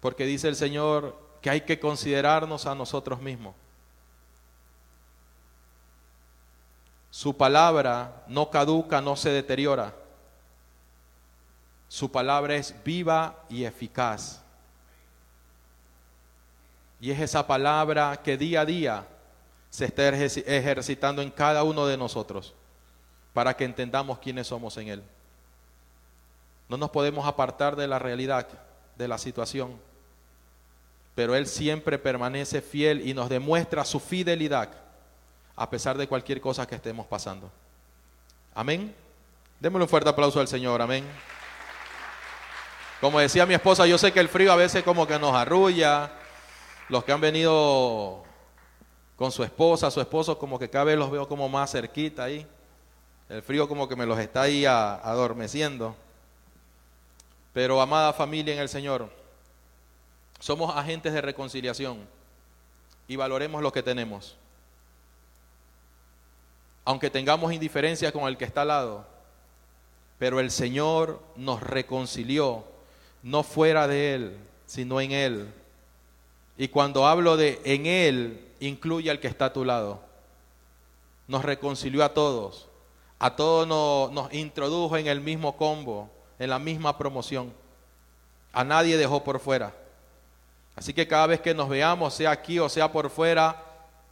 Porque 0.00 0.24
dice 0.24 0.48
el 0.48 0.56
Señor 0.56 1.18
que 1.40 1.50
hay 1.50 1.60
que 1.62 1.80
considerarnos 1.80 2.66
a 2.66 2.74
nosotros 2.74 3.20
mismos. 3.20 3.54
Su 7.10 7.36
palabra 7.36 8.24
no 8.28 8.50
caduca, 8.50 9.00
no 9.00 9.16
se 9.16 9.30
deteriora. 9.30 9.94
Su 11.88 12.12
palabra 12.12 12.54
es 12.54 12.74
viva 12.84 13.44
y 13.48 13.64
eficaz. 13.64 14.42
Y 17.00 17.10
es 17.10 17.20
esa 17.20 17.46
palabra 17.46 18.20
que 18.22 18.36
día 18.36 18.62
a 18.62 18.64
día 18.64 19.06
se 19.70 19.86
está 19.86 20.08
ejercitando 20.08 21.22
en 21.22 21.30
cada 21.30 21.62
uno 21.62 21.86
de 21.86 21.96
nosotros 21.96 22.54
para 23.32 23.54
que 23.56 23.64
entendamos 23.64 24.18
quiénes 24.18 24.48
somos 24.48 24.76
en 24.76 24.88
Él. 24.88 25.02
No 26.68 26.76
nos 26.76 26.90
podemos 26.90 27.26
apartar 27.26 27.76
de 27.76 27.86
la 27.86 27.98
realidad, 27.98 28.46
de 28.96 29.08
la 29.08 29.16
situación, 29.16 29.78
pero 31.14 31.34
Él 31.34 31.46
siempre 31.46 31.98
permanece 31.98 32.60
fiel 32.60 33.06
y 33.06 33.14
nos 33.14 33.28
demuestra 33.28 33.84
su 33.84 34.00
fidelidad 34.00 34.70
a 35.56 35.68
pesar 35.68 35.96
de 35.98 36.06
cualquier 36.06 36.40
cosa 36.40 36.66
que 36.66 36.76
estemos 36.76 37.06
pasando. 37.06 37.50
Amén. 38.54 38.94
Démosle 39.58 39.84
un 39.84 39.88
fuerte 39.88 40.10
aplauso 40.10 40.40
al 40.40 40.48
Señor, 40.48 40.80
amén. 40.80 41.04
Como 43.00 43.20
decía 43.20 43.46
mi 43.46 43.54
esposa, 43.54 43.86
yo 43.86 43.96
sé 43.96 44.12
que 44.12 44.18
el 44.18 44.28
frío 44.28 44.52
a 44.52 44.56
veces 44.56 44.82
como 44.82 45.06
que 45.06 45.18
nos 45.18 45.34
arrulla. 45.34 46.12
Los 46.88 47.04
que 47.04 47.12
han 47.12 47.20
venido 47.20 48.24
con 49.16 49.30
su 49.30 49.44
esposa, 49.44 49.90
su 49.90 50.00
esposo, 50.00 50.38
como 50.38 50.58
que 50.58 50.70
cada 50.70 50.84
vez 50.86 50.98
los 50.98 51.10
veo 51.10 51.28
como 51.28 51.48
más 51.48 51.70
cerquita 51.70 52.24
ahí. 52.24 52.46
El 53.28 53.42
frío 53.42 53.68
como 53.68 53.88
que 53.88 53.94
me 53.94 54.06
los 54.06 54.18
está 54.18 54.42
ahí 54.42 54.64
adormeciendo. 54.64 55.94
Pero 57.52 57.80
amada 57.80 58.12
familia 58.12 58.54
en 58.54 58.60
el 58.60 58.68
Señor, 58.68 59.10
somos 60.40 60.74
agentes 60.76 61.12
de 61.12 61.20
reconciliación 61.20 61.98
y 63.06 63.16
valoremos 63.16 63.62
lo 63.62 63.72
que 63.72 63.82
tenemos. 63.82 64.36
Aunque 66.84 67.10
tengamos 67.10 67.52
indiferencia 67.52 68.12
con 68.12 68.24
el 68.28 68.36
que 68.36 68.44
está 68.44 68.62
al 68.62 68.68
lado, 68.68 69.06
pero 70.18 70.40
el 70.40 70.50
Señor 70.50 71.22
nos 71.36 71.62
reconcilió 71.62 72.64
no 73.22 73.42
fuera 73.42 73.86
de 73.88 74.14
Él, 74.14 74.36
sino 74.66 75.00
en 75.00 75.12
Él. 75.12 75.52
Y 76.56 76.68
cuando 76.68 77.06
hablo 77.06 77.36
de 77.36 77.60
en 77.64 77.86
Él, 77.86 78.44
incluye 78.60 79.10
al 79.10 79.20
que 79.20 79.28
está 79.28 79.46
a 79.46 79.52
tu 79.52 79.64
lado. 79.64 80.00
Nos 81.26 81.44
reconcilió 81.44 82.04
a 82.04 82.14
todos. 82.14 82.68
A 83.18 83.34
todos 83.34 83.66
nos, 84.12 84.32
introdujo 84.32 84.96
en 84.96 85.08
el 85.08 85.20
mismo 85.20 85.56
combo, 85.56 86.08
en 86.38 86.50
la 86.50 86.58
misma 86.58 86.96
promoción. 86.96 87.52
A 88.52 88.64
nadie 88.64 88.96
dejó 88.96 89.22
por 89.24 89.40
fuera. 89.40 89.74
Así 90.76 90.92
que 90.92 91.08
cada 91.08 91.26
vez 91.26 91.40
que 91.40 91.54
nos 91.54 91.68
veamos, 91.68 92.14
sea 92.14 92.30
aquí 92.30 92.58
o 92.60 92.68
sea 92.68 92.90
por 92.92 93.10
fuera, 93.10 93.64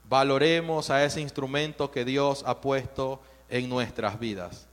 valoremos 0.09 0.91
a 0.91 1.05
ese 1.05 1.21
instrumento 1.21 1.91
que 1.91 2.05
Dios 2.05 2.43
ha 2.47 2.61
puesto 2.61 3.21
en 3.49 3.69
nuestras 3.69 4.19
vidas. 4.19 4.67